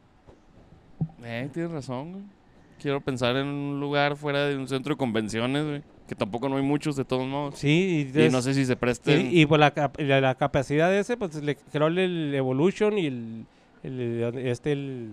[1.24, 2.24] Eh, tienes razón, güey.
[2.82, 5.82] Quiero pensar en un lugar fuera de un centro de convenciones, güey.
[6.08, 7.56] Que tampoco no hay muchos de todos modos.
[7.60, 9.20] Sí, y, Y es- no sé si se preste.
[9.22, 12.98] y, y, pues la, la, la capacidad de ese, pues le, creo el, el Evolution
[12.98, 13.46] y el,
[13.84, 15.10] el- este, el,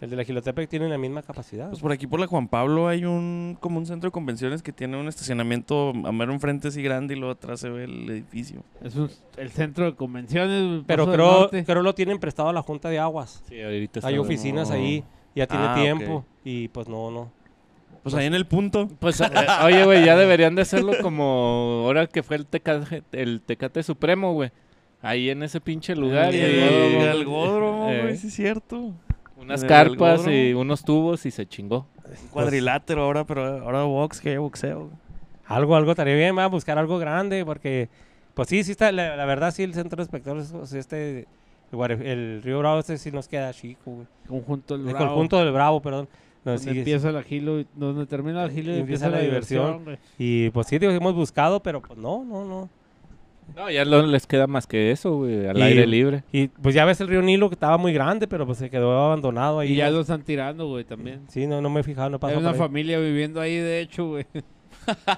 [0.00, 1.68] el de la Gilotepec tienen la misma capacidad.
[1.68, 4.72] Pues por aquí por la Juan Pablo hay un como un centro de convenciones que
[4.72, 8.64] tiene un estacionamiento a mero enfrente así grande y luego atrás se ve el edificio.
[8.82, 10.82] Es un- el centro de convenciones.
[10.88, 13.44] pero creo, creo lo tienen prestado a la Junta de Aguas.
[13.48, 14.74] Sí, ahorita Hay oficinas no.
[14.74, 17.30] ahí, ya tiene Ah, tiempo y pues no, no.
[18.02, 18.88] Pues ahí en el punto.
[18.98, 19.26] Pues, eh,
[19.64, 24.32] oye, güey, ya deberían de hacerlo como ahora que fue el Tecate, el Tecate Supremo,
[24.32, 24.50] güey.
[25.00, 26.34] Ahí en ese pinche lugar.
[26.34, 27.24] y el, Eh.
[28.02, 28.92] güey, sí es cierto.
[29.36, 31.86] unas carpas y unos tubos y se chingó.
[32.22, 34.90] Un cuadrilátero ahora, pero ahora box, que boxeo.
[35.46, 37.88] Algo, algo estaría bien, va a buscar algo grande porque,
[38.34, 41.26] pues sí, sí está, la, la verdad sí el centro de espectadores, o sea, este,
[41.72, 44.06] el, Río Bravo este sí nos queda chico, güey.
[44.28, 46.08] Conjunto del El Bravo, conjunto del Bravo, perdón.
[46.44, 49.98] Donde empieza el agilo, donde termina el agilo y, empieza, empieza la la diversión.
[50.18, 52.68] Y pues sí, digo, hemos buscado, pero pues no, no, no.
[53.56, 56.24] No, ya no les queda más que eso, güey, al Y- aire libre.
[56.32, 58.92] Y pues ya ves el río Nilo que estaba muy grande, pero pues se quedó
[59.04, 59.72] abandonado ahí.
[59.72, 59.96] Y ya ¿no?
[59.96, 61.20] lo están tirando, güey, también.
[61.28, 62.58] Sí, no, no me he fijado, no Hay pasa una por ahí.
[62.68, 64.26] familia viviendo ahí, de hecho, güey.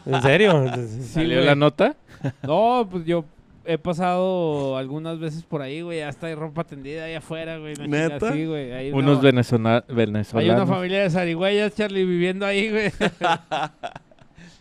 [0.07, 0.64] ¿En serio?
[1.00, 1.96] ¿Salió la nota?
[2.42, 3.24] No, pues yo
[3.66, 6.02] he pasado algunas veces por ahí, güey.
[6.02, 7.74] Hasta hay ropa tendida ahí afuera, güey.
[7.78, 8.28] una ¿Neta?
[8.28, 8.72] así, güey.
[8.72, 10.54] Hay Unos una, venezona- Hay venezolanos.
[10.56, 12.90] una familia de zarigüeyas, Charlie, viviendo ahí, güey.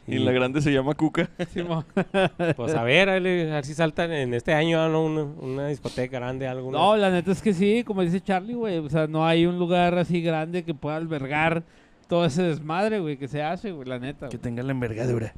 [0.05, 1.29] Y la grande se llama Cuca.
[2.57, 5.05] Pues a ver, a ver, si saltan en este año ¿no?
[5.05, 6.77] una, una discoteca grande, alguna.
[6.77, 8.79] No, la neta es que sí, como dice Charlie, güey.
[8.79, 11.63] O sea, no hay un lugar así grande que pueda albergar
[12.09, 14.27] todo ese desmadre, güey, que se hace, güey, la neta.
[14.27, 14.43] Que güey.
[14.43, 15.33] tenga la envergadura.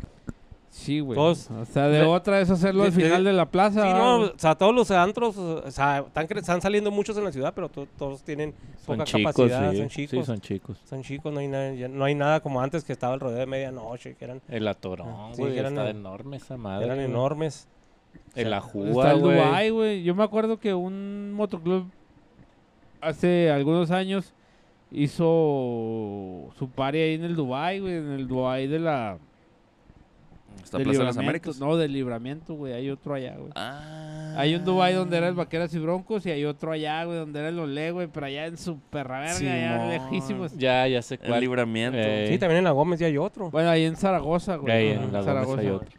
[0.77, 1.15] Sí, güey.
[1.15, 3.81] Todos- o sea, de otra es hacerlo al de- de- final de la plaza.
[3.81, 6.03] Sí, ¿va, no, o sea, todos los antros, o sea,
[6.35, 8.53] están, saliendo muchos en la ciudad, pero to- todos tienen
[8.85, 9.77] Son poca chicos, capacidad, sí.
[9.77, 10.25] son Sí, chicos.
[10.25, 10.77] son chicos.
[10.83, 13.39] Son chicos, no hay, nada, ya no hay nada como antes que estaba el rodeo
[13.39, 16.85] de medianoche, que eran, El atorón, Sí, güey, que eran está en- enorme esa madre.
[16.85, 17.09] eran güey.
[17.09, 17.67] enormes.
[18.35, 19.37] El Está Ajúa, el güey.
[19.37, 20.03] Dubai, güey.
[20.03, 21.85] Yo me acuerdo que un motoclub
[23.01, 24.33] hace algunos años
[24.91, 29.17] hizo su party ahí en el Dubai, güey, en el Dubai de la
[30.63, 31.59] Está Plaza de las Américas.
[31.59, 33.51] no, del libramiento, güey, hay otro allá, güey.
[33.55, 34.33] Ah.
[34.37, 37.39] Hay un Dubai donde era el Vaqueras y Broncos y hay otro allá, güey, donde
[37.39, 40.57] era el Olé, güey, pero allá en su perra verga, allá lejísimos.
[40.57, 41.39] Ya, ya sé El cuál.
[41.41, 41.97] libramiento.
[42.01, 43.51] Eh, Sí, también en la Gómez ya hay otro.
[43.51, 44.73] Bueno, ahí en Zaragoza, güey.
[44.73, 45.89] Ahí en la Gómez hay otro.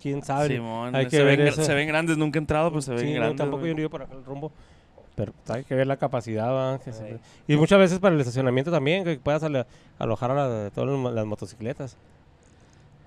[0.00, 0.48] ¿Quién sabe?
[0.48, 3.00] Simón, Hay que se, ver ven, se ven grandes, nunca he entrado, pues se ven
[3.00, 3.36] Sí, no, grandes.
[3.38, 4.52] tampoco yo no iba por acá el rumbo.
[5.14, 6.78] Pero pues, hay que ver la capacidad, ¿va?
[6.78, 9.42] que se- Y muchas veces para el estacionamiento también, que puedas
[9.98, 11.96] alojar a la- todas las motocicletas.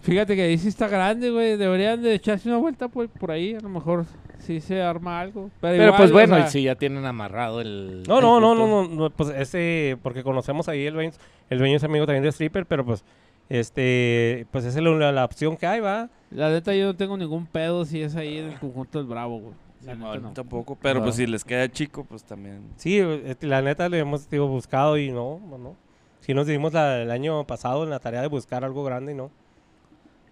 [0.08, 1.58] Fíjate que ahí sí está grande, güey.
[1.58, 3.56] Deberían de echarse una vuelta por, por ahí.
[3.56, 4.06] A lo mejor
[4.40, 5.50] sí se arma algo.
[5.60, 8.04] Pero, Pero igual, pues o bueno, sea, y si ya tienen amarrado el.
[8.08, 11.12] No, el no, no, no, no, no, pues ese, porque conocemos ahí el dueño,
[11.50, 13.04] el dueño es amigo también de stripper, pero pues,
[13.50, 16.10] este, pues esa es la, la opción que hay, va.
[16.32, 19.40] La neta, yo no tengo ningún pedo si es ahí en el conjunto del Bravo,
[19.40, 19.54] güey.
[19.82, 20.32] Simón, no.
[20.34, 22.62] Tampoco, pero pues si les queda chico, pues también.
[22.78, 23.00] Sí,
[23.42, 25.76] la neta le hemos digo, buscado y no, no, no.
[26.22, 29.16] Sí nos dimos la- el año pasado en la tarea de buscar algo grande y
[29.16, 29.32] no.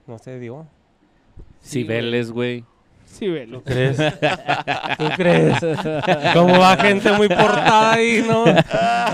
[0.08, 0.68] No se dio.
[1.62, 2.64] Sí, Cibeles, güey.
[3.06, 3.64] Sí, velo.
[3.64, 3.96] ¿Crees?
[4.98, 5.56] ¿Tú crees?
[6.34, 8.44] Como va gente muy portada ahí, ¿no?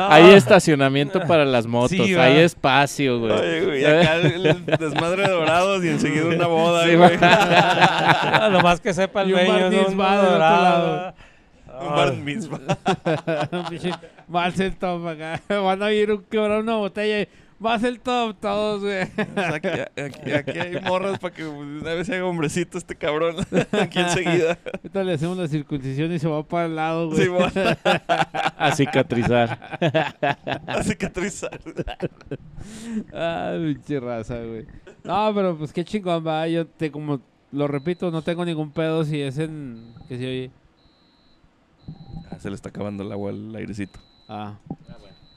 [0.09, 3.31] Hay estacionamiento para las motos, Sí, hay espacio, güey.
[3.31, 7.11] Oye, güey, acá el, desmadre de dorados y enseguida una boda, Sí, güey.
[7.21, 9.69] Ah, Lo más que sepa el un dueño, bar ¿no?
[9.69, 10.95] mitzvah del otro Dorado.
[10.95, 11.13] lado.
[11.81, 12.59] Un bar mitzvah.
[13.69, 13.91] Pinche,
[14.27, 15.39] Más el top acá.
[15.47, 17.27] Van a ir un quebrar una botella y
[17.61, 19.03] más el top todos, güey.
[19.03, 19.67] O sea, aquí,
[20.01, 23.35] aquí- aquí hay morras para que una vez se haga hombrecito este cabrón.
[23.71, 24.57] aquí enseguida.
[24.73, 27.21] Ahorita le hacemos la circuncisión y se va para el lado, güey.
[27.23, 27.51] Sí, bueno,
[28.57, 29.79] A cicatrizar.
[30.67, 31.59] a cicatrizar.
[33.13, 34.65] Ah, pinche raza, güey.
[35.03, 36.47] No, pero pues qué chingón, va.
[36.47, 37.21] Yo te, como
[37.51, 39.93] lo repito, no tengo ningún pedo si es en.
[40.07, 40.51] que se oye.
[42.29, 43.99] Ah, se le está acabando el agua al airecito.
[44.29, 44.57] Ah.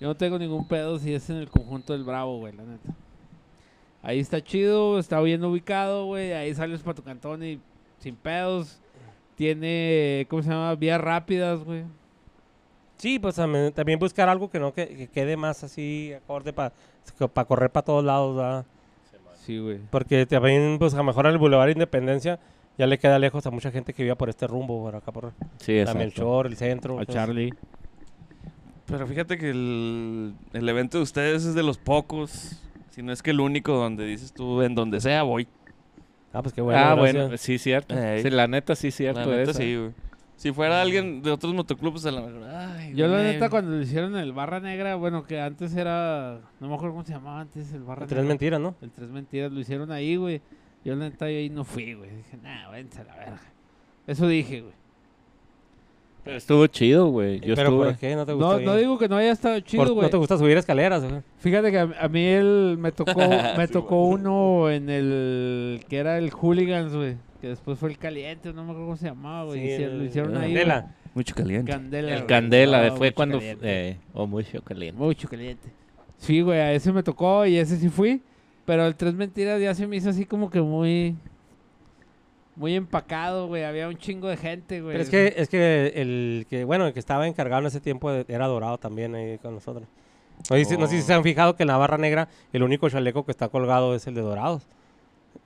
[0.04, 2.90] Yo no tengo ningún pedo si es en el conjunto del Bravo, güey, la neta.
[4.02, 6.34] Ahí está chido, está bien ubicado, güey.
[6.34, 7.58] Ahí sales para tu cantón y
[8.00, 8.82] sin pedos.
[9.34, 10.74] Tiene, ¿cómo se llama?
[10.74, 11.84] Vías rápidas, güey.
[12.98, 16.74] Sí, pues también, también buscar algo que no que, que quede más así acorde para
[17.46, 18.66] correr para todos lados, ¿verdad?
[19.46, 19.78] Sí, güey.
[19.90, 22.38] Porque también, pues a lo mejor el Boulevard Independencia
[22.76, 25.32] ya le queda lejos a mucha gente que vive por este rumbo, por acá por
[25.60, 25.94] Sí, la.
[25.94, 26.96] Melchor, el centro.
[27.00, 27.08] A pues.
[27.08, 27.54] Charlie.
[28.94, 32.60] Pero fíjate que el, el evento de ustedes es de los pocos,
[32.90, 35.48] si no es que el único donde dices tú, en donde sea voy.
[36.32, 36.78] Ah, pues qué bueno.
[36.78, 37.14] ah, gracias.
[37.14, 37.98] bueno, sí, cierto.
[37.98, 38.22] Ey.
[38.22, 39.20] Sí, la neta, sí, cierto.
[39.28, 39.90] La neta sí, güey.
[40.36, 43.80] Si fuera alguien de otros motoclubs, a lo mejor, ay, Yo la neta cuando lo
[43.80, 47.40] hicieron en el Barra Negra, bueno, que antes era, no me acuerdo cómo se llamaba
[47.40, 48.28] antes el Barra Tres Negra.
[48.28, 48.74] mentiras, ¿no?
[48.82, 50.40] El Tres Mentiras lo hicieron ahí, güey.
[50.84, 52.10] Yo la neta yo ahí no fui, güey.
[52.10, 53.40] Dije, nah, váyanse a la verga.
[54.06, 54.74] Eso dije, güey.
[56.24, 57.38] Pero estuvo chido, güey.
[57.40, 57.84] Yo Pero estuve.
[57.90, 58.58] ¿por qué no te gusta?
[58.58, 60.08] No, no digo que no haya estado chido, ¿No güey.
[60.10, 61.04] te gusta subir escaleras?
[61.04, 61.20] güey?
[61.38, 65.98] Fíjate que a, a mí él me tocó, me Sí, tocó uno en el que
[65.98, 67.16] era el Hooligans, güey.
[67.42, 69.60] Que después fue el Caliente, no me acuerdo cómo se llamaba, güey.
[69.60, 70.54] Sí, el- lo hicieron ahí.
[70.54, 70.94] Candela.
[71.14, 71.70] Mucho caliente.
[71.70, 72.14] Candela.
[72.16, 72.26] El.
[72.26, 73.38] Candela No, fue cuando.
[73.42, 74.98] Eh, o mucho caliente.
[74.98, 75.68] Mucho caliente.
[76.16, 78.22] Sí, güey, a ese me tocó y ese sí fui.
[78.64, 81.14] Pero el Tres Mentiras ya se me hizo así como que muy.
[82.56, 83.64] Muy empacado, güey.
[83.64, 84.92] Había un chingo de gente, güey.
[84.94, 88.10] Pero es que, es que el que, bueno, el que estaba encargado en ese tiempo
[88.10, 89.88] era Dorado también ahí con nosotros.
[90.50, 91.06] No, sé si- no sé si Oh.
[91.06, 94.06] se han fijado que en la barra negra el único chaleco que está colgado es
[94.06, 94.66] el de Dorados.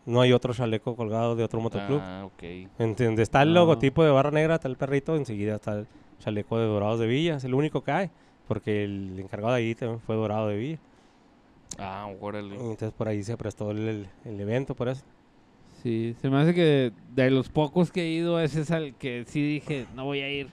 [0.04, 2.00] No hay otro chaleco colgado de otro motoclub.
[2.02, 2.42] Ah, ok.
[2.78, 5.86] En donde está el logotipo de barra negra, está el perrito, enseguida está el
[6.18, 7.36] chaleco de Dorados de Villa.
[7.36, 8.10] Es el único que hay,
[8.46, 10.78] porque el encargado de ahí también fue Dorado de Villa.
[11.78, 12.54] Ah, órale.
[12.56, 15.04] Entonces por ahí se prestó el, el- el evento, por eso.
[15.82, 19.24] Sí, se me hace que de los pocos que he ido, ese es al que
[19.26, 20.48] sí dije, no voy a ir.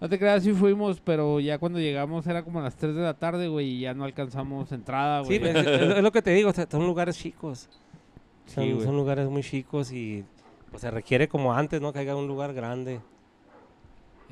[0.00, 3.02] No te creas, sí fuimos, pero ya cuando llegamos era como a las 3 de
[3.02, 5.32] la tarde, güey, y ya no alcanzamos entrada, güey.
[5.32, 7.68] Sí, pues, es, lo que te digo, o sea, son lugares chicos.
[8.46, 8.84] Son, Sí, güey.
[8.84, 10.24] son lugares muy chicos y
[10.70, 11.92] pues se requiere como antes, ¿no?
[11.92, 13.00] Que haya un lugar grande.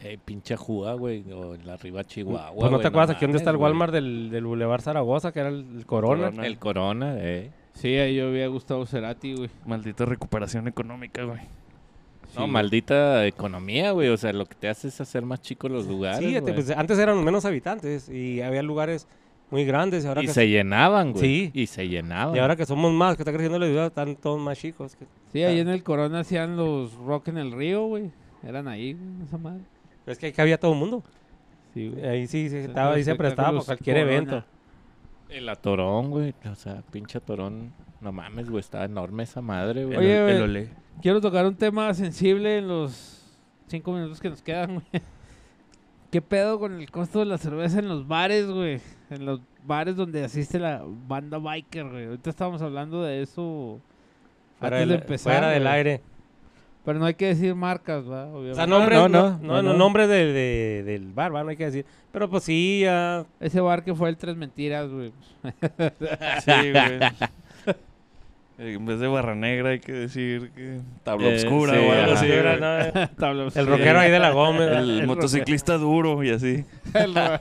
[0.02, 1.24] Eh, pinche Juga, güey.
[1.32, 2.52] O en la arriba Chihuahua.
[2.54, 5.48] pues no te acuerdas aquí dónde está el Walmart del, del Boulevard Zaragoza, que era
[5.48, 6.24] el, el Corona.
[6.24, 6.36] Corona.
[6.36, 6.46] güey.
[6.46, 7.50] El Corona, eh.
[7.74, 9.50] Sí, ahí yo había Gustavo Cerati, güey.
[9.66, 11.40] Maldita recuperación económica, güey.
[12.36, 14.08] No, maldita economía, güey.
[14.08, 16.18] O sea, lo que te hace es hacer más chicos los lugares.
[16.18, 16.54] Sí, güey.
[16.54, 19.06] pues, antes eran menos habitantes y había lugares
[19.50, 21.22] muy grandes y ahora, y que, se llenaban, güey.
[21.22, 21.50] Sí.
[21.54, 22.34] Y se llenaban.
[22.34, 24.96] y ahora que somos más, que está creciendo la ciudad, están todos más chicos.
[24.96, 28.10] que- Sí, ahí en el Corona hacían los rock en el río, güey.
[28.42, 29.60] Eran ahí, güey, esa madre.
[30.04, 31.02] Pero es que ahí cabía todo el mundo.
[31.72, 32.06] Sí, güey.
[32.06, 34.12] Ahí sí, se, estaba, ahí se prestaba para cualquier Corona.
[34.12, 34.44] evento.
[35.34, 36.32] El atorón, güey.
[36.50, 37.72] O sea, pinche atorón.
[38.00, 38.60] No mames, güey.
[38.60, 39.98] Está enorme esa madre, güey.
[39.98, 40.36] Oye, el, güey.
[40.36, 40.70] el olé.
[41.02, 43.36] Quiero tocar un tema sensible en los
[43.66, 44.86] cinco minutos que nos quedan, güey.
[46.12, 48.80] ¿Qué pedo con el costo de la cerveza en los bares, güey?
[49.10, 52.06] En los bares donde asiste la banda biker, güey.
[52.06, 53.80] Ahorita estábamos hablando de eso
[54.60, 55.32] Fuera, antes del, de empezar.
[55.32, 56.00] fuera del aire.
[56.84, 58.26] Pero no hay que decir marcas, ¿va?
[58.26, 58.56] O Obviamente.
[58.56, 59.72] sea, No, nombre, no, no, no, no, no, no.
[59.74, 61.42] nombre de, de- del bar, ¿va?
[61.42, 61.86] no hay que decir.
[62.12, 65.12] Pero pues sí, ya Ese bar que fue el Tres Mentiras, güey.
[66.44, 67.00] Sí, güey.
[68.58, 71.92] Eh, En vez de barra negra hay que decir que tabla Eh, oscura sí, o
[71.92, 72.24] ajá.
[72.24, 72.60] güey.
[72.60, 73.08] ¿no?
[73.18, 74.70] Tabla el rockero ahí de la Gómez.
[74.70, 74.78] ¿va?
[74.80, 76.64] El motociclista duro y así.
[76.94, 77.40] el, ro-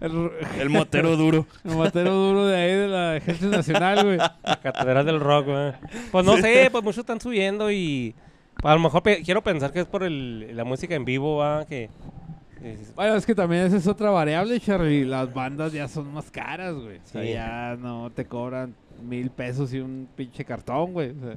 [0.00, 1.46] el ro- El motero duro.
[1.64, 4.18] el motero duro de ahí de la Ejército Nacional, güey.
[4.18, 5.74] La catedral del rock, ¿va?
[6.12, 8.14] Pues no sé, pues muchos están subiendo y
[8.62, 11.64] a lo mejor pe- quiero pensar que es por el, la música en vivo, ¿va?
[11.66, 11.88] Que,
[12.62, 15.04] es- Bueno, es que también esa es otra variable, Charlie.
[15.04, 16.96] Las bandas ya son más caras, güey.
[16.98, 17.32] O sea, Sí.
[17.32, 21.10] ya no te cobran mil pesos y un pinche cartón, güey.
[21.10, 21.34] O sea,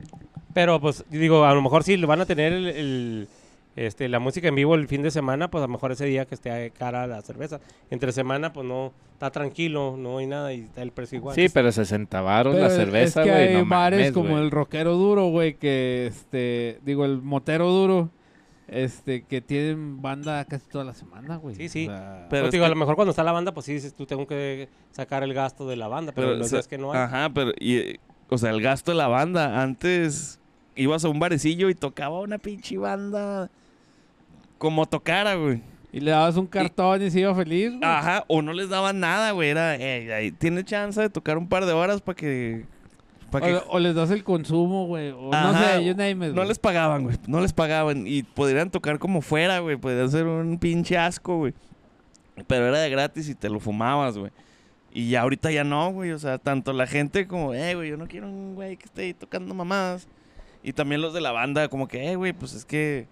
[0.54, 3.28] pero pues digo, a lo mejor sí van a tener el, el,
[3.76, 6.26] este, la música en vivo el fin de semana, pues a lo mejor ese día
[6.26, 7.60] que esté cara la cerveza.
[7.90, 11.36] Entre semana, pues no, está tranquilo, no hay nada y está el precio igual.
[11.36, 13.48] Sí, pero 60 varos pero la cerveza, es que güey.
[13.48, 14.44] hay no bares mames, como güey.
[14.44, 18.10] el rockero duro, güey, que, este, digo, el motero duro,
[18.68, 21.56] este, que tienen banda casi toda la semana, güey.
[21.56, 21.88] Sí, sí.
[21.88, 23.94] O sea, Pero Pues, digo, a lo mejor cuando está la banda, pues sí dices,
[23.94, 26.78] tú tengo que sacar el gasto de la banda, pero, los o sea, días que
[26.78, 27.00] no hay.
[27.00, 28.00] Ajá, pero, y, eh,
[28.30, 29.62] o sea, el gasto de la banda.
[29.62, 30.40] Antes
[30.76, 33.50] ibas a un barecillo y tocaba una pinche banda
[34.62, 35.60] como tocara, güey.
[35.92, 37.84] y le dabas un cartón y, se iba feliz, güey.
[37.84, 39.50] Ajá, o no les daban nada, güey.
[39.50, 42.68] Era, eh, ahí tiene chance de tocar un par de horas para que.
[43.32, 45.10] Para que O, o les das el consumo, güey.
[45.10, 47.18] O no sé, you name it, no les pagaban, güey.
[47.26, 48.06] No les pagaban.
[48.06, 49.78] Y podrían tocar como fuera, güey.
[49.78, 51.56] Podrían ser un pinche asco, güey.
[52.46, 54.32] Pero era de gratis y te lo fumabas, güey.
[54.94, 56.12] Y ya ahorita ya no, güey.
[56.12, 59.02] O sea, tanto la gente como, eh, güey, yo no quiero un güey que esté
[59.02, 60.08] ahí tocando mamadas.
[60.62, 63.08] Y también los de la banda, como que, eh, güey, pues es que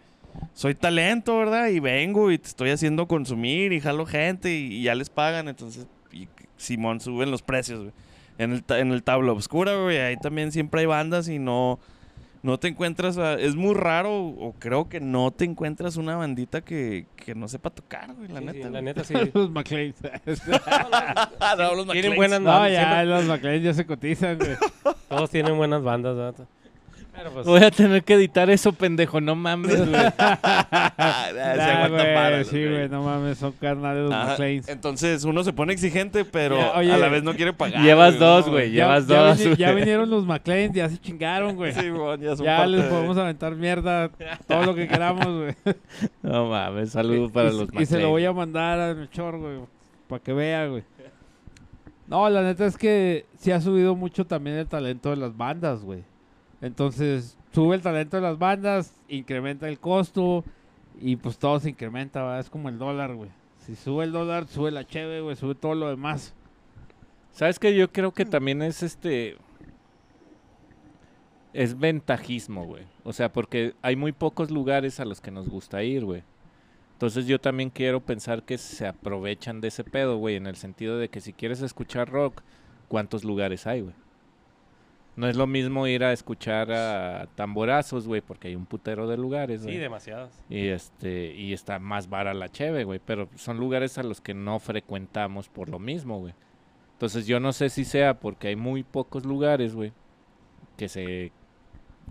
[0.53, 1.68] soy talento, ¿verdad?
[1.68, 5.47] Y vengo y te estoy haciendo consumir y jalo gente y, y ya les pagan.
[5.47, 6.27] Entonces, y
[6.57, 7.91] Simón suben los precios, güey.
[8.38, 11.77] En el, ta- en el tabla oscura, güey, ahí también siempre hay bandas y no...
[12.41, 16.61] no te encuentras, a- es muy raro, o creo que no te encuentras una bandita
[16.61, 18.53] que, que no sepa tocar, güey, la Sí, neta.
[18.57, 18.81] sí, la güey.
[18.84, 19.14] neta sí.
[19.34, 19.93] los McLean.
[21.57, 22.15] No, los Tienen McLeans.
[22.15, 24.51] buenas no, ya siempre- los McLean ya se cotizan, güey.
[25.10, 26.47] Todos tienen buenas bandas, ¿verdad?
[27.33, 29.19] Pues, Voy a tener que editar eso, pendejo.
[29.21, 29.91] No mames, güey.
[30.21, 34.63] Ah, Nah, güey, sí, güey, no mames, son carnales los Ajá, McLean.
[34.67, 36.91] Entonces uno se pone exigente, pero Ya, oye.
[36.91, 37.81] a la vez no quiere pagar.
[37.81, 38.71] Llevas güey, dos, güey.
[38.71, 39.57] Llevas ya, dos.
[39.57, 39.81] ya güey.
[39.83, 41.73] vinieron los McLean, ya se chingaron, güey.
[41.73, 44.09] Sí, güey, ya son ya parte les de- podemos aventar mierda,
[44.47, 45.55] todo lo que queramos, güey.
[46.21, 48.09] No mames, saludos para y, los y se lo McLean.
[48.09, 49.59] voy a mandar a Melchor, güey,
[50.07, 50.83] para que vea, güey.
[52.07, 55.83] No, la neta es que sí ha subido mucho también el talento de las bandas,
[55.83, 56.01] güey.
[56.61, 60.44] Entonces, sube el talento de las bandas, incrementa el costo
[60.99, 62.40] y pues todo se incrementa, ¿verdad?
[62.40, 63.30] Es como el dólar, güey.
[63.60, 66.34] Si sube el dólar, sube la cheve, güey, sube todo lo demás.
[67.31, 67.76] ¿Sabes qué?
[67.76, 69.38] Yo creo que también es este.
[71.53, 72.84] Es ventajismo, güey.
[73.03, 76.23] O sea, porque hay muy pocos lugares a los que nos gusta ir, güey.
[76.94, 80.36] Entonces yo también quiero pensar que se aprovechan de ese pedo, güey.
[80.36, 82.41] En el sentido de que si quieres escuchar rock,
[82.88, 83.95] ¿cuántos lugares hay, güey?
[85.19, 89.17] No es lo mismo ir a escuchar a tamborazos, güey, porque hay un putero de
[89.17, 89.77] lugares, sí, güey.
[89.77, 90.31] demasiados.
[90.47, 93.01] Y este, y está más vara la cheve, güey.
[93.05, 96.33] Pero son lugares a los que no frecuentamos por lo mismo, güey.
[96.93, 99.91] Entonces yo no sé si sea porque hay muy pocos lugares, güey,
[100.77, 101.33] que se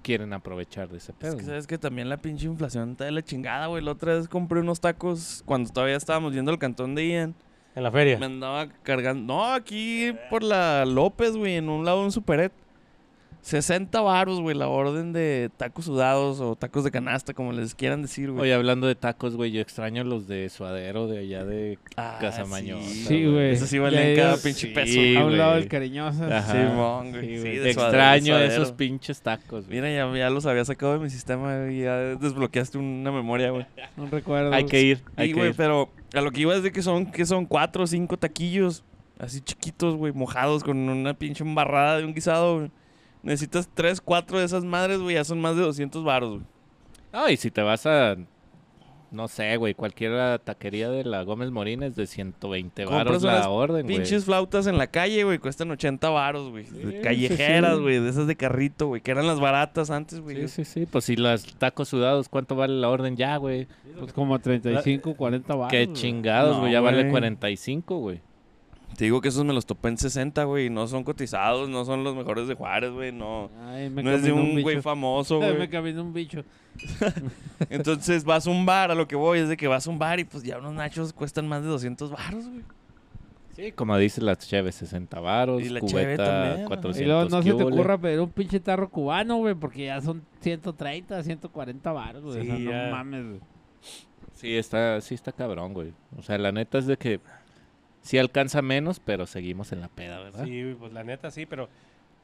[0.02, 1.30] quieren aprovechar de ese pedo.
[1.30, 3.82] Es que sabes que también la pinche inflación está de la chingada, güey.
[3.82, 7.34] La otra vez compré unos tacos cuando todavía estábamos yendo al cantón de Ian.
[7.74, 8.18] En la feria.
[8.18, 9.32] Me andaba cargando.
[9.32, 12.52] No, aquí por la López, güey, en un lado de un superet.
[13.40, 18.02] 60 varos, güey, la orden de tacos sudados o tacos de canasta, como les quieran
[18.02, 18.42] decir, güey.
[18.42, 21.78] Oye, hablando de tacos, güey, yo extraño los de suadero de allá de...
[21.96, 23.52] Ah, Casa Mañosa, Sí, güey.
[23.52, 24.92] Eso sí Ya valían cada ellos- pinche sí, peso.
[24.92, 26.24] Sí, a un lado del cariñoso.
[26.24, 26.52] Ajá.
[26.52, 27.36] Simón, güey.
[27.36, 29.80] Sí, Sí, de Extraño esos pinches tacos, güey.
[29.80, 33.66] Mira, ya, ya los había sacado de mi sistema y ya desbloqueaste una memoria, güey.
[33.96, 34.52] No recuerdo.
[34.52, 35.54] Hay que ir, hay que güey, ir.
[35.56, 38.84] pero a lo que iba es de que son, que son cuatro o cinco taquillos,
[39.18, 42.70] así chiquitos, güey, mojados con una pinche embarrada de un guisado, güey.
[43.22, 46.42] Necesitas tres, cuatro de esas madres, güey, ya son más de 200 varos, güey.
[47.12, 48.16] No, y si te vas a...
[49.10, 53.40] No sé, güey, cualquier taquería de la Gómez Morín es de 120 Compras varos unas
[53.40, 53.96] la orden, güey.
[53.96, 56.66] Pinches flautas en la calle, güey, cuestan 80 varos, güey.
[56.66, 57.82] Sí, callejeras, sí.
[57.82, 60.36] güey, de esas de carrito, güey, que eran las baratas antes, güey.
[60.46, 60.86] Sí, sí, sí.
[60.86, 63.66] Pues si los tacos sudados, ¿cuánto vale la orden ya, güey?
[63.98, 65.70] Pues como 35, 40 baros.
[65.70, 65.96] Qué güey.
[65.96, 66.72] chingados, No, güey.
[66.72, 67.10] ya vale güey.
[67.10, 68.20] 45, güey.
[68.96, 71.84] Te digo que esos me los topé en 60, güey, y no son cotizados, no
[71.84, 73.50] son los mejores de Juárez, güey, no.
[73.60, 75.56] Ay, me No es de un güey famoso, güey.
[75.56, 76.44] me caminó un bicho.
[77.70, 79.98] Entonces vas a un bar, a lo que voy es de que vas a un
[79.98, 82.62] bar y pues ya unos nachos cuestan más de 200 baros, güey.
[83.54, 86.66] Sí, como dice las cheves, 60 varos, Y la cheve cubeta, también, ajá.
[86.68, 90.00] 400 Y luego no se te ocurra pedir un pinche tarro cubano, güey, porque ya
[90.00, 92.42] son 130, 140 baros, güey.
[92.44, 92.84] Sí, o sea, ya.
[92.84, 93.40] no mames, güey.
[94.34, 95.92] Sí, está, sí está cabrón, güey.
[96.16, 97.20] O sea, la neta es de que
[98.02, 100.44] sí alcanza menos, pero seguimos en la peda, ¿verdad?
[100.44, 101.68] Sí, pues la neta sí, pero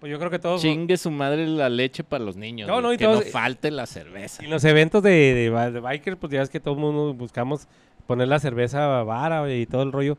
[0.01, 0.61] pues yo creo que todos...
[0.61, 2.69] Chingue su madre la leche para los niños.
[2.69, 4.45] No, no, y que todos- no falte la cerveza.
[4.45, 7.15] Y los eventos de, de, ba- de biker, pues ya es que todo el mundo
[7.15, 7.69] buscamos
[8.07, 10.19] poner la cerveza vara y todo el rollo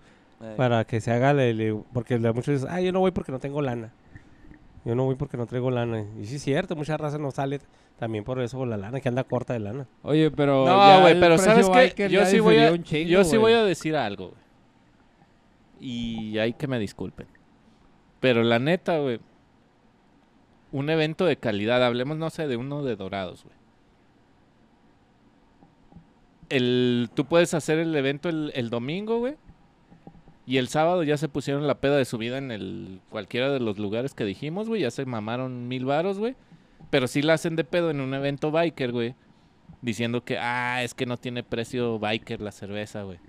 [0.58, 1.34] para que se haga,
[1.94, 3.92] porque muchos dicen, ah, yo no voy porque no tengo lana.
[4.84, 6.06] Yo no voy porque no traigo lana.
[6.22, 7.60] Y sí es cierto, mucha raza no sale
[7.98, 9.88] también por eso, por la lana, que anda corta de lana.
[10.04, 10.66] Oye, pero.
[10.66, 12.10] No, ya güey, pero ¿sabes qué?
[12.10, 14.45] Yo sí voy a, chingo, yo sí voy a decir algo, güey.
[15.80, 17.28] Y hay que me disculpen.
[18.20, 19.20] Pero la neta, güey.
[20.72, 23.56] Un evento de calidad, hablemos, no sé, de uno de dorados, güey.
[26.50, 29.36] El, tú puedes hacer el evento el, domingo, güey.
[30.46, 33.60] Y el sábado ya se pusieron la peda de su vida en el cualquiera de
[33.60, 34.82] los lugares que dijimos, güey.
[34.82, 36.36] Ya se mamaron mil varos, güey.
[36.90, 39.16] Pero sí la hacen de pedo en un evento biker, güey.
[39.82, 43.20] Diciendo que, ah, es que no tiene precio biker la cerveza, güey.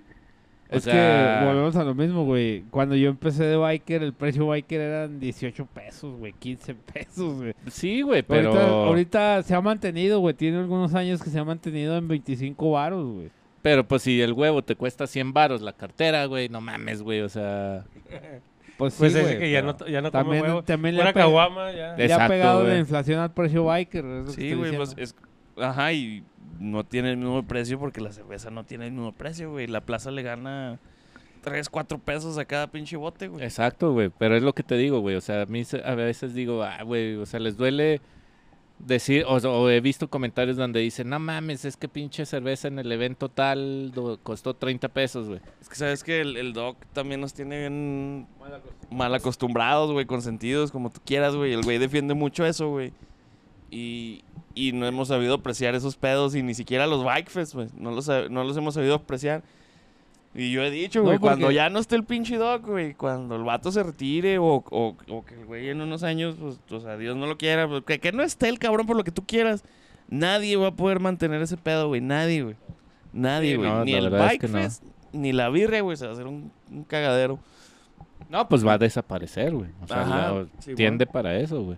[0.69, 2.63] O Es sea- que volvemos a lo mismo, güey.
[2.71, 7.53] Cuando yo empecé de biker, el precio biker eran 18 pesos, güey, 15 pesos, güey.
[7.69, 8.49] Sí, güey, pero...
[8.49, 10.33] Ahorita, ahorita se ha mantenido, güey.
[10.33, 13.29] Tiene algunos años que se ha mantenido en 25 varos, güey.
[13.61, 17.21] Pero pues si el huevo te cuesta 100 varos la cartera, güey, no mames, güey,
[17.21, 17.83] o sea...
[18.77, 20.63] Pues sí, Pues es güey, que ya no, ya no come también, huevo.
[20.63, 21.93] también le Una ha, pe- caguama, ya.
[21.95, 24.05] Eh, le ha Exacto, pegado la inflación al precio biker.
[24.05, 25.15] es lo que Sí, güey, pues es...
[25.59, 26.23] Ajá, y
[26.59, 29.67] no tiene el mismo precio porque la cerveza no tiene el mismo precio, güey.
[29.67, 30.79] La plaza le gana
[31.43, 33.43] 3, 4 pesos a cada pinche bote, güey.
[33.43, 35.95] Exacto, güey, pero es lo que te digo, güey, o sea, a mí se- a
[35.95, 38.01] veces digo, ah, güey, o sea, les duele
[38.79, 42.77] decir, o, o he visto comentarios donde dicen, no mames, es que pinche cerveza en
[42.77, 45.39] el evento tal do- costó 30 pesos, güey.
[45.61, 48.27] Es que sabes que el, el doc también nos tiene bien
[48.91, 51.53] mal acostumbrados, güey, consentidos, como tú quieras, güey.
[51.53, 52.91] El güey defiende mucho eso, güey.
[53.69, 54.23] Y,
[54.55, 57.67] y no hemos sabido apreciar esos pedos y ni siquiera los bike fest, güey.
[57.77, 59.43] No los, no los hemos sabido apreciar.
[60.35, 63.35] Y yo he dicho, No, güey, cuando ya no esté el pinche doc, güey, cuando
[63.35, 66.79] el vato se retire o, o, o que el güey en unos años, pues, o
[66.79, 69.11] sea, Dios no lo quiera, pues, que, que no esté el cabrón por lo que
[69.11, 69.63] tú quieras,
[70.09, 72.55] nadie va a poder mantener ese pedo, güey, nadie, güey.
[73.13, 73.69] Nadie, Sí, güey.
[73.69, 74.39] no, ni el verdad es
[74.81, 77.39] que ni la birria, güey, se va a hacer un, un cagadero.
[78.29, 79.69] No, pues va a desaparecer, güey.
[79.81, 81.77] O sea, Ajá, ya sí, tiende para eso, güey.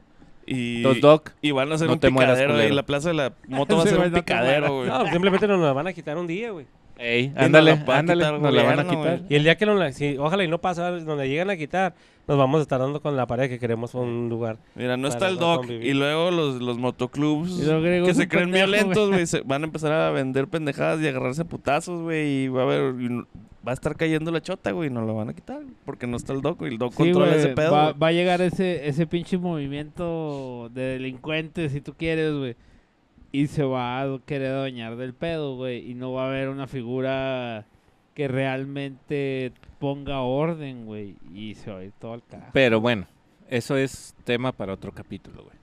[0.51, 2.75] Y, Entonces, Doc, y van a hacer no un te mueras, picadero ahí, culero.
[2.75, 4.87] la plaza de la moto va a ser un picadero, güey.
[4.89, 6.65] No, simplemente nos la van a quitar un día, güey.
[6.97, 9.21] ey, ándale, ándale, nos la van a quitar.
[9.29, 11.93] Y el día que nos la, si, ojalá y no pasa, donde llegan a quitar,
[12.29, 14.57] nos vamos a estar dando con la pared que queremos un lugar.
[14.75, 15.57] Mira, no está el no doc.
[15.61, 15.85] convivir.
[15.87, 17.65] Y luego los, los motoclubs Y
[18.05, 19.25] que se creen pendejo, violentos, güey.
[19.45, 22.43] Van a empezar a vender pendejadas y agarrarse putazos, güey.
[22.43, 23.01] Y va a haber...
[23.01, 23.27] y no-
[23.67, 24.87] va a estar cayendo la chota, güey.
[24.89, 25.59] Y nos lo van a quitar.
[25.83, 26.71] Porque no está el doc, güey.
[26.71, 27.99] El doc Sí, controla güey, ese pedo, va, güey.
[27.99, 32.55] va a llegar ese, ese pinche movimiento de delincuentes, si tú quieres, güey.
[33.31, 35.89] Y se va a querer dañar del pedo, güey.
[35.89, 37.65] Y no va a haber una figura
[38.13, 41.15] que realmente ponga orden, güey.
[41.33, 42.51] Y se va a ir todo al carajo.
[42.53, 43.07] Pero bueno,
[43.49, 45.55] eso es tema para otro capítulo, güey.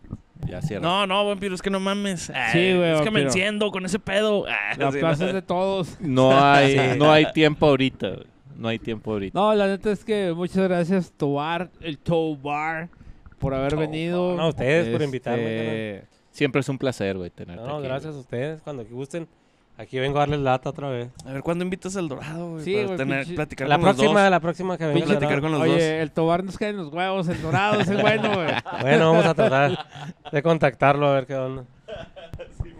[0.49, 0.83] Ya cierra.
[0.83, 2.31] No, no, vampiro, es que no mames.
[2.31, 3.27] Ah, Sí, güey, Es que me vampiro.
[3.29, 4.45] enciendo con ese pedo.
[4.49, 5.29] Ah, La sí, plaza no.
[5.29, 6.01] es de todos.
[6.01, 6.79] No hay, Sí.
[6.99, 8.27] no hay tiempo ahorita, güey.
[8.57, 9.39] No hay tiempo ahorita.
[9.39, 12.89] No, la neta es que muchas gracias, Tobar, el Tobar,
[13.39, 13.87] por haber Tobar.
[13.89, 14.35] venido.
[14.37, 18.15] No, a ustedes por invitarme, Este, Siempre es un placer, güey, tenerte No, aquí, gracias
[18.15, 18.61] a ustedes.
[18.63, 19.27] Cuando gusten,
[19.79, 21.11] aquí vengo a darles lata otra vez.
[21.25, 22.65] A ver, ¿cuándo invitas al Dorado, güey?
[22.65, 24.31] Sí, para güey, tener, pinche- platicar La con los próxima, dos.
[24.31, 24.95] la próxima que venga.
[25.01, 25.83] Pinche platicar con los Oye, dos.
[25.83, 28.49] el Tobar nos cae en los huevos, el dorado, ese bueno, güey.
[28.83, 29.79] Bueno, vamos a tratar
[30.33, 31.65] de contactarlo a ver qué onda.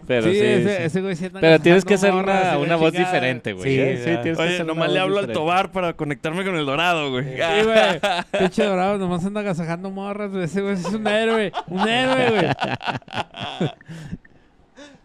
[0.05, 0.83] Pero sí, sí, ese, sí.
[0.83, 3.11] ese güey sí anda Pero tienes que hacer morras y una, la una voz chingada.
[3.11, 3.63] diferente, güey.
[3.69, 3.95] Sí, ¿eh?
[3.97, 4.21] ya.
[4.21, 5.33] tienes que Oye, hacer una nomás le voz hablo al diferente.
[5.33, 7.25] Tobar para conectarme con el Dorado, güey.
[7.25, 7.99] Sí, güey.
[8.39, 10.45] Pinche dorado, nomás anda agasajando morras, güey.
[10.45, 11.51] Ese güey es un héroe.
[11.67, 13.69] Un héroe, güey.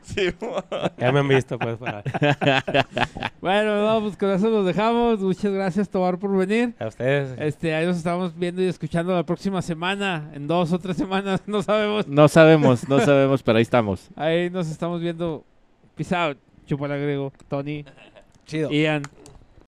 [0.03, 0.31] Sí,
[0.99, 2.03] Ya me han visto, pues, para...
[3.41, 5.20] Bueno, no, pues con eso nos dejamos.
[5.20, 6.74] Muchas gracias, Tobar, por venir.
[6.79, 7.35] A ustedes.
[7.39, 10.31] Este, ahí nos estamos viendo y escuchando la próxima semana.
[10.35, 12.07] En dos o tres semanas, no sabemos.
[12.07, 14.09] No sabemos, no sabemos, pero ahí estamos.
[14.16, 15.45] Ahí nos estamos viendo.
[15.97, 16.39] Peace out.
[16.66, 17.85] Chupala Grego, Tony,
[18.47, 18.70] Chido.
[18.70, 19.03] Ian.